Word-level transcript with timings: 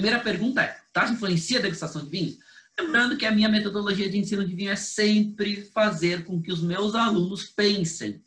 Primeira 0.00 0.24
pergunta 0.24 0.62
é: 0.62 0.80
taça 0.94 1.12
influencia 1.12 1.58
a 1.58 1.62
degustação 1.62 2.02
de 2.02 2.08
vinhos? 2.08 2.38
Lembrando 2.78 3.18
que 3.18 3.26
a 3.26 3.30
minha 3.30 3.50
metodologia 3.50 4.08
de 4.08 4.16
ensino 4.16 4.46
de 4.46 4.54
vinho 4.54 4.70
é 4.70 4.76
sempre 4.76 5.62
fazer 5.62 6.24
com 6.24 6.40
que 6.40 6.50
os 6.50 6.62
meus 6.62 6.94
alunos 6.94 7.44
pensem. 7.44 8.24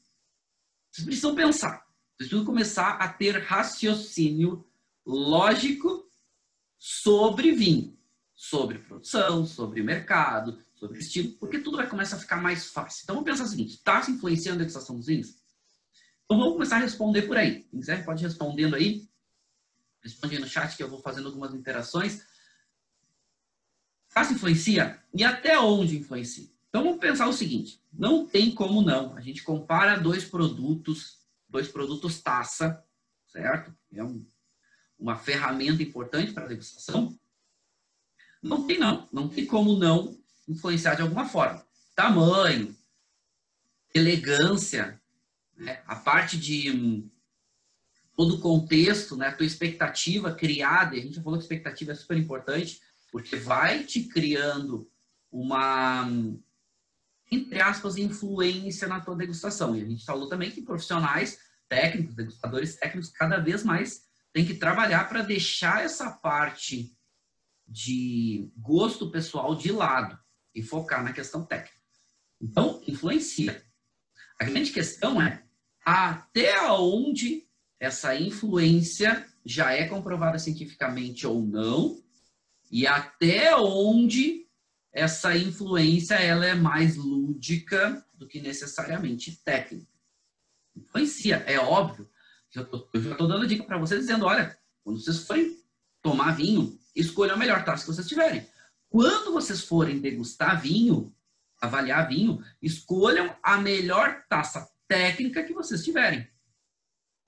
Vocês 0.92 1.04
precisam 1.04 1.34
pensar. 1.34 1.78
Vocês 2.16 2.30
precisam 2.30 2.46
começar 2.46 2.92
a 2.98 3.08
ter 3.08 3.42
raciocínio 3.42 4.64
lógico 5.04 6.08
sobre 6.78 7.52
vinho, 7.54 7.98
sobre 8.36 8.78
produção, 8.78 9.44
sobre 9.44 9.82
mercado, 9.82 10.60
sobre 10.76 11.00
estilo, 11.00 11.32
porque 11.40 11.58
tudo 11.58 11.78
vai 11.78 11.90
começar 11.90 12.18
a 12.18 12.20
ficar 12.20 12.38
mais 12.38 12.68
fácil. 12.68 13.02
Então 13.02 13.16
vamos 13.16 13.32
pensar 13.32 13.46
o 13.46 13.48
seguinte: 13.48 13.74
está 13.74 14.00
se 14.00 14.12
influenciando 14.12 14.58
a 14.58 14.60
degustação 14.60 14.96
dos 14.96 15.08
vinhos? 15.08 15.30
Então 16.26 16.38
vamos 16.38 16.54
começar 16.54 16.76
a 16.76 16.82
responder 16.82 17.24
por 17.24 17.36
aí. 17.36 17.64
Quem 17.64 17.80
quiser 17.80 18.06
pode 18.06 18.24
ir 18.24 18.28
respondendo 18.28 18.76
aí. 18.76 19.12
Responde 20.04 20.38
no 20.38 20.48
chat 20.48 20.76
que 20.76 20.84
eu 20.84 20.90
vou 20.90 21.00
fazendo 21.00 21.28
algumas 21.28 21.54
interações. 21.54 22.26
Se 24.10 24.34
influencia? 24.34 25.02
E 25.14 25.24
até 25.24 25.58
onde 25.58 25.98
influencia? 25.98 26.48
Então 26.70 26.84
vamos 26.84 27.00
pensar 27.00 27.28
o 27.28 27.34
seguinte: 27.34 27.82
não 27.92 28.26
tem 28.26 28.54
como 28.54 28.82
não. 28.82 29.16
A 29.16 29.22
gente 29.22 29.44
compara 29.44 30.00
dois 30.00 30.26
produtos, 30.26 31.20
dois 31.48 31.68
produtos 31.68 32.22
taça, 32.22 32.84
certo? 33.28 33.76
É 33.92 34.04
um, 34.04 34.26
uma 35.00 35.16
ferramenta 35.16 35.82
importante 35.82 36.34
para 36.34 36.46
a 36.46 36.48
degustação. 36.48 37.18
Não 38.42 38.68
tem 38.68 38.78
não, 38.78 39.08
não 39.12 39.30
tem 39.30 39.46
como 39.46 39.78
não 39.78 40.18
influenciar 40.48 40.96
de 40.96 41.02
alguma 41.02 41.26
forma. 41.26 41.66
Tamanho, 41.96 42.76
elegância, 43.94 45.02
né? 45.56 45.82
a 45.88 45.96
parte 45.96 46.38
de 46.38 46.72
hum, 46.72 47.10
todo 48.16 48.36
o 48.36 48.40
contexto, 48.40 49.16
né? 49.16 49.28
a 49.28 49.36
tua 49.36 49.46
expectativa 49.46 50.34
criada, 50.34 50.96
a 50.96 51.00
gente 51.00 51.16
já 51.16 51.24
falou 51.24 51.38
que 51.38 51.46
expectativa 51.46 51.92
é 51.92 51.96
super 51.96 52.18
importante, 52.18 52.80
porque 53.12 53.36
vai 53.36 53.84
te 53.84 54.04
criando 54.04 54.90
uma, 55.32 56.08
entre 57.32 57.60
aspas, 57.60 57.98
influência 57.98 58.88
na 58.88 59.00
tua 59.00 59.16
degustação. 59.16 59.76
E 59.76 59.82
a 59.82 59.86
gente 59.86 60.06
falou 60.06 60.30
também 60.30 60.52
que 60.52 60.62
profissionais 60.62 61.40
técnicos, 61.68 62.16
degustadores 62.16 62.76
técnicos, 62.76 63.10
cada 63.10 63.38
vez 63.38 63.64
mais 63.64 64.04
têm 64.32 64.46
que 64.46 64.56
trabalhar 64.56 65.10
para 65.10 65.22
deixar 65.22 65.84
essa 65.84 66.12
parte 66.12 66.96
de 67.68 68.52
gosto 68.58 69.10
pessoal 69.10 69.56
de 69.56 69.72
lado 69.72 70.18
e 70.54 70.62
focar 70.62 71.04
na 71.04 71.14
questão 71.14 71.44
técnica. 71.46 71.78
Então, 72.40 72.82
influencia. 72.88 73.64
A 74.40 74.44
grande 74.44 74.72
questão 74.72 75.22
é 75.22 75.44
até 75.84 76.62
onde 76.72 77.48
essa 77.84 78.16
influência 78.16 79.28
já 79.46 79.74
é 79.74 79.86
comprovada 79.86 80.40
cientificamente 80.40 81.28
ou 81.28 81.46
não 81.46 82.02
e 82.72 82.88
até 82.88 83.54
onde 83.58 84.48
essa 84.94 85.36
influência 85.36 86.16
ela 86.16 86.46
é 86.46 86.56
mais 86.56 86.96
lúdica 86.96 88.02
do 88.14 88.26
que 88.26 88.40
necessariamente 88.40 89.36
técnica. 89.44 89.92
Influencia, 90.74 91.44
é 91.46 91.60
óbvio. 91.60 92.10
Eu, 92.56 93.02
já 93.02 93.12
estou 93.12 93.28
dando 93.28 93.46
dica 93.46 93.66
para 93.66 93.78
vocês 93.78 94.00
dizendo, 94.00 94.28
olha, 94.28 94.58
quando 94.82 95.02
vocês 95.02 95.28
forem 95.28 95.60
tomar 96.02 96.38
vinho, 96.38 96.80
escolham 96.96 97.36
a 97.36 97.38
melhor 97.38 97.66
taça 97.66 97.84
que 97.84 97.92
vocês 97.92 98.08
tiverem. 98.08 98.48
Quando 98.88 99.34
vocês 99.34 99.62
forem 99.62 100.00
degustar 100.00 100.62
vinho, 100.62 101.14
avaliar 101.60 102.08
vinho, 102.08 102.42
escolham 102.62 103.36
a 103.44 103.58
melhor 103.58 104.24
taça 104.30 104.72
técnica 104.88 105.44
que 105.44 105.54
vocês 105.54 105.84
tiverem. 105.84 106.32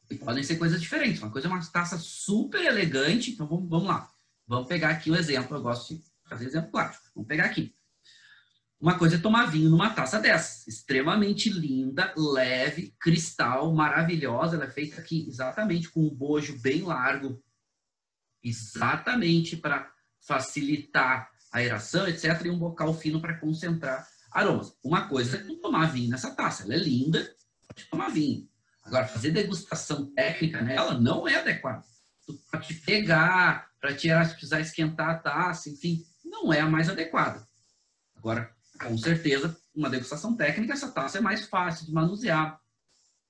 E 0.10 0.16
podem 0.16 0.44
ser 0.44 0.58
coisas 0.58 0.82
diferentes. 0.82 1.22
Uma 1.22 1.32
coisa 1.32 1.48
é 1.48 1.52
uma 1.52 1.66
taça 1.66 1.98
super 1.98 2.62
elegante, 2.62 3.32
então 3.32 3.48
vamos, 3.48 3.70
vamos 3.70 3.88
lá. 3.88 4.10
Vamos 4.48 4.68
pegar 4.68 4.90
aqui 4.90 5.10
um 5.10 5.16
exemplo, 5.16 5.58
eu 5.58 5.62
gosto 5.62 5.96
de 5.96 6.04
fazer 6.28 6.46
exemplo 6.46 6.72
prático. 6.72 7.04
Vamos 7.16 7.28
pegar 7.28 7.46
aqui. 7.46 7.76
Uma 8.80 9.00
coisa 9.00 9.16
é 9.16 9.20
tomar 9.20 9.46
vinho 9.46 9.70
numa 9.70 9.90
taça 9.90 10.20
dessa, 10.20 10.70
extremamente 10.70 11.50
linda, 11.50 12.14
leve, 12.16 12.94
cristal, 13.00 13.74
maravilhosa. 13.74 14.56
Ela 14.56 14.66
é 14.66 14.70
feita 14.70 15.02
aqui 15.02 15.26
exatamente 15.28 15.90
com 15.90 16.02
um 16.02 16.14
bojo 16.14 16.60
bem 16.62 16.82
largo, 16.84 17.42
exatamente 18.44 19.56
para 19.58 19.92
facilitar 20.20 21.32
a 21.52 21.58
aeração, 21.58 22.08
etc. 22.08 22.46
E 22.46 22.50
um 22.50 22.60
bocal 22.60 22.94
fino 22.94 23.22
para 23.22 23.40
concentrar 23.40 24.06
aromas. 24.32 24.78
Uma 24.84 25.08
coisa 25.08 25.38
é 25.38 25.56
tomar 25.62 25.88
vinho 25.88 26.10
nessa 26.10 26.36
taça. 26.36 26.64
Ela 26.64 26.76
é 26.76 26.78
linda, 26.78 27.34
pode 27.68 27.86
tomar 27.90 28.10
vinho. 28.10 28.48
Agora, 28.85 29.07
fazer 29.07 29.31
degustação 29.31 30.06
técnica 30.13 30.62
nela 30.62 30.94
não 30.94 31.28
é 31.28 31.35
adequado. 31.35 31.84
Tu 32.25 32.34
pode 32.51 32.73
pegar, 32.75 33.72
para 33.81 33.96
tirar, 33.96 34.25
se 34.25 34.34
precisar 34.34 34.59
esquentar 34.59 35.09
a 35.09 35.18
taça, 35.18 35.69
enfim, 35.69 36.06
não 36.23 36.53
é 36.53 36.62
a 36.62 36.69
mais 36.69 36.88
adequada. 36.88 37.45
Agora, 38.16 38.51
com 38.79 38.97
certeza, 38.97 39.57
uma 39.75 39.90
degustação 39.90 40.35
técnica, 40.35 40.74
essa 40.74 40.91
taça 40.91 41.18
é 41.18 41.22
mais 41.22 41.45
fácil 41.45 41.85
de 41.85 41.91
manusear, 41.91 42.59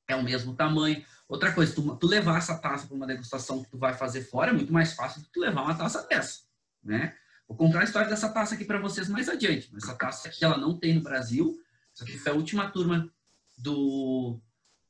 é 0.07 0.15
o 0.15 0.23
mesmo 0.23 0.55
tamanho. 0.55 1.03
Outra 1.27 1.53
coisa, 1.53 1.73
tu, 1.73 1.95
tu 1.95 2.05
levar 2.05 2.37
essa 2.37 2.57
taça 2.57 2.85
para 2.85 2.95
uma 2.95 3.07
degustação 3.07 3.63
que 3.63 3.69
tu 3.69 3.77
vai 3.77 3.93
fazer 3.93 4.23
fora 4.23 4.51
é 4.51 4.53
muito 4.53 4.73
mais 4.73 4.93
fácil 4.93 5.21
do 5.21 5.27
que 5.27 5.33
tu 5.33 5.39
levar 5.39 5.63
uma 5.63 5.75
taça 5.75 6.05
dessa, 6.07 6.41
né? 6.83 7.15
Vou 7.47 7.57
contar 7.57 7.81
a 7.81 7.83
história 7.83 8.09
dessa 8.09 8.29
taça 8.29 8.55
aqui 8.55 8.65
para 8.65 8.79
vocês 8.79 9.07
mais 9.07 9.29
adiante. 9.29 9.71
Essa 9.75 9.93
taça 9.93 10.27
aqui 10.27 10.43
ela 10.43 10.57
não 10.57 10.77
tem 10.77 10.95
no 10.95 11.01
Brasil. 11.01 11.55
Essa 11.93 12.03
aqui 12.03 12.17
foi 12.17 12.31
a 12.31 12.35
última 12.35 12.69
turma 12.71 13.09
do, 13.57 14.39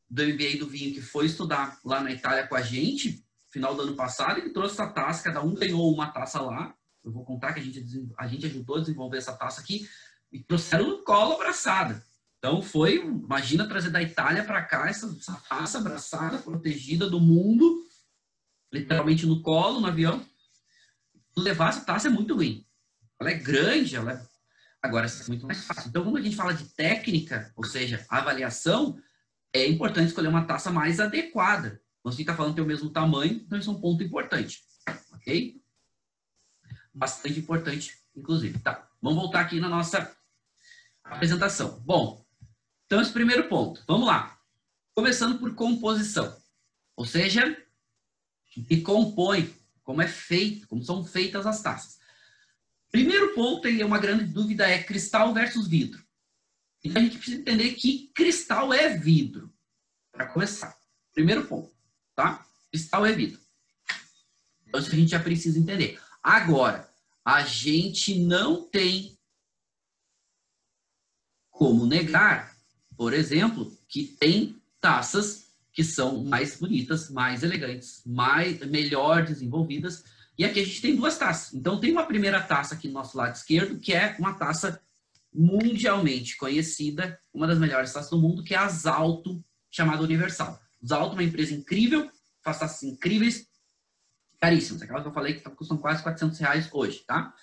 do 0.10 0.24
MBA 0.24 0.58
do 0.60 0.68
vinho 0.68 0.94
que 0.94 1.02
foi 1.02 1.26
estudar 1.26 1.80
lá 1.84 2.02
na 2.02 2.12
Itália 2.12 2.48
com 2.48 2.56
a 2.56 2.62
gente 2.62 3.26
final 3.56 3.74
do 3.74 3.84
ano 3.84 3.96
passado, 3.96 4.38
ele 4.38 4.50
trouxe 4.50 4.74
essa 4.74 4.88
taça, 4.88 5.24
cada 5.24 5.42
um 5.42 5.54
ganhou 5.54 5.90
uma 5.94 6.12
taça 6.12 6.42
lá. 6.42 6.76
Eu 7.02 7.12
vou 7.14 7.24
contar 7.24 7.54
que 7.54 7.62
a 7.62 7.64
gente, 7.64 7.86
a 8.18 8.28
gente 8.28 8.46
ajudou 8.48 8.76
a 8.76 8.80
desenvolver 8.82 9.18
essa 9.18 9.32
taça 9.32 9.62
aqui 9.62 9.88
e 10.30 10.44
trouxeram 10.44 10.90
no 10.90 11.04
colo 11.06 11.36
abraçada. 11.36 12.04
Então 12.38 12.62
foi, 12.62 12.98
imagina 12.98 13.68
trazer 13.68 13.92
da 13.92 14.02
Itália 14.02 14.44
para 14.44 14.62
cá 14.62 14.90
essa, 14.90 15.08
essa 15.08 15.42
taça 15.48 15.78
abraçada, 15.78 16.38
protegida 16.40 17.10
do 17.10 17.20
mundo, 17.20 17.82
literalmente 18.74 19.26
no 19.26 19.42
colo, 19.42 19.80
no 19.80 19.88
avião. 19.88 20.24
Levar 21.38 21.70
essa 21.70 21.82
taça 21.82 22.08
é 22.08 22.12
muito 22.12 22.36
ruim. 22.36 22.66
Ela 23.20 23.32
é 23.32 23.36
grande, 23.36 23.96
ela 23.96 24.12
é... 24.12 24.22
agora 24.82 25.08
é 25.08 25.28
muito 25.30 25.48
mais 25.48 25.64
fácil. 25.64 25.88
Então, 25.88 26.04
quando 26.04 26.18
a 26.18 26.22
gente 26.22 26.36
fala 26.36 26.54
de 26.54 26.66
técnica, 26.66 27.54
ou 27.56 27.64
seja, 27.64 28.06
avaliação, 28.10 29.00
é 29.56 29.68
importante 29.68 30.08
escolher 30.08 30.28
uma 30.28 30.46
taça 30.46 30.72
mais 30.72 31.00
adequada. 31.00 31.82
Você 32.04 32.22
está 32.22 32.36
falando 32.36 32.52
que 32.52 32.56
tem 32.58 32.64
o 32.64 32.68
mesmo 32.68 32.90
tamanho, 32.90 33.34
então 33.34 33.58
isso 33.58 33.70
é 33.70 33.74
um 33.74 33.80
ponto 33.80 34.04
importante. 34.04 34.62
Ok? 35.14 35.62
Bastante 36.94 37.40
importante, 37.40 37.98
inclusive. 38.16 38.60
Tá, 38.60 38.88
vamos 39.02 39.18
voltar 39.18 39.42
aqui 39.42 39.60
na 39.60 39.70
nossa 39.70 40.16
apresentação. 41.04 41.80
Bom, 41.86 42.26
então 42.86 43.02
esse 43.02 43.12
primeiro 43.12 43.48
ponto. 43.48 43.84
Vamos 43.88 44.08
lá. 44.08 44.38
Começando 44.94 45.40
por 45.40 45.56
composição. 45.56 46.36
Ou 46.96 47.06
seja, 47.06 47.58
que 48.68 48.82
compõe, 48.82 49.54
como 49.84 50.02
é 50.02 50.08
feito, 50.08 50.68
como 50.68 50.84
são 50.84 51.04
feitas 51.04 51.48
as 51.48 51.62
taças. 51.62 51.98
Primeiro 52.92 53.34
ponto, 53.34 53.68
e 53.68 53.82
é 53.82 53.86
uma 53.86 54.00
grande 54.00 54.26
dúvida, 54.26 54.70
é 54.70 54.84
cristal 54.84 55.34
versus 55.34 55.68
vidro. 55.68 56.05
Então 56.86 57.02
a 57.02 57.06
gente 57.06 57.18
precisa 57.18 57.42
entender 57.42 57.74
que 57.74 58.12
cristal 58.14 58.74
é 58.74 58.98
vidro, 58.98 59.54
para 60.12 60.28
começar. 60.28 60.78
Primeiro 61.14 61.46
ponto 61.46 61.76
tá? 62.16 62.46
Cristal 62.72 63.06
é 63.06 63.12
vidro. 63.12 63.40
Então, 64.66 64.80
isso 64.80 64.92
a 64.92 64.96
gente 64.96 65.12
já 65.12 65.20
precisa 65.20 65.60
entender. 65.60 66.00
Agora, 66.24 66.90
a 67.24 67.44
gente 67.44 68.18
não 68.20 68.64
tem 68.64 69.18
como 71.52 71.86
negar, 71.86 72.56
por 72.98 73.14
exemplo, 73.14 73.78
que 73.88 74.04
tem 74.04 74.62
taças 74.80 75.46
que 75.72 75.84
são 75.84 76.24
mais 76.24 76.58
bonitas, 76.58 77.10
mais 77.10 77.44
elegantes, 77.44 78.02
mais 78.06 78.60
melhor 78.68 79.26
desenvolvidas. 79.26 80.04
E 80.38 80.44
aqui 80.44 80.60
a 80.60 80.66
gente 80.66 80.82
tem 80.82 80.96
duas 80.96 81.18
taças. 81.18 81.54
Então 81.54 81.80
tem 81.80 81.92
uma 81.92 82.06
primeira 82.06 82.42
taça 82.42 82.76
aqui 82.76 82.88
no 82.88 82.94
nosso 82.94 83.18
lado 83.18 83.36
esquerdo, 83.36 83.80
que 83.80 83.94
é 83.94 84.16
uma 84.18 84.34
taça 84.34 84.82
mundialmente 85.36 86.38
conhecida, 86.38 87.20
uma 87.34 87.46
das 87.46 87.60
melhores 87.60 87.92
taças 87.92 88.10
do 88.10 88.20
mundo, 88.20 88.44
que 88.44 88.54
é 88.54 88.58
a 88.58 88.68
Zalto, 88.70 89.44
chamada 89.70 90.04
Universal. 90.04 90.60
Zalto 90.86 91.12
é 91.12 91.20
uma 91.20 91.24
empresa 91.24 91.54
incrível, 91.54 92.10
faz 92.44 92.60
taças 92.60 92.84
incríveis, 92.84 93.48
caríssimas. 94.40 94.82
Aquela 94.82 95.02
que 95.02 95.08
eu 95.08 95.14
falei 95.14 95.34
que 95.34 95.50
custam 95.52 95.78
quase 95.78 96.02
400 96.04 96.40
reais 96.40 96.70
hoje, 96.72 97.04
tá? 97.06 97.34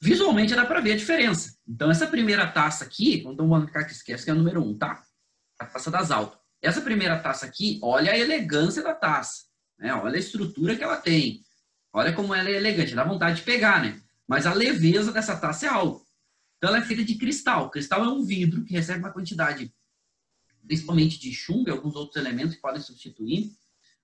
Visualmente 0.00 0.54
dá 0.54 0.66
para 0.66 0.80
ver 0.80 0.92
a 0.92 0.96
diferença. 0.96 1.56
Então, 1.66 1.90
essa 1.90 2.06
primeira 2.06 2.46
taça 2.46 2.84
aqui, 2.84 3.20
então 3.20 3.36
vamos 3.48 3.64
marcar 3.64 3.84
que 3.84 3.92
esquece 3.92 4.24
que 4.24 4.30
é 4.30 4.32
a 4.32 4.36
número 4.36 4.62
1, 4.62 4.68
um, 4.68 4.76
tá? 4.76 5.02
A 5.58 5.66
taça 5.66 5.90
das 5.90 6.10
Alto. 6.10 6.38
Essa 6.60 6.80
primeira 6.80 7.18
taça 7.18 7.46
aqui, 7.46 7.78
olha 7.82 8.12
a 8.12 8.18
elegância 8.18 8.82
da 8.82 8.94
taça. 8.94 9.44
Né? 9.78 9.94
Olha 9.94 10.16
a 10.16 10.18
estrutura 10.18 10.76
que 10.76 10.82
ela 10.82 10.96
tem. 10.96 11.42
Olha 11.92 12.12
como 12.12 12.34
ela 12.34 12.48
é 12.48 12.56
elegante. 12.56 12.94
Dá 12.94 13.04
vontade 13.04 13.36
de 13.36 13.42
pegar, 13.42 13.82
né? 13.82 14.00
Mas 14.26 14.46
a 14.46 14.54
leveza 14.54 15.12
dessa 15.12 15.36
taça 15.36 15.66
é 15.66 15.68
algo. 15.68 16.03
Então, 16.56 16.70
ela 16.70 16.78
é 16.78 16.82
feita 16.82 17.04
de 17.04 17.16
cristal. 17.16 17.70
Cristal 17.70 18.04
é 18.04 18.08
um 18.08 18.24
vidro 18.24 18.64
que 18.64 18.72
recebe 18.72 19.00
uma 19.00 19.12
quantidade 19.12 19.72
principalmente 20.66 21.18
de 21.18 21.32
chumbo 21.32 21.68
e 21.68 21.72
alguns 21.72 21.94
outros 21.94 22.16
elementos 22.16 22.54
que 22.54 22.60
podem 22.62 22.80
substituir, 22.80 23.52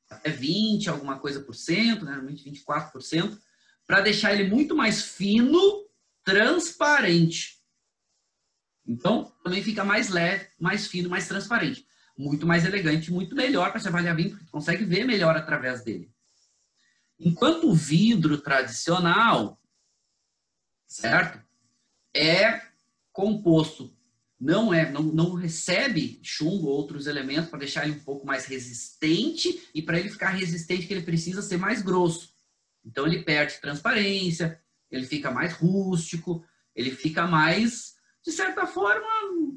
até 0.08 0.30
20, 0.30 0.90
alguma 0.90 1.18
coisa 1.18 1.40
por 1.40 1.54
cento, 1.54 2.04
né, 2.04 2.12
normalmente 2.12 2.44
24%, 2.44 3.38
para 3.86 4.00
deixar 4.00 4.34
ele 4.34 4.48
muito 4.48 4.76
mais 4.76 5.02
fino, 5.02 5.58
transparente. 6.24 7.60
Então, 8.86 9.32
também 9.42 9.62
fica 9.62 9.84
mais 9.84 10.08
leve, 10.08 10.48
mais 10.58 10.86
fino, 10.86 11.08
mais 11.08 11.26
transparente. 11.28 11.86
Muito 12.16 12.46
mais 12.46 12.64
elegante, 12.64 13.12
muito 13.12 13.34
melhor 13.34 13.70
para 13.70 13.80
se 13.80 13.88
avaliar 13.88 14.16
vinho, 14.16 14.30
porque 14.30 14.46
consegue 14.50 14.84
ver 14.84 15.04
melhor 15.04 15.36
através 15.36 15.82
dele. 15.82 16.12
Enquanto 17.18 17.68
o 17.68 17.74
vidro 17.74 18.38
tradicional, 18.38 19.60
certo? 20.86 21.42
É 22.14 22.62
composto, 23.12 23.94
não 24.38 24.72
é, 24.72 24.90
não, 24.90 25.02
não 25.02 25.34
recebe 25.34 26.20
chumbo 26.22 26.68
ou 26.68 26.76
outros 26.76 27.06
elementos 27.06 27.50
para 27.50 27.58
deixar 27.58 27.84
ele 27.84 27.96
um 27.96 28.04
pouco 28.04 28.26
mais 28.26 28.46
resistente 28.46 29.68
e 29.74 29.82
para 29.82 29.98
ele 29.98 30.08
ficar 30.08 30.30
resistente 30.30 30.86
que 30.86 30.94
ele 30.94 31.04
precisa 31.04 31.42
ser 31.42 31.58
mais 31.58 31.82
grosso. 31.82 32.32
Então 32.84 33.06
ele 33.06 33.22
perde 33.22 33.60
transparência, 33.60 34.60
ele 34.90 35.06
fica 35.06 35.30
mais 35.30 35.52
rústico, 35.52 36.44
ele 36.74 36.90
fica 36.90 37.26
mais, 37.26 37.94
de 38.24 38.32
certa 38.32 38.66
forma, 38.66 39.06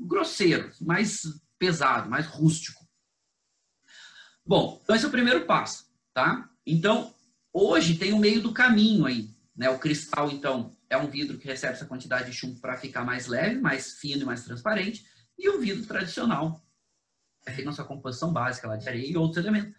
grosseiro, 0.05 0.71
mais 0.81 1.21
pesado, 1.57 2.09
mais 2.09 2.27
rústico. 2.27 2.83
Bom, 4.45 4.79
então 4.83 4.95
esse 4.95 5.05
é 5.05 5.07
o 5.07 5.11
primeiro 5.11 5.45
passo, 5.45 5.87
tá? 6.13 6.49
Então, 6.65 7.13
Hoje 7.53 7.95
tem 7.99 8.11
o 8.13 8.17
meio 8.17 8.41
do 8.41 8.51
caminho 8.51 9.05
aí, 9.05 9.29
né? 9.55 9.69
O 9.69 9.77
cristal, 9.77 10.31
então, 10.31 10.75
é 10.93 10.97
um 10.97 11.07
vidro 11.07 11.37
que 11.37 11.47
recebe 11.47 11.73
essa 11.73 11.85
quantidade 11.85 12.29
de 12.29 12.37
chumbo 12.37 12.59
para 12.59 12.77
ficar 12.77 13.03
mais 13.03 13.27
leve, 13.27 13.59
mais 13.59 13.93
fino 13.99 14.21
e 14.21 14.25
mais 14.25 14.43
transparente. 14.43 15.05
E 15.37 15.49
o 15.49 15.59
vidro 15.59 15.85
tradicional 15.85 16.63
é 17.45 17.51
feito 17.51 17.65
na 17.65 17.73
sua 17.73 17.85
composição 17.85 18.31
básica 18.31 18.67
lá 18.67 18.75
de 18.75 18.87
areia 18.87 19.11
e 19.11 19.17
outros 19.17 19.43
elementos, 19.43 19.73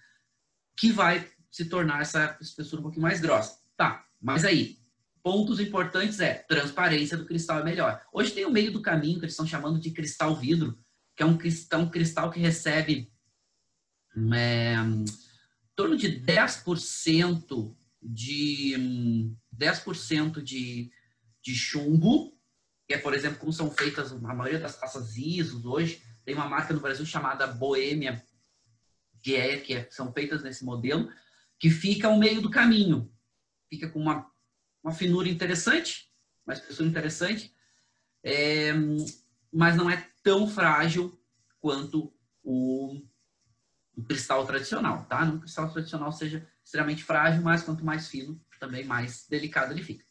que 0.76 0.90
vai 0.90 1.26
se 1.50 1.66
tornar 1.66 2.02
essa 2.02 2.36
espessura 2.40 2.80
um 2.80 2.82
pouquinho 2.82 3.02
mais 3.02 3.20
grossa. 3.20 3.58
Tá, 3.76 4.04
mas 4.20 4.44
aí, 4.44 4.76
pontos 5.22 5.60
importantes 5.60 6.20
é 6.20 6.34
transparência 6.34 7.16
do 7.16 7.24
cristal 7.24 7.60
é 7.60 7.64
melhor. 7.64 8.04
Hoje 8.12 8.32
tem 8.32 8.44
o 8.44 8.50
meio 8.50 8.72
do 8.72 8.82
caminho 8.82 9.18
que 9.18 9.24
eles 9.24 9.34
estão 9.34 9.46
chamando 9.46 9.78
de 9.78 9.92
cristal 9.92 10.34
vidro, 10.34 10.78
que 11.16 11.22
é 11.22 11.26
um 11.26 11.38
cristal, 11.38 11.80
um 11.80 11.88
cristal 11.88 12.30
que 12.30 12.40
recebe 12.40 13.10
é, 14.32 14.74
torno 15.76 15.96
de 15.96 16.20
10% 16.20 17.74
de 18.02 19.32
10% 19.56 20.42
de, 20.42 20.90
de 21.44 21.54
chumbo, 21.54 22.32
que 22.88 22.94
é, 22.94 22.98
por 22.98 23.12
exemplo, 23.12 23.38
como 23.38 23.52
são 23.52 23.70
feitas 23.70 24.12
a 24.12 24.34
maioria 24.34 24.58
das 24.58 24.78
taças 24.78 25.16
ISOs 25.16 25.66
hoje. 25.66 26.02
Tem 26.24 26.34
uma 26.34 26.48
marca 26.48 26.72
no 26.72 26.80
Brasil 26.80 27.04
chamada 27.04 27.46
Boêmia, 27.46 28.24
que, 29.22 29.36
é, 29.36 29.58
que 29.58 29.74
é, 29.74 29.88
são 29.90 30.12
feitas 30.12 30.42
nesse 30.42 30.64
modelo, 30.64 31.12
que 31.58 31.70
fica 31.70 32.08
ao 32.08 32.18
meio 32.18 32.40
do 32.40 32.50
caminho. 32.50 33.12
Fica 33.68 33.88
com 33.90 34.00
uma, 34.00 34.30
uma 34.82 34.92
finura 34.92 35.28
interessante, 35.28 36.10
uma 36.46 36.54
espessura 36.54 36.88
interessante, 36.88 37.54
é, 38.22 38.72
mas 39.52 39.76
não 39.76 39.90
é 39.90 40.08
tão 40.22 40.48
frágil 40.48 41.20
quanto 41.60 42.12
o, 42.42 43.02
um 43.96 44.02
cristal 44.02 44.46
tradicional, 44.46 45.04
tá? 45.04 45.24
Não 45.24 45.32
que 45.32 45.38
o 45.38 45.40
cristal 45.40 45.70
tradicional 45.70 46.10
seja 46.10 46.46
extremamente 46.64 47.04
frágil, 47.04 47.42
mas 47.42 47.62
quanto 47.62 47.84
mais 47.84 48.08
fino, 48.08 48.40
também 48.58 48.84
mais 48.84 49.26
delicado 49.28 49.72
ele 49.72 49.82
fica. 49.82 50.04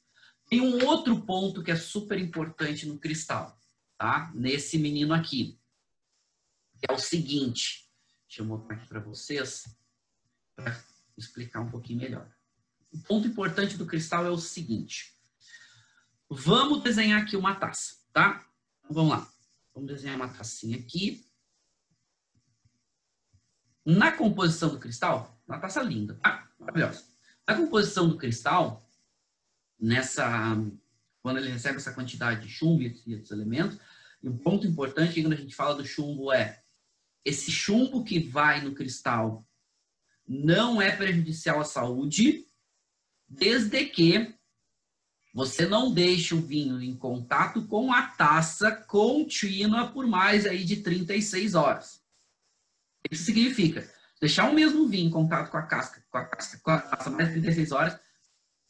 Tem 0.53 0.61
um 0.61 0.85
outro 0.85 1.19
ponto 1.19 1.63
que 1.63 1.71
é 1.71 1.75
super 1.75 2.15
importante 2.19 2.85
no 2.85 3.00
cristal, 3.00 3.59
tá? 3.97 4.31
Nesse 4.35 4.77
menino 4.77 5.11
aqui, 5.11 5.59
que 6.77 6.85
é 6.88 6.94
o 6.94 7.00
seguinte. 7.00 7.89
Deixa 8.27 8.44
eu 8.44 8.45
mostrar 8.45 8.75
aqui 8.75 8.88
para 8.88 9.00
vocês, 9.00 9.75
para 10.55 10.79
explicar 11.17 11.59
um 11.59 11.71
pouquinho 11.71 12.01
melhor. 12.01 12.31
O 12.91 13.00
ponto 13.00 13.27
importante 13.27 13.77
do 13.77 13.88
cristal 13.88 14.27
é 14.27 14.29
o 14.29 14.38
seguinte. 14.38 15.15
Vamos 16.29 16.83
desenhar 16.83 17.23
aqui 17.23 17.35
uma 17.35 17.56
taça, 17.56 17.95
tá? 18.13 18.47
Então, 18.77 18.94
vamos 18.94 19.09
lá. 19.09 19.33
Vamos 19.73 19.91
desenhar 19.91 20.17
uma 20.17 20.29
tacinha 20.29 20.77
aqui. 20.77 21.27
Na 23.83 24.11
composição 24.11 24.69
do 24.69 24.79
cristal, 24.79 25.35
uma 25.47 25.57
taça 25.57 25.81
linda, 25.81 26.13
tá? 26.21 26.47
Maravilhosa. 26.59 27.03
Na 27.47 27.57
composição 27.57 28.07
do 28.07 28.19
cristal, 28.19 28.82
nessa, 29.83 30.56
quando 31.21 31.38
ele 31.38 31.50
recebe 31.50 31.75
essa 31.75 31.94
quantidade 31.94 32.47
de 32.47 32.50
chumbo 32.50 32.81
e 32.81 33.13
outros 33.13 33.31
elementos, 33.31 33.77
e 34.21 34.30
um 34.30 34.38
ponto 34.38 34.65
importante 34.65 35.21
quando 35.21 35.33
a 35.33 35.38
gente 35.38 35.53
fala 35.53 35.75
do 35.75 35.85
chumbo 35.85 36.31
é 36.31 36.63
esse 37.25 37.51
chumbo 37.51 38.03
que 38.03 38.19
vai 38.19 38.62
no 38.62 38.74
cristal 38.74 39.45
não 40.25 40.81
é 40.81 40.95
prejudicial 40.95 41.59
à 41.59 41.65
saúde, 41.65 42.47
desde 43.27 43.85
que 43.85 44.33
você 45.33 45.65
não 45.65 45.94
deixe 45.94 46.33
o 46.33 46.41
vinho 46.41 46.81
em 46.81 46.95
contato 46.95 47.65
com 47.68 47.91
a 47.91 48.03
taça 48.03 48.71
contínua 48.71 49.91
por 49.91 50.07
mais 50.07 50.45
aí 50.45 50.63
de 50.63 50.77
36 50.77 51.56
horas. 51.56 52.01
Isso 53.12 53.25
significa 53.25 53.89
deixar 54.21 54.50
o 54.50 54.53
mesmo 54.53 54.88
vinho 54.88 55.07
em 55.07 55.12
contato 55.12 55.51
com 55.51 55.57
a 55.57 55.63
casca, 55.63 56.06
com 56.09 56.18
a 56.18 56.25
casca, 56.25 56.59
com 56.63 56.71
a 56.71 56.80
taça 56.80 57.09
mais 57.09 57.27
de 57.27 57.33
36 57.41 57.71
horas, 57.74 58.00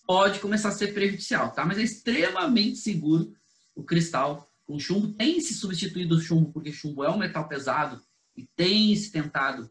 pode 0.06 0.40
começar 0.40 0.70
a 0.70 0.74
ser 0.74 0.94
prejudicial, 0.94 1.52
tá? 1.52 1.66
Mas 1.66 1.78
é 1.78 1.84
extremamente 1.84 2.78
seguro 2.78 3.34
o 3.76 3.84
cristal 3.84 4.50
com 4.66 4.80
chumbo. 4.80 5.14
Tem 5.14 5.40
se 5.40 5.54
substituído 5.54 6.16
o 6.16 6.22
chumbo, 6.22 6.52
porque 6.52 6.72
chumbo 6.72 7.04
é 7.04 7.10
um 7.10 7.18
metal 7.18 7.48
pesado 7.48 8.02
e 8.36 8.48
tem 8.56 8.96
se 8.96 9.12
tentado 9.12 9.70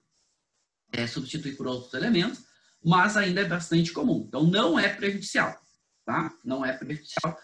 é, 0.93 1.07
substituir 1.07 1.57
por 1.57 1.67
outros 1.67 1.95
elementos, 1.95 2.45
mas 2.85 3.17
ainda 3.17 3.41
é 3.41 3.49
bastante 3.49 3.93
comum. 3.93 4.25
Então, 4.27 4.45
não 4.45 4.79
é 4.79 4.89
prejudicial, 4.89 5.57
tá? 6.05 6.33
Não 6.45 6.65
é 6.65 6.73
prejudicial 6.73 7.37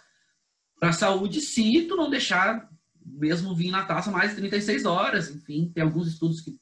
para 0.79 0.91
a 0.91 0.93
saúde 0.93 1.41
se 1.41 1.83
tu 1.83 1.97
não 1.97 2.11
deixar 2.11 2.69
mesmo 3.05 3.55
vinho 3.55 3.73
na 3.73 3.85
taça 3.85 4.11
mais 4.11 4.31
de 4.31 4.37
36 4.37 4.85
horas. 4.85 5.31
Enfim, 5.31 5.71
tem 5.75 5.83
alguns 5.83 6.09
estudos 6.09 6.41
que 6.41 6.59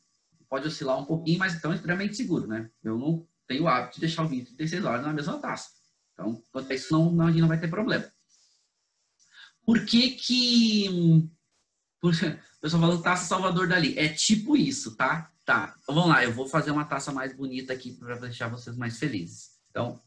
pode 0.49 0.67
oscilar 0.67 0.99
um 0.99 1.05
pouquinho, 1.05 1.39
mas 1.39 1.55
então 1.55 1.73
é 1.73 1.75
extremamente 1.75 2.17
seguro, 2.17 2.47
né? 2.47 2.71
Eu 2.83 2.99
não 2.99 3.27
tenho 3.47 3.65
o 3.65 3.69
hábito 3.69 3.97
de 3.97 4.01
deixar 4.01 4.25
o 4.25 4.29
vinho 4.29 4.45
36 4.45 4.85
horas 4.85 5.03
na 5.03 5.13
mesma 5.13 5.39
taça. 5.39 5.71
Então, 6.17 6.43
quanto 6.51 6.73
a 6.73 6.75
isso, 6.75 6.93
não, 6.93 7.13
não, 7.13 7.29
não 7.29 7.49
vai 7.49 7.61
ter 7.61 7.69
problema. 7.69 8.11
Por 9.65 9.85
que 9.85 10.13
que... 10.13 11.29
Por, 12.01 12.15
o 12.57 12.61
pessoal 12.61 12.81
falando 12.81 13.03
taça 13.03 13.27
Salvador 13.27 13.69
Dali. 13.69 13.99
É 13.99 14.09
tipo 14.09 14.57
isso, 14.57 14.97
tá? 14.97 15.31
Tá. 15.45 15.77
Então, 15.83 15.95
vamos 15.95 16.11
lá. 16.11 16.25
Eu 16.25 16.33
vou 16.33 16.49
fazer 16.49 16.71
uma 16.71 16.87
taça 16.87 17.13
mais 17.13 17.37
bonita 17.37 17.73
aqui 17.73 17.93
para 17.93 18.17
deixar 18.17 18.49
vocês 18.49 18.77
mais 18.77 18.99
felizes. 18.99 19.51
Então, 19.71 20.03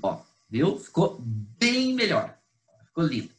ó, 0.00 0.22
viu? 0.48 0.78
Ficou 0.78 1.18
bem 1.20 1.94
melhor. 1.94 2.38
Ficou 2.86 3.04
lindo. 3.04 3.36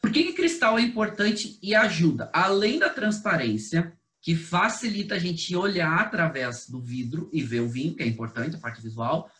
Por 0.00 0.10
que, 0.10 0.24
que 0.24 0.32
cristal 0.32 0.78
é 0.78 0.82
importante 0.82 1.58
e 1.62 1.74
ajuda? 1.74 2.30
Além 2.32 2.78
da 2.78 2.88
transparência, 2.88 3.96
que 4.20 4.36
facilita 4.36 5.14
a 5.14 5.18
gente 5.18 5.56
olhar 5.56 5.98
através 5.98 6.68
do 6.68 6.78
vidro 6.80 7.30
e 7.32 7.42
ver 7.42 7.60
o 7.60 7.68
vinho, 7.68 7.94
que 7.94 8.02
é 8.02 8.06
importante, 8.06 8.56
a 8.56 8.60
parte 8.60 8.82
visual, 8.82 9.30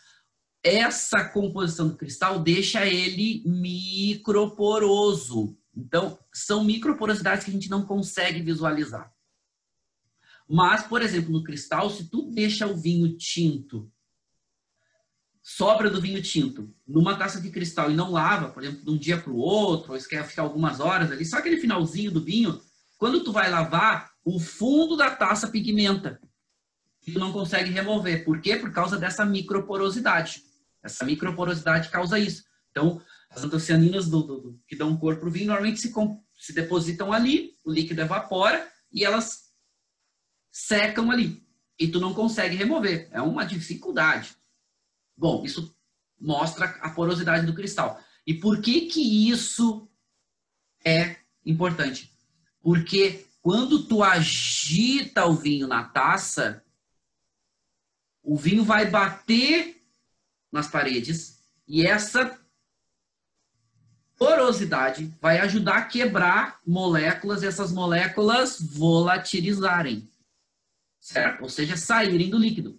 essa 0.62 1.24
composição 1.24 1.88
do 1.88 1.96
cristal 1.96 2.38
deixa 2.40 2.86
ele 2.86 3.42
microporoso. 3.46 5.56
Então, 5.76 6.18
são 6.32 6.64
microporosidades 6.64 7.44
que 7.44 7.50
a 7.50 7.54
gente 7.54 7.68
não 7.70 7.84
consegue 7.84 8.40
visualizar. 8.42 9.12
Mas, 10.48 10.82
por 10.82 11.02
exemplo, 11.02 11.30
no 11.30 11.44
cristal, 11.44 11.90
se 11.90 12.10
tu 12.10 12.30
deixa 12.30 12.66
o 12.66 12.76
vinho 12.76 13.16
tinto 13.16 13.92
sobra 15.42 15.90
do 15.90 16.00
vinho 16.00 16.22
tinto 16.22 16.72
numa 16.86 17.16
taça 17.16 17.40
de 17.40 17.50
cristal 17.50 17.90
e 17.90 17.96
não 17.96 18.12
lava, 18.12 18.50
por 18.50 18.62
exemplo, 18.62 18.84
de 18.84 18.90
um 18.90 18.96
dia 18.96 19.20
para 19.20 19.32
o 19.32 19.36
outro, 19.36 19.92
ou 19.92 19.98
quer 20.00 20.24
ficar 20.24 20.42
algumas 20.42 20.80
horas 20.80 21.10
ali, 21.10 21.24
só 21.24 21.38
aquele 21.38 21.56
finalzinho 21.56 22.10
do 22.10 22.22
vinho, 22.22 22.60
quando 22.98 23.24
tu 23.24 23.32
vai 23.32 23.50
lavar, 23.50 24.09
o 24.24 24.38
fundo 24.38 24.96
da 24.96 25.10
taça 25.10 25.48
pigmenta. 25.48 26.20
E 27.06 27.12
não 27.12 27.32
consegue 27.32 27.70
remover. 27.70 28.24
Por 28.24 28.40
quê? 28.40 28.56
Por 28.56 28.72
causa 28.72 28.98
dessa 28.98 29.24
microporosidade. 29.24 30.42
Essa 30.82 31.04
microporosidade 31.04 31.88
causa 31.88 32.18
isso. 32.18 32.44
Então, 32.70 33.00
as 33.30 33.42
antocianinas 33.42 34.08
do, 34.08 34.22
do, 34.22 34.40
do 34.40 34.60
que 34.66 34.76
dão 34.76 34.96
cor 34.96 35.16
para 35.18 35.28
o 35.28 35.30
vinho 35.30 35.46
normalmente 35.46 35.80
se, 35.80 35.92
se 36.38 36.52
depositam 36.52 37.12
ali, 37.12 37.56
o 37.64 37.72
líquido 37.72 38.00
evapora 38.00 38.70
e 38.92 39.04
elas 39.04 39.50
secam 40.50 41.10
ali. 41.10 41.46
E 41.78 41.88
tu 41.88 42.00
não 42.00 42.12
consegue 42.12 42.56
remover. 42.56 43.08
É 43.12 43.22
uma 43.22 43.44
dificuldade. 43.44 44.34
Bom, 45.16 45.44
isso 45.44 45.74
mostra 46.20 46.66
a 46.66 46.90
porosidade 46.90 47.46
do 47.46 47.54
cristal. 47.54 48.00
E 48.26 48.34
por 48.34 48.60
que 48.60 48.82
que 48.82 49.30
isso 49.30 49.88
é 50.84 51.16
importante? 51.44 52.12
Porque 52.60 53.26
quando 53.42 53.86
tu 53.86 54.02
agita 54.02 55.26
o 55.26 55.34
vinho 55.34 55.66
na 55.66 55.84
taça, 55.84 56.64
o 58.22 58.36
vinho 58.36 58.64
vai 58.64 58.90
bater 58.90 59.82
nas 60.52 60.68
paredes 60.68 61.42
e 61.66 61.86
essa 61.86 62.38
porosidade 64.16 65.16
vai 65.20 65.38
ajudar 65.38 65.78
a 65.78 65.84
quebrar 65.86 66.60
moléculas 66.66 67.42
e 67.42 67.46
essas 67.46 67.72
moléculas 67.72 68.60
volatilizarem, 68.60 70.12
certo? 71.00 71.42
Ou 71.42 71.48
seja, 71.48 71.76
saírem 71.76 72.28
do 72.28 72.38
líquido. 72.38 72.78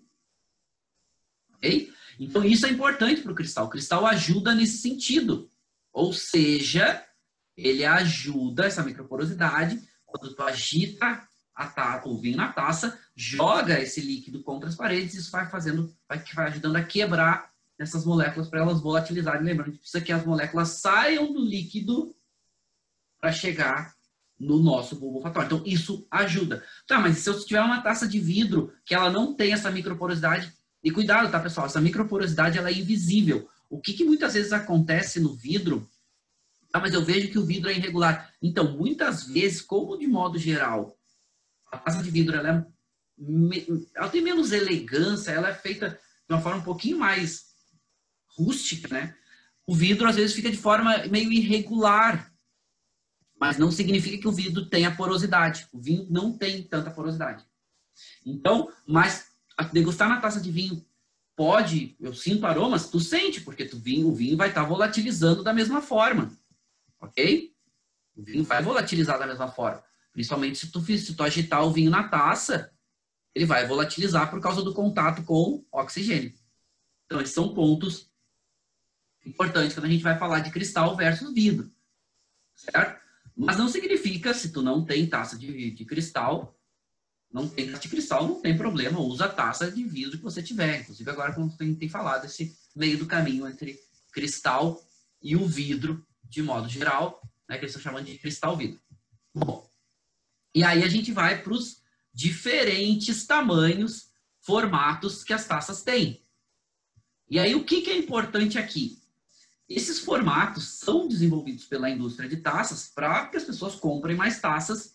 Ok? 1.56 1.92
Então, 2.20 2.46
isso 2.46 2.68
é 2.68 2.70
importante 2.70 3.22
para 3.22 3.32
o 3.32 3.36
cristal. 3.36 3.66
O 3.66 3.70
cristal 3.70 4.06
ajuda 4.06 4.54
nesse 4.54 4.78
sentido. 4.78 5.50
Ou 5.92 6.14
seja, 6.14 7.04
ele 7.58 7.84
ajuda 7.84 8.66
essa 8.66 8.84
microporosidade 8.84 9.82
quando 10.12 10.36
tu 10.36 10.44
agita 10.44 11.28
a 11.56 11.68
ta 11.68 12.02
o 12.06 12.18
vinho 12.18 12.38
na 12.38 12.52
taça, 12.52 12.98
joga 13.16 13.80
esse 13.80 14.02
líquido 14.02 14.44
contra 14.44 14.70
as 14.70 14.76
paredes, 14.76 15.14
isso 15.16 15.32
vai 15.32 15.50
fazendo, 15.50 15.94
vai, 16.08 16.24
vai 16.34 16.48
ajudando 16.48 16.76
a 16.76 16.84
quebrar 16.84 17.52
essas 17.80 18.06
moléculas 18.06 18.48
para 18.50 18.60
elas 18.60 18.82
volatilizarem. 18.82 19.44
Lembrando, 19.44 19.72
gente 19.72 19.82
precisa 19.82 20.04
que 20.04 20.12
as 20.12 20.26
moléculas 20.26 20.70
saiam 20.70 21.34
do 21.34 21.40
líquido 21.40 22.16
para 23.20 23.32
chegar 23.32 23.96
no 24.40 24.60
nosso 24.60 24.96
bulbo 24.96 25.18
olfatório. 25.18 25.48
Então, 25.48 25.64
isso 25.66 26.08
ajuda. 26.10 26.64
Tá, 26.88 27.00
mas 27.00 27.20
se 27.20 27.30
eu 27.30 27.40
tiver 27.46 27.62
uma 27.62 27.82
taça 27.82 28.08
de 28.08 28.20
vidro 28.20 28.74
que 28.86 28.96
ela 28.96 29.10
não 29.10 29.36
tem 29.36 29.54
essa 29.54 29.70
microporosidade, 29.70 30.52
e 30.84 30.90
cuidado, 30.92 31.32
tá, 31.32 31.40
pessoal? 31.40 31.68
Essa 31.68 31.80
microporosidade, 31.80 32.58
ela 32.58 32.70
é 32.70 32.74
invisível. 32.74 33.48
O 33.70 33.80
que, 33.80 33.94
que 33.94 34.04
muitas 34.04 34.34
vezes 34.34 34.52
acontece 34.52 35.20
no 35.20 35.34
vidro 35.34 35.88
ah, 36.74 36.80
mas 36.80 36.94
eu 36.94 37.04
vejo 37.04 37.30
que 37.30 37.40
o 37.40 37.46
vidro 37.46 37.70
é 37.70 37.74
irregular. 37.74 38.34
Então, 38.42 38.78
muitas 38.78 39.26
vezes, 39.28 39.62
como 39.62 39.98
de 39.98 40.08
modo 40.08 40.38
geral, 40.38 40.98
a 41.72 41.78
taça 41.78 42.02
de 42.02 42.10
vidro 42.10 42.36
ela, 42.36 42.50
é, 42.50 43.66
ela 43.96 44.10
tem 44.10 44.22
menos 44.22 44.52
elegância, 44.52 45.32
ela 45.32 45.50
é 45.50 45.54
feita 45.54 45.90
de 45.90 46.34
uma 46.34 46.42
forma 46.42 46.60
um 46.60 46.64
pouquinho 46.64 46.98
mais 46.98 47.52
rústica, 48.38 48.88
né? 48.94 49.16
O 49.68 49.76
vidro 49.76 50.08
às 50.08 50.16
vezes 50.16 50.36
fica 50.36 50.50
de 50.50 50.58
forma 50.58 51.06
meio 51.08 51.32
irregular, 51.32 52.32
mas 53.40 53.58
não 53.58 53.72
significa 53.72 54.18
que 54.18 54.28
o 54.28 54.32
vidro 54.32 54.66
tenha 54.66 54.96
porosidade. 54.96 55.68
O 55.74 55.80
vinho 55.80 56.08
não 56.10 56.38
tem 56.38 56.64
tanta 56.64 56.92
porosidade. 56.92 57.46
Então, 58.26 58.72
mas 58.88 59.28
degustar 59.74 60.08
na 60.08 60.22
taça 60.22 60.40
de 60.40 60.52
vinho 60.52 60.86
pode, 61.36 61.96
eu 62.00 62.14
sinto 62.14 62.46
aromas, 62.46 62.90
tu 62.90 63.00
sente, 63.00 63.42
porque 63.42 63.66
tu 63.66 63.78
vinho, 63.78 64.08
o 64.08 64.16
vinho 64.16 64.38
vai 64.38 64.50
estar 64.50 64.64
volatilizando 64.64 65.44
da 65.44 65.54
mesma 65.54 65.82
forma 65.82 66.32
ok? 67.02 67.54
O 68.16 68.24
vinho 68.24 68.44
vai 68.44 68.62
volatilizar 68.62 69.18
da 69.18 69.28
mesma 69.28 69.52
forma. 69.52 69.84
Principalmente 70.14 70.60
se 70.60 70.72
tu, 70.72 70.82
se 70.82 71.16
tu 71.16 71.24
agitar 71.24 71.66
o 71.66 71.72
vinho 71.72 71.90
na 71.90 72.08
taça, 72.08 72.72
ele 73.34 73.46
vai 73.46 73.66
volatilizar 73.66 74.30
por 74.30 74.42
causa 74.42 74.62
do 74.62 74.74
contato 74.74 75.24
com 75.24 75.66
oxigênio. 75.72 76.34
Então, 77.06 77.20
esses 77.20 77.34
são 77.34 77.54
pontos 77.54 78.12
importantes 79.26 79.74
quando 79.74 79.86
a 79.86 79.90
gente 79.90 80.04
vai 80.04 80.18
falar 80.18 80.40
de 80.40 80.52
cristal 80.52 80.96
versus 80.96 81.34
vidro. 81.34 81.72
Certo? 82.56 83.02
Mas 83.36 83.58
não 83.58 83.68
significa, 83.68 84.34
se 84.34 84.52
tu 84.52 84.62
não 84.62 84.86
tem 84.86 85.08
taça 85.08 85.38
de, 85.38 85.72
de 85.72 85.86
cristal, 85.86 86.58
não 87.32 87.48
tem 87.48 87.68
taça 87.68 87.82
de 87.82 87.90
cristal, 87.90 88.28
não 88.28 88.42
tem 88.42 88.58
problema, 88.58 89.00
usa 89.00 89.26
a 89.26 89.30
taça 89.30 89.72
de 89.72 89.84
vidro 89.84 90.18
que 90.18 90.24
você 90.24 90.44
tiver. 90.44 90.82
Inclusive, 90.82 91.10
agora, 91.10 91.34
como 91.34 91.56
tem, 91.56 91.74
tem 91.74 91.90
falado, 91.90 92.26
esse 92.26 92.56
meio 92.76 92.98
do 92.98 93.08
caminho 93.08 93.48
entre 93.48 93.80
cristal 94.12 94.82
e 95.22 95.36
o 95.36 95.46
vidro 95.46 96.06
de 96.32 96.42
modo 96.42 96.70
geral, 96.70 97.22
né, 97.48 97.58
que 97.58 97.66
eles 97.66 97.76
estão 97.76 97.92
chamando 97.92 98.06
de 98.06 98.18
cristal 98.18 98.56
vidro. 98.56 98.80
Bom, 99.36 99.70
e 100.56 100.64
aí 100.64 100.82
a 100.82 100.88
gente 100.88 101.12
vai 101.12 101.44
para 101.44 101.52
os 101.52 101.82
diferentes 102.14 103.26
tamanhos, 103.26 104.12
formatos 104.40 105.24
que 105.24 105.34
as 105.34 105.46
taças 105.46 105.84
têm. 105.84 106.26
E 107.30 107.38
aí 107.38 107.54
o 107.54 107.66
que, 107.66 107.82
que 107.82 107.90
é 107.90 107.98
importante 107.98 108.58
aqui? 108.58 108.98
Esses 109.68 110.00
formatos 110.00 110.80
são 110.80 111.08
desenvolvidos 111.08 111.66
pela 111.66 111.90
indústria 111.90 112.28
de 112.28 112.38
taças 112.38 112.88
para 112.88 113.28
que 113.28 113.38
as 113.38 113.44
pessoas 113.44 113.76
comprem 113.76 114.16
mais 114.16 114.40
taças. 114.40 114.94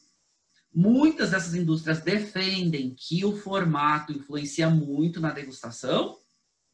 Muitas 0.75 1.31
dessas 1.31 1.55
indústrias 1.55 2.00
defendem 2.00 2.95
que 2.95 3.25
o 3.25 3.37
formato 3.37 4.12
influencia 4.12 4.69
muito 4.69 5.21
na 5.21 5.33
degustação, 5.33 6.19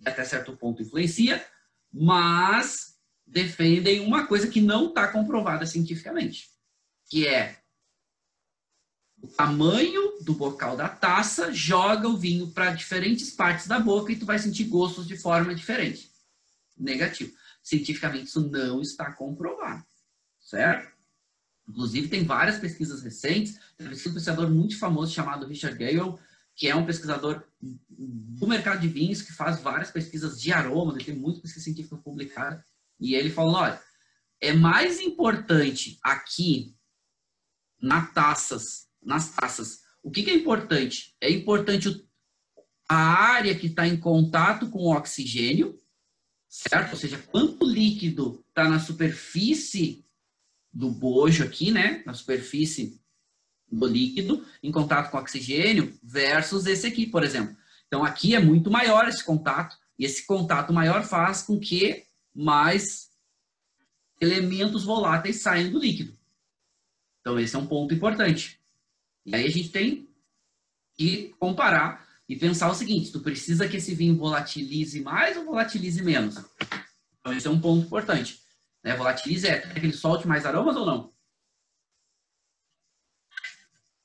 até 0.04 0.24
certo 0.24 0.56
ponto 0.56 0.82
influencia, 0.82 1.44
mas 1.92 2.91
defendem 3.32 4.00
uma 4.00 4.26
coisa 4.26 4.46
que 4.46 4.60
não 4.60 4.88
está 4.88 5.08
comprovada 5.08 5.64
cientificamente, 5.64 6.50
que 7.08 7.26
é 7.26 7.58
o 9.22 9.26
tamanho 9.26 10.20
do 10.22 10.34
bocal 10.34 10.76
da 10.76 10.88
taça 10.88 11.50
joga 11.52 12.08
o 12.08 12.16
vinho 12.16 12.50
para 12.50 12.72
diferentes 12.72 13.30
partes 13.30 13.66
da 13.66 13.80
boca 13.80 14.12
e 14.12 14.16
tu 14.16 14.26
vai 14.26 14.38
sentir 14.38 14.64
gostos 14.64 15.06
de 15.06 15.16
forma 15.16 15.54
diferente. 15.54 16.10
Negativo. 16.76 17.32
Cientificamente 17.62 18.26
isso 18.26 18.50
não 18.50 18.82
está 18.82 19.10
comprovado, 19.12 19.84
certo? 20.40 20.92
Inclusive 21.66 22.08
tem 22.08 22.24
várias 22.24 22.58
pesquisas 22.58 23.02
recentes, 23.02 23.58
tem 23.78 23.86
um 23.86 23.90
pesquisador 23.90 24.50
muito 24.50 24.78
famoso 24.78 25.14
chamado 25.14 25.46
Richard 25.46 25.78
Gale, 25.78 26.18
que 26.54 26.68
é 26.68 26.74
um 26.74 26.84
pesquisador 26.84 27.42
do 27.88 28.46
mercado 28.46 28.80
de 28.80 28.88
vinhos 28.88 29.22
que 29.22 29.32
faz 29.32 29.60
várias 29.60 29.90
pesquisas 29.90 30.38
de 30.38 30.52
aromas, 30.52 30.96
ele 30.96 31.04
tem 31.04 31.16
muitas 31.16 31.40
pesquisas 31.40 31.64
científicas 31.64 32.00
publicadas 32.00 32.71
e 33.02 33.14
ele 33.16 33.30
falou: 33.30 33.56
olha, 33.56 33.82
é 34.40 34.52
mais 34.52 35.00
importante 35.00 35.98
aqui 36.02 36.74
na 37.80 38.06
taças, 38.06 38.86
nas 39.02 39.34
taças. 39.34 39.80
O 40.02 40.10
que, 40.10 40.22
que 40.22 40.30
é 40.30 40.34
importante? 40.34 41.16
É 41.20 41.30
importante 41.30 42.08
a 42.88 42.96
área 42.96 43.58
que 43.58 43.66
está 43.66 43.86
em 43.86 43.96
contato 43.96 44.70
com 44.70 44.78
o 44.80 44.96
oxigênio, 44.96 45.80
certo? 46.48 46.92
Ou 46.92 46.96
seja, 46.96 47.18
quanto 47.18 47.66
líquido 47.66 48.44
está 48.48 48.68
na 48.68 48.78
superfície 48.78 50.06
do 50.72 50.90
bojo 50.90 51.44
aqui, 51.44 51.70
né? 51.70 52.02
Na 52.06 52.14
superfície 52.14 53.00
do 53.70 53.86
líquido 53.86 54.46
em 54.62 54.70
contato 54.70 55.10
com 55.10 55.18
oxigênio 55.18 55.98
versus 56.02 56.66
esse 56.66 56.86
aqui, 56.86 57.06
por 57.06 57.24
exemplo. 57.24 57.56
Então 57.86 58.04
aqui 58.04 58.34
é 58.34 58.40
muito 58.40 58.70
maior 58.70 59.08
esse 59.08 59.24
contato 59.24 59.76
e 59.98 60.04
esse 60.04 60.24
contato 60.26 60.72
maior 60.72 61.04
faz 61.04 61.42
com 61.42 61.58
que 61.58 62.04
mais 62.34 63.10
elementos 64.20 64.84
voláteis 64.84 65.42
saem 65.42 65.70
do 65.70 65.78
líquido. 65.78 66.16
Então, 67.20 67.38
esse 67.38 67.54
é 67.54 67.58
um 67.58 67.66
ponto 67.66 67.94
importante. 67.94 68.60
E 69.24 69.34
aí 69.34 69.46
a 69.46 69.50
gente 69.50 69.70
tem 69.70 70.08
que 70.96 71.34
comparar 71.38 72.08
e 72.28 72.36
pensar 72.36 72.70
o 72.70 72.74
seguinte: 72.74 73.12
tu 73.12 73.20
precisa 73.20 73.68
que 73.68 73.76
esse 73.76 73.94
vinho 73.94 74.16
volatilize 74.16 75.00
mais 75.00 75.36
ou 75.36 75.44
volatilize 75.44 76.02
menos? 76.02 76.36
Então, 77.20 77.32
esse 77.32 77.46
é 77.46 77.50
um 77.50 77.60
ponto 77.60 77.86
importante. 77.86 78.40
Né? 78.82 78.96
Volatilize 78.96 79.46
é 79.46 79.60
que 79.60 79.78
ele 79.78 79.92
solte 79.92 80.26
mais 80.26 80.44
aromas 80.44 80.76
ou 80.76 80.86
não? 80.86 81.12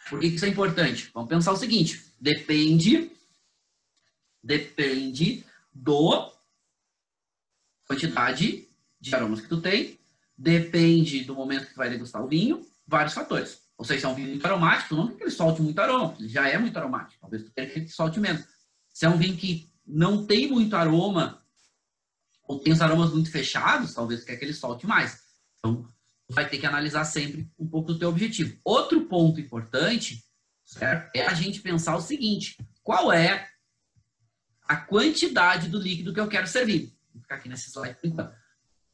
Por 0.10 0.20
que 0.20 0.28
isso 0.28 0.46
é 0.46 0.50
importante? 0.50 1.10
Vamos 1.14 1.30
pensar 1.30 1.52
o 1.52 1.58
seguinte: 1.58 2.14
depende, 2.20 3.12
depende 4.44 5.44
do 5.74 6.32
quantidade 7.88 8.68
de 9.00 9.16
aromas 9.16 9.42
que 9.42 9.48
tu 9.48 9.62
tem, 9.62 9.98
depende 10.38 11.24
do 11.24 11.34
momento 11.34 11.68
que 11.68 11.74
tu 11.74 11.78
vai 11.78 11.90
degustar 11.90 12.24
o 12.24 12.28
vinho, 12.28 12.66
vários 12.86 13.14
fatores. 13.14 13.62
Ou 13.78 13.86
seja, 13.86 14.02
se 14.02 14.06
é 14.06 14.10
um 14.10 14.16
vinho 14.16 14.30
muito 14.30 14.46
aromático, 14.46 14.96
não 14.96 15.08
quer 15.08 15.16
que 15.16 15.24
ele 15.24 15.32
solte 15.32 15.62
muito 15.62 15.80
aroma, 15.80 16.16
ele 16.20 16.28
já 16.28 16.48
é 16.48 16.58
muito 16.58 16.78
aromático, 16.78 17.22
talvez 17.22 17.44
tu 17.44 17.52
queira 17.52 17.70
que 17.70 17.80
ele 17.80 17.90
solte 17.90 18.20
menos. 18.20 18.44
Se 18.94 19.06
é 19.06 19.10
um 19.10 19.18
vinho 19.18 19.38
que 19.38 19.72
não 19.86 20.26
tem 20.26 20.50
muito 20.50 20.76
aroma, 20.76 21.42
ou 22.44 22.60
tem 22.60 22.74
os 22.74 22.82
aromas 22.82 23.12
muito 23.12 23.30
fechados, 23.30 23.94
talvez 23.94 24.22
tu 24.22 24.26
quer 24.26 24.38
que 24.38 24.46
ele 24.46 24.54
solte 24.54 24.88
mais. 24.88 25.22
Então, 25.60 25.88
tu 26.28 26.34
vai 26.34 26.50
ter 26.50 26.58
que 26.58 26.66
analisar 26.66 27.06
sempre 27.06 27.50
um 27.60 27.68
pouco 27.68 27.94
do 27.94 28.00
teu 28.00 28.10
objetivo. 28.10 28.58
Outro 28.64 29.06
ponto 29.06 29.40
importante, 29.40 30.24
certo? 30.66 31.12
É 31.16 31.26
a 31.26 31.34
gente 31.34 31.62
pensar 31.62 31.96
o 31.96 32.02
seguinte, 32.02 32.58
qual 32.84 33.12
é 33.12 33.48
a 34.68 34.76
quantidade 34.76 35.70
do 35.70 35.80
líquido 35.80 36.14
que 36.14 36.20
eu 36.20 36.28
quero 36.28 36.48
servir? 36.48 36.97
Ficar 37.22 37.36
aqui 37.36 37.50
nesse 37.50 37.70
slide 37.70 37.96
por 37.96 38.08
enquanto. 38.08 38.36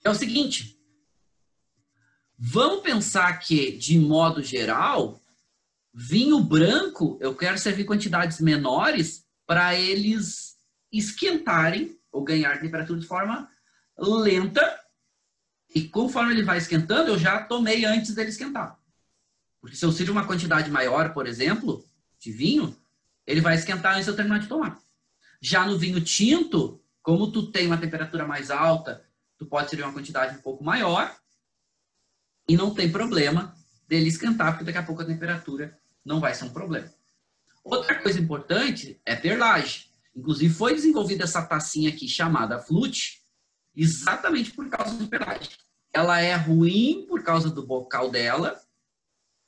É 0.03 0.09
o 0.09 0.15
seguinte. 0.15 0.77
Vamos 2.37 2.81
pensar 2.81 3.39
que, 3.39 3.77
de 3.77 3.97
modo 3.97 4.43
geral, 4.43 5.21
vinho 5.93 6.39
branco, 6.39 7.17
eu 7.21 7.35
quero 7.35 7.57
servir 7.57 7.85
quantidades 7.85 8.41
menores 8.41 9.25
para 9.45 9.75
eles 9.75 10.57
esquentarem 10.91 11.97
ou 12.11 12.23
ganhar 12.23 12.59
temperatura 12.59 12.99
de 12.99 13.07
forma 13.07 13.49
lenta. 13.97 14.79
E 15.73 15.87
conforme 15.87 16.33
ele 16.33 16.43
vai 16.43 16.57
esquentando, 16.57 17.11
eu 17.11 17.17
já 17.19 17.43
tomei 17.43 17.85
antes 17.85 18.13
dele 18.13 18.29
esquentar. 18.29 18.79
Porque 19.61 19.75
se 19.75 19.85
eu 19.85 19.91
sirvo 19.91 20.11
uma 20.11 20.27
quantidade 20.27 20.69
maior, 20.69 21.13
por 21.13 21.25
exemplo, 21.25 21.83
de 22.19 22.31
vinho, 22.31 22.77
ele 23.25 23.41
vai 23.41 23.55
esquentar 23.55 23.93
antes 23.93 24.05
de 24.05 24.11
eu 24.11 24.15
terminar 24.15 24.39
de 24.39 24.47
tomar. 24.47 24.77
Já 25.41 25.65
no 25.65 25.77
vinho 25.77 26.01
tinto, 26.01 26.82
como 27.03 27.31
tu 27.31 27.51
tem 27.51 27.67
uma 27.67 27.77
temperatura 27.77 28.25
mais 28.25 28.49
alta, 28.49 29.05
tu 29.37 29.45
pode 29.45 29.69
servir 29.69 29.83
uma 29.83 29.93
quantidade 29.93 30.37
um 30.37 30.41
pouco 30.41 30.63
maior 30.63 31.13
e 32.47 32.55
não 32.55 32.73
tem 32.73 32.89
problema 32.89 33.55
dele 33.87 34.07
esquentar, 34.07 34.53
porque 34.53 34.63
daqui 34.63 34.77
a 34.77 34.83
pouco 34.83 35.01
a 35.01 35.05
temperatura 35.05 35.77
não 36.03 36.21
vai 36.21 36.33
ser 36.33 36.45
um 36.45 36.49
problema. 36.49 36.91
Outra 37.63 38.01
coisa 38.01 38.19
importante 38.19 38.99
é 39.05 39.15
perlagem. 39.15 39.85
Inclusive 40.15 40.53
foi 40.53 40.73
desenvolvida 40.73 41.25
essa 41.25 41.41
tacinha 41.45 41.89
aqui 41.89 42.07
chamada 42.07 42.59
flute 42.59 43.21
exatamente 43.75 44.51
por 44.51 44.69
causa 44.69 44.95
de 44.97 45.05
perlagem. 45.07 45.49
Ela 45.91 46.21
é 46.21 46.35
ruim 46.35 47.05
por 47.07 47.21
causa 47.23 47.49
do 47.49 47.65
bocal 47.65 48.09
dela, 48.09 48.59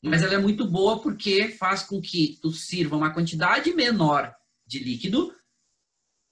mas 0.03 0.21
ela 0.21 0.33
é 0.33 0.37
muito 0.37 0.67
boa 0.69 1.01
porque 1.01 1.49
faz 1.49 1.83
com 1.83 2.01
que 2.01 2.37
tu 2.41 2.51
sirva 2.51 2.97
uma 2.97 3.13
quantidade 3.13 3.73
menor 3.73 4.33
de 4.65 4.79
líquido 4.79 5.33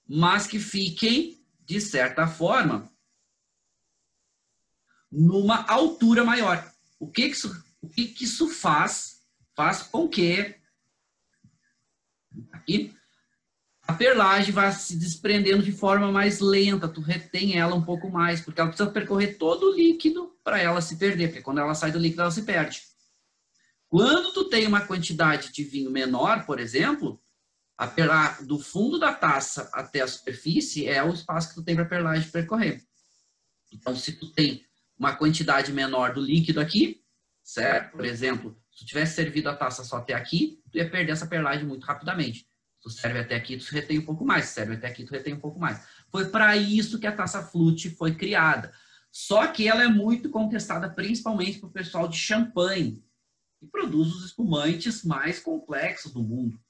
mas 0.08 0.46
que 0.46 0.58
fiquem, 0.58 1.42
de 1.64 1.80
certa 1.80 2.26
forma, 2.26 2.90
numa 5.10 5.64
altura 5.66 6.24
maior. 6.24 6.72
O 6.98 7.10
que, 7.10 7.28
que, 7.28 7.34
isso, 7.34 7.64
o 7.80 7.88
que, 7.88 8.06
que 8.06 8.24
isso 8.24 8.48
faz? 8.48 9.22
Faz 9.54 9.82
com 9.82 10.08
que 10.08 10.56
aqui, 12.52 12.94
a 13.86 13.92
perlagem 13.92 14.52
vai 14.52 14.72
se 14.72 14.96
desprendendo 14.96 15.62
de 15.62 15.72
forma 15.72 16.10
mais 16.10 16.40
lenta, 16.40 16.88
tu 16.88 17.00
retém 17.00 17.58
ela 17.58 17.74
um 17.74 17.84
pouco 17.84 18.10
mais, 18.10 18.40
porque 18.40 18.60
ela 18.60 18.70
precisa 18.70 18.90
percorrer 18.90 19.38
todo 19.38 19.70
o 19.70 19.74
líquido 19.74 20.34
para 20.42 20.58
ela 20.58 20.80
se 20.80 20.96
perder, 20.96 21.28
porque 21.28 21.42
quando 21.42 21.58
ela 21.58 21.74
sai 21.74 21.92
do 21.92 21.98
líquido 21.98 22.22
ela 22.22 22.30
se 22.30 22.42
perde. 22.42 22.82
Quando 23.88 24.32
tu 24.32 24.48
tem 24.48 24.66
uma 24.66 24.80
quantidade 24.80 25.52
de 25.52 25.62
vinho 25.62 25.90
menor, 25.90 26.44
por 26.46 26.58
exemplo, 26.58 27.22
a 27.76 27.86
perla, 27.86 28.38
do 28.42 28.58
fundo 28.58 28.98
da 28.98 29.12
taça 29.12 29.68
até 29.72 30.00
a 30.00 30.08
superfície 30.08 30.86
é 30.86 31.02
o 31.02 31.12
espaço 31.12 31.48
que 31.48 31.54
tu 31.56 31.62
tem 31.62 31.74
para 31.74 31.84
a 31.84 31.88
perlagem 31.88 32.30
percorrer. 32.30 32.82
Então, 33.72 33.96
se 33.96 34.12
tu 34.12 34.30
tem 34.30 34.64
uma 34.96 35.16
quantidade 35.16 35.72
menor 35.72 36.14
do 36.14 36.20
líquido 36.20 36.60
aqui, 36.60 37.02
certo? 37.42 37.96
Por 37.96 38.04
exemplo, 38.04 38.56
se 38.70 38.84
tu 38.84 38.86
tivesse 38.86 39.16
servido 39.16 39.48
a 39.48 39.56
taça 39.56 39.82
só 39.82 39.96
até 39.96 40.14
aqui, 40.14 40.62
tu 40.70 40.78
ia 40.78 40.88
perder 40.88 41.12
essa 41.12 41.26
perlagem 41.26 41.66
muito 41.66 41.84
rapidamente. 41.84 42.46
Tu 42.80 42.90
serve 42.90 43.18
até 43.18 43.34
aqui, 43.34 43.56
tu 43.56 43.64
retém 43.72 43.98
um 43.98 44.04
pouco 44.04 44.24
mais. 44.24 44.46
serve 44.46 44.74
até 44.74 44.86
aqui, 44.86 45.04
tu 45.04 45.10
retém 45.10 45.34
um 45.34 45.40
pouco 45.40 45.58
mais. 45.58 45.84
Foi 46.10 46.26
para 46.28 46.56
isso 46.56 46.98
que 46.98 47.06
a 47.06 47.16
taça 47.16 47.42
flute 47.42 47.90
foi 47.90 48.14
criada. 48.14 48.72
Só 49.10 49.46
que 49.46 49.66
ela 49.66 49.82
é 49.82 49.88
muito 49.88 50.28
contestada 50.28 50.88
principalmente 50.88 51.58
para 51.58 51.68
o 51.68 51.72
pessoal 51.72 52.06
de 52.06 52.16
champanhe, 52.16 53.02
que 53.58 53.66
produz 53.66 54.14
os 54.14 54.24
espumantes 54.26 55.04
mais 55.04 55.40
complexos 55.40 56.12
do 56.12 56.22
mundo. 56.22 56.60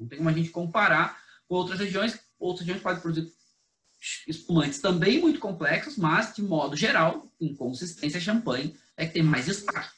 Não 0.00 0.08
tem 0.08 0.18
como 0.18 0.30
a 0.30 0.32
gente 0.32 0.50
comparar 0.50 1.20
com 1.46 1.54
outras 1.54 1.78
regiões. 1.78 2.18
Outras 2.38 2.66
regiões 2.66 2.82
podem 2.82 3.02
produzir 3.02 3.30
espumantes 4.26 4.80
também 4.80 5.20
muito 5.20 5.38
complexos, 5.38 5.98
mas, 5.98 6.34
de 6.34 6.42
modo 6.42 6.74
geral, 6.74 7.30
em 7.38 7.54
consistência, 7.54 8.18
champanhe 8.18 8.74
é 8.96 9.06
que 9.06 9.12
tem 9.12 9.22
mais 9.22 9.44
destaque. 9.44 9.90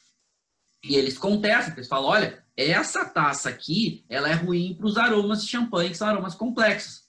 E 0.83 0.95
eles 0.95 1.17
contestam, 1.17 1.73
eles 1.73 1.87
falam, 1.87 2.09
olha, 2.09 2.43
essa 2.57 3.05
taça 3.05 3.47
aqui, 3.47 4.05
ela 4.09 4.29
é 4.29 4.33
ruim 4.33 4.75
para 4.75 4.85
os 4.85 4.97
aromas 4.97 5.41
de 5.41 5.49
champanhe, 5.49 5.91
que 5.91 5.97
são 5.97 6.09
aromas 6.09 6.35
complexos. 6.35 7.03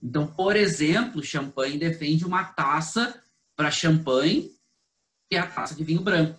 Então, 0.00 0.28
por 0.28 0.54
exemplo, 0.54 1.22
champanhe 1.22 1.76
defende 1.76 2.24
uma 2.24 2.44
taça 2.44 3.20
para 3.56 3.70
champanhe, 3.70 4.52
que 5.28 5.36
é 5.36 5.40
a 5.40 5.46
taça 5.46 5.74
de 5.74 5.82
vinho 5.82 6.02
branco, 6.02 6.38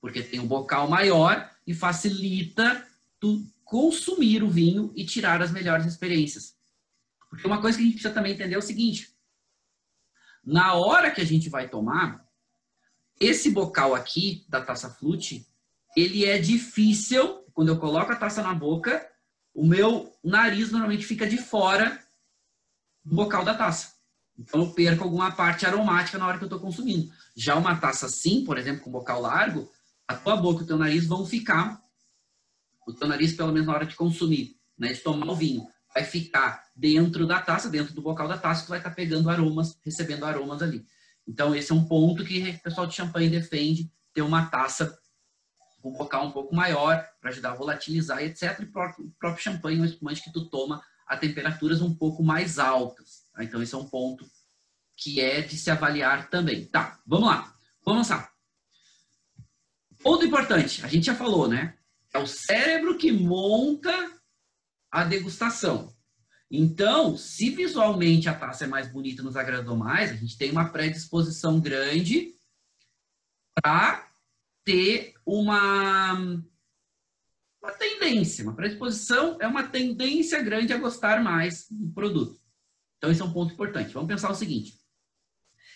porque 0.00 0.22
tem 0.22 0.40
um 0.40 0.46
bocal 0.46 0.88
maior 0.88 1.48
e 1.64 1.72
facilita 1.72 2.84
tu 3.20 3.46
consumir 3.66 4.44
o 4.44 4.48
vinho 4.48 4.92
e 4.94 5.04
tirar 5.04 5.42
as 5.42 5.50
melhores 5.50 5.84
experiências. 5.84 6.54
Porque 7.28 7.46
uma 7.46 7.60
coisa 7.60 7.76
que 7.76 7.82
a 7.82 7.86
gente 7.86 7.94
precisa 7.96 8.14
também 8.14 8.32
entender 8.32 8.54
é 8.54 8.58
o 8.58 8.62
seguinte: 8.62 9.14
na 10.42 10.74
hora 10.74 11.10
que 11.10 11.20
a 11.20 11.24
gente 11.24 11.50
vai 11.50 11.68
tomar, 11.68 12.24
esse 13.20 13.50
bocal 13.50 13.94
aqui 13.94 14.46
da 14.48 14.62
taça 14.62 14.88
flute, 14.88 15.46
ele 15.96 16.24
é 16.24 16.38
difícil, 16.38 17.44
quando 17.52 17.68
eu 17.68 17.78
coloco 17.78 18.12
a 18.12 18.16
taça 18.16 18.40
na 18.42 18.54
boca, 18.54 19.06
o 19.52 19.66
meu 19.66 20.12
nariz 20.22 20.70
normalmente 20.70 21.04
fica 21.04 21.26
de 21.26 21.36
fora 21.36 22.00
do 23.04 23.16
bocal 23.16 23.44
da 23.44 23.54
taça. 23.54 23.94
Então 24.38 24.60
eu 24.60 24.72
perco 24.72 25.02
alguma 25.02 25.32
parte 25.32 25.66
aromática 25.66 26.18
na 26.18 26.26
hora 26.26 26.38
que 26.38 26.44
eu 26.44 26.46
estou 26.46 26.60
consumindo. 26.60 27.10
Já 27.34 27.56
uma 27.56 27.74
taça 27.74 28.06
assim, 28.06 28.44
por 28.44 28.58
exemplo, 28.58 28.84
com 28.84 28.90
bocal 28.90 29.20
largo, 29.20 29.72
a 30.06 30.14
tua 30.14 30.36
boca 30.36 30.60
e 30.60 30.64
o 30.64 30.66
teu 30.66 30.78
nariz 30.78 31.06
vão 31.06 31.26
ficar, 31.26 31.82
o 32.86 32.92
teu 32.92 33.08
nariz 33.08 33.34
pelo 33.34 33.52
menos 33.52 33.66
na 33.66 33.74
hora 33.74 33.86
de 33.86 33.94
consumir, 33.94 34.56
né, 34.78 34.92
de 34.92 35.00
tomar 35.00 35.30
o 35.30 35.34
vinho, 35.34 35.66
vai 35.92 36.04
ficar 36.04 36.64
dentro 36.74 37.26
da 37.26 37.40
taça, 37.40 37.68
dentro 37.68 37.92
do 37.92 38.02
bocal 38.02 38.28
da 38.28 38.38
taça, 38.38 38.64
tu 38.64 38.68
vai 38.68 38.78
estar 38.78 38.90
tá 38.90 38.96
pegando 38.96 39.28
aromas, 39.28 39.78
recebendo 39.84 40.24
aromas 40.24 40.62
ali. 40.62 40.86
Então 41.26 41.54
esse 41.54 41.72
é 41.72 41.74
um 41.74 41.84
ponto 41.84 42.24
que 42.24 42.50
o 42.50 42.62
pessoal 42.62 42.86
de 42.86 42.94
champanhe 42.94 43.28
defende, 43.28 43.90
ter 44.14 44.22
uma 44.22 44.46
taça 44.46 44.98
um 45.86 45.92
bocal 45.92 46.26
um 46.26 46.32
pouco 46.32 46.54
maior 46.54 47.06
para 47.20 47.30
ajudar 47.30 47.52
a 47.52 47.54
volatilizar, 47.54 48.22
etc. 48.22 48.58
E 48.60 48.64
o 48.64 48.72
próprio, 48.72 49.14
próprio 49.18 49.42
champanhe 49.42 49.80
um 49.80 49.84
espumante 49.84 50.22
que 50.22 50.32
tu 50.32 50.46
toma 50.46 50.82
a 51.06 51.16
temperaturas 51.16 51.80
um 51.80 51.94
pouco 51.94 52.22
mais 52.22 52.58
altas. 52.58 53.24
Tá? 53.32 53.44
Então, 53.44 53.62
esse 53.62 53.74
é 53.74 53.78
um 53.78 53.88
ponto 53.88 54.28
que 54.96 55.20
é 55.20 55.40
de 55.40 55.56
se 55.56 55.70
avaliar 55.70 56.28
também. 56.28 56.66
Tá, 56.66 57.00
vamos 57.06 57.28
lá. 57.28 57.54
Vamos 57.84 58.08
lá. 58.08 58.28
Ponto 60.02 60.24
importante, 60.24 60.84
a 60.84 60.88
gente 60.88 61.06
já 61.06 61.14
falou, 61.14 61.48
né? 61.48 61.76
É 62.16 62.18
o 62.18 62.26
cérebro 62.26 62.96
que 62.96 63.12
monta 63.12 63.92
a 64.90 65.04
degustação. 65.04 65.94
Então, 66.50 67.14
se 67.14 67.50
visualmente 67.50 68.26
a 68.26 68.34
taça 68.34 68.64
é 68.64 68.66
mais 68.66 68.88
bonita, 68.90 69.22
nos 69.22 69.36
agradou 69.36 69.76
mais, 69.76 70.10
a 70.10 70.14
gente 70.14 70.38
tem 70.38 70.50
uma 70.50 70.70
predisposição 70.70 71.60
grande 71.60 72.32
para 73.62 74.10
ter 74.64 75.14
uma, 75.26 76.14
uma 77.62 77.72
tendência, 77.78 78.44
uma 78.44 78.54
predisposição 78.54 79.36
é 79.38 79.46
uma 79.46 79.64
tendência 79.64 80.40
grande 80.42 80.72
a 80.72 80.78
gostar 80.78 81.22
mais 81.22 81.66
do 81.70 81.92
produto. 81.92 82.40
Então, 82.96 83.10
esse 83.10 83.20
é 83.20 83.24
um 83.26 83.32
ponto 83.32 83.52
importante. 83.52 83.92
Vamos 83.92 84.08
pensar 84.08 84.30
o 84.30 84.34
seguinte. 84.34 84.72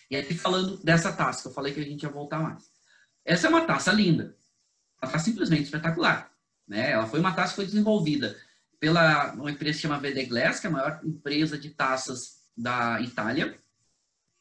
E 0.09 0.15
aqui 0.15 0.33
falando 0.33 0.77
dessa 0.83 1.13
taça, 1.13 1.43
que 1.43 1.49
eu 1.49 1.53
falei 1.53 1.71
que 1.71 1.81
a 1.81 1.85
gente 1.85 2.01
ia 2.01 2.09
voltar 2.09 2.39
mais. 2.39 2.63
Essa 3.23 3.45
é 3.45 3.49
uma 3.49 3.67
taça 3.67 3.91
linda. 3.91 4.35
Ela 4.99 5.11
está 5.11 5.19
simplesmente 5.19 5.65
espetacular. 5.65 6.30
Né? 6.71 6.91
Ela 6.91 7.05
foi 7.05 7.19
uma 7.19 7.33
taça 7.33 7.49
que 7.49 7.57
foi 7.57 7.65
desenvolvida 7.65 8.33
pela 8.79 9.33
uma 9.33 9.51
empresa 9.51 9.75
que 9.75 9.81
chama 9.81 9.99
VD 9.99 10.25
Glass, 10.27 10.61
que 10.61 10.67
é 10.67 10.69
a 10.69 10.73
maior 10.73 11.01
empresa 11.03 11.57
de 11.57 11.69
taças 11.71 12.45
da 12.55 13.01
Itália, 13.01 13.59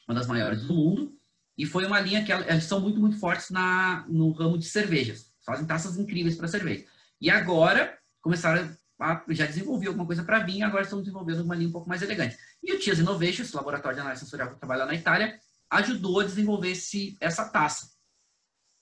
uma 0.08 0.14
das 0.14 0.28
maiores 0.28 0.62
do 0.62 0.72
mundo. 0.72 1.12
E 1.58 1.66
foi 1.66 1.84
uma 1.84 1.98
linha 1.98 2.24
que 2.24 2.32
eles 2.32 2.64
são 2.64 2.78
muito, 2.80 3.00
muito 3.00 3.18
fortes 3.18 3.50
na, 3.50 4.06
no 4.08 4.30
ramo 4.30 4.56
de 4.56 4.64
cervejas. 4.64 5.32
Fazem 5.44 5.66
taças 5.66 5.98
incríveis 5.98 6.36
para 6.36 6.46
cerveja. 6.46 6.84
E 7.20 7.28
agora 7.28 7.98
começaram 8.22 8.76
a 9.00 9.24
já 9.30 9.46
desenvolver 9.46 9.88
alguma 9.88 10.06
coisa 10.06 10.22
para 10.22 10.38
vinho, 10.38 10.64
agora 10.64 10.84
estão 10.84 11.00
desenvolvendo 11.00 11.40
uma 11.40 11.56
linha 11.56 11.68
um 11.68 11.72
pouco 11.72 11.88
mais 11.88 12.00
elegante. 12.00 12.38
E 12.62 12.72
o 12.72 12.78
Tias 12.78 13.00
Innovation, 13.00 13.42
esse 13.42 13.56
laboratório 13.56 13.96
de 13.96 14.02
análise 14.02 14.22
sensorial 14.22 14.50
que 14.50 14.60
trabalha 14.60 14.86
na 14.86 14.94
Itália, 14.94 15.36
ajudou 15.68 16.20
a 16.20 16.24
desenvolver 16.24 16.70
esse, 16.70 17.16
essa 17.20 17.48
taça. 17.48 17.90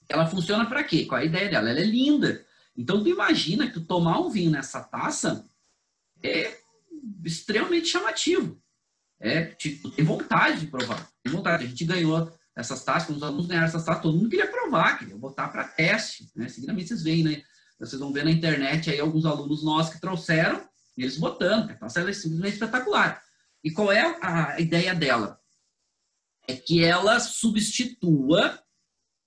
Ela 0.06 0.26
funciona 0.26 0.66
para 0.66 0.84
quê? 0.84 1.06
Qual 1.06 1.18
a 1.18 1.24
ideia 1.24 1.48
dela? 1.48 1.70
Ela 1.70 1.80
é 1.80 1.84
linda. 1.84 2.46
Então, 2.78 3.02
tu 3.02 3.08
imagina 3.08 3.66
que 3.66 3.72
tu 3.72 3.84
tomar 3.84 4.20
um 4.20 4.30
vinho 4.30 4.52
nessa 4.52 4.80
taça 4.80 5.44
é 6.22 6.56
extremamente 7.24 7.88
chamativo. 7.88 8.62
É, 9.18 9.46
tipo, 9.46 9.90
tem 9.90 10.04
vontade 10.04 10.60
de 10.60 10.66
provar. 10.68 11.10
Tem 11.20 11.32
vontade. 11.32 11.64
A 11.64 11.66
gente 11.66 11.84
ganhou 11.84 12.32
essas 12.54 12.84
taxas, 12.84 13.08
quando 13.08 13.16
os 13.16 13.22
alunos 13.24 13.46
ganharam 13.46 13.66
essas 13.66 13.84
taxas, 13.84 14.02
todo 14.02 14.16
mundo 14.16 14.30
queria 14.30 14.46
provar, 14.48 14.96
queria 14.96 15.16
botar 15.16 15.48
para 15.48 15.66
teste. 15.66 16.30
Né? 16.36 16.48
Seguidamente 16.48 16.86
vocês 16.86 17.02
veem, 17.02 17.24
né? 17.24 17.42
Vocês 17.80 18.00
vão 18.00 18.12
ver 18.12 18.24
na 18.24 18.30
internet 18.30 18.90
aí 18.90 19.00
alguns 19.00 19.26
alunos 19.26 19.64
nossos 19.64 19.92
que 19.92 20.00
trouxeram, 20.00 20.68
eles 20.96 21.16
botando. 21.16 21.70
A 21.70 21.74
taça 21.74 22.08
é 22.08 22.12
simplesmente 22.12 22.54
espetacular. 22.54 23.20
E 23.62 23.72
qual 23.72 23.90
é 23.90 24.16
a 24.22 24.60
ideia 24.60 24.94
dela? 24.94 25.40
É 26.46 26.54
que 26.54 26.82
ela 26.82 27.18
substitua 27.18 28.60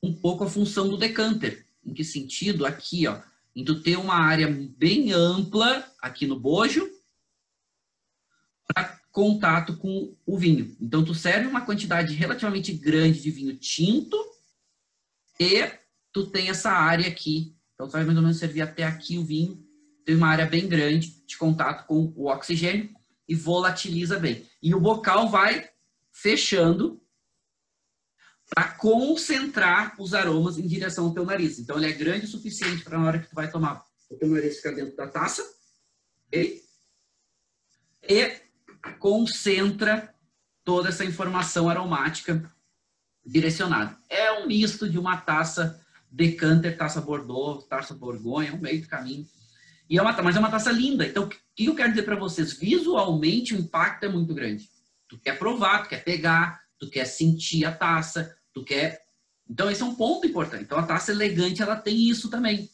um 0.02 0.14
pouco 0.14 0.46
a 0.46 0.50
função 0.50 0.88
do 0.88 0.98
decanter. 0.98 1.66
Em 1.86 1.94
que 1.94 2.04
sentido? 2.04 2.66
Aqui, 2.66 3.08
ó, 3.08 3.22
tu 3.66 3.82
ter 3.82 3.98
uma 3.98 4.16
área 4.16 4.48
bem 4.78 5.12
ampla 5.12 5.86
aqui 6.02 6.26
no 6.26 6.40
bojo 6.40 6.90
para 8.68 9.00
contato 9.12 9.78
com 9.78 10.16
o 10.26 10.38
vinho. 10.38 10.76
Então, 10.80 11.04
tu 11.04 11.14
serve 11.14 11.48
uma 11.48 11.66
quantidade 11.66 12.14
relativamente 12.14 12.72
grande 12.74 13.22
de 13.22 13.30
vinho 13.30 13.58
tinto 13.58 14.18
e 15.40 15.70
tu 16.14 16.28
tem 16.28 16.50
essa 16.50 16.72
área 16.72 17.08
aqui. 17.08 17.56
Então, 17.74 17.88
tu 17.88 17.92
vai 17.92 18.06
mais 18.06 18.18
ou 18.18 18.24
menos 18.24 18.38
servir 18.38 18.62
até 18.62 18.84
aqui 18.84 19.18
o 19.18 19.26
vinho. 19.26 19.62
Tem 20.06 20.16
uma 20.16 20.30
área 20.30 20.46
bem 20.46 20.68
grande 20.68 21.22
de 21.26 21.38
contato 21.38 21.86
com 21.88 22.14
o 22.16 22.28
oxigênio 22.30 22.90
e 23.28 23.36
volatiliza 23.36 24.18
bem. 24.18 24.46
E 24.62 24.74
o 24.74 24.80
bocal 24.80 25.30
vai 25.30 25.70
fechando 26.12 27.01
para 28.54 28.68
concentrar 28.74 29.96
os 29.98 30.14
aromas 30.14 30.58
em 30.58 30.68
direção 30.68 31.06
ao 31.06 31.14
teu 31.14 31.26
nariz. 31.26 31.58
Então, 31.58 31.78
ele 31.78 31.88
é 31.88 31.94
grande 31.94 32.26
o 32.26 32.30
suficiente 32.30 32.84
para 32.84 32.98
na 32.98 33.08
hora 33.08 33.20
que 33.20 33.30
tu 33.30 33.36
vai 33.36 33.50
tomar, 33.50 33.86
o 34.10 34.16
teu 34.16 34.28
nariz 34.28 34.58
ficar 34.58 34.72
dentro 34.72 34.96
da 34.96 35.08
taça. 35.08 35.42
Okay? 36.28 36.62
E 38.08 38.42
concentra 39.00 40.14
toda 40.66 40.90
essa 40.90 41.06
informação 41.06 41.70
aromática 41.70 42.52
direcionada. 43.26 43.98
É 44.10 44.32
um 44.34 44.48
misto 44.48 44.90
de 44.90 45.00
uma 45.00 45.18
taça 45.18 45.80
decanter, 46.12 46.78
taça 46.78 47.00
Bordeaux, 47.00 47.66
taça 47.68 47.94
Borgonha, 47.94 48.54
um 48.54 48.60
meio 48.60 48.82
do 48.82 48.88
caminho. 48.88 49.26
E 49.90 49.98
é 49.98 50.02
uma, 50.02 50.12
mas 50.22 50.36
é 50.36 50.40
uma 50.40 50.52
taça 50.52 50.72
linda. 50.72 51.06
Então, 51.06 51.24
o 51.24 51.30
que 51.30 51.66
eu 51.66 51.76
quero 51.76 51.90
dizer 51.90 52.04
para 52.04 52.16
vocês? 52.16 52.54
Visualmente, 52.54 53.54
o 53.54 53.60
impacto 53.60 54.04
é 54.04 54.10
muito 54.10 54.34
grande. 54.34 54.70
Tu 55.08 55.18
quer 55.20 55.38
provar, 55.38 55.84
tu 55.84 55.90
quer 55.90 56.04
pegar, 56.04 56.62
tu 56.80 56.90
quer 56.90 57.06
sentir 57.06 57.66
a 57.66 57.72
taça, 57.72 58.36
tu 58.54 58.64
quer... 58.64 59.02
Então, 59.50 59.70
esse 59.70 59.82
é 59.82 59.86
um 59.86 59.96
ponto 59.96 60.26
importante. 60.26 60.64
Então, 60.64 60.78
a 60.78 60.86
taça 60.86 61.12
elegante, 61.12 61.62
ela 61.62 61.76
tem 61.76 62.10
isso 62.10 62.30
também. 62.30 62.70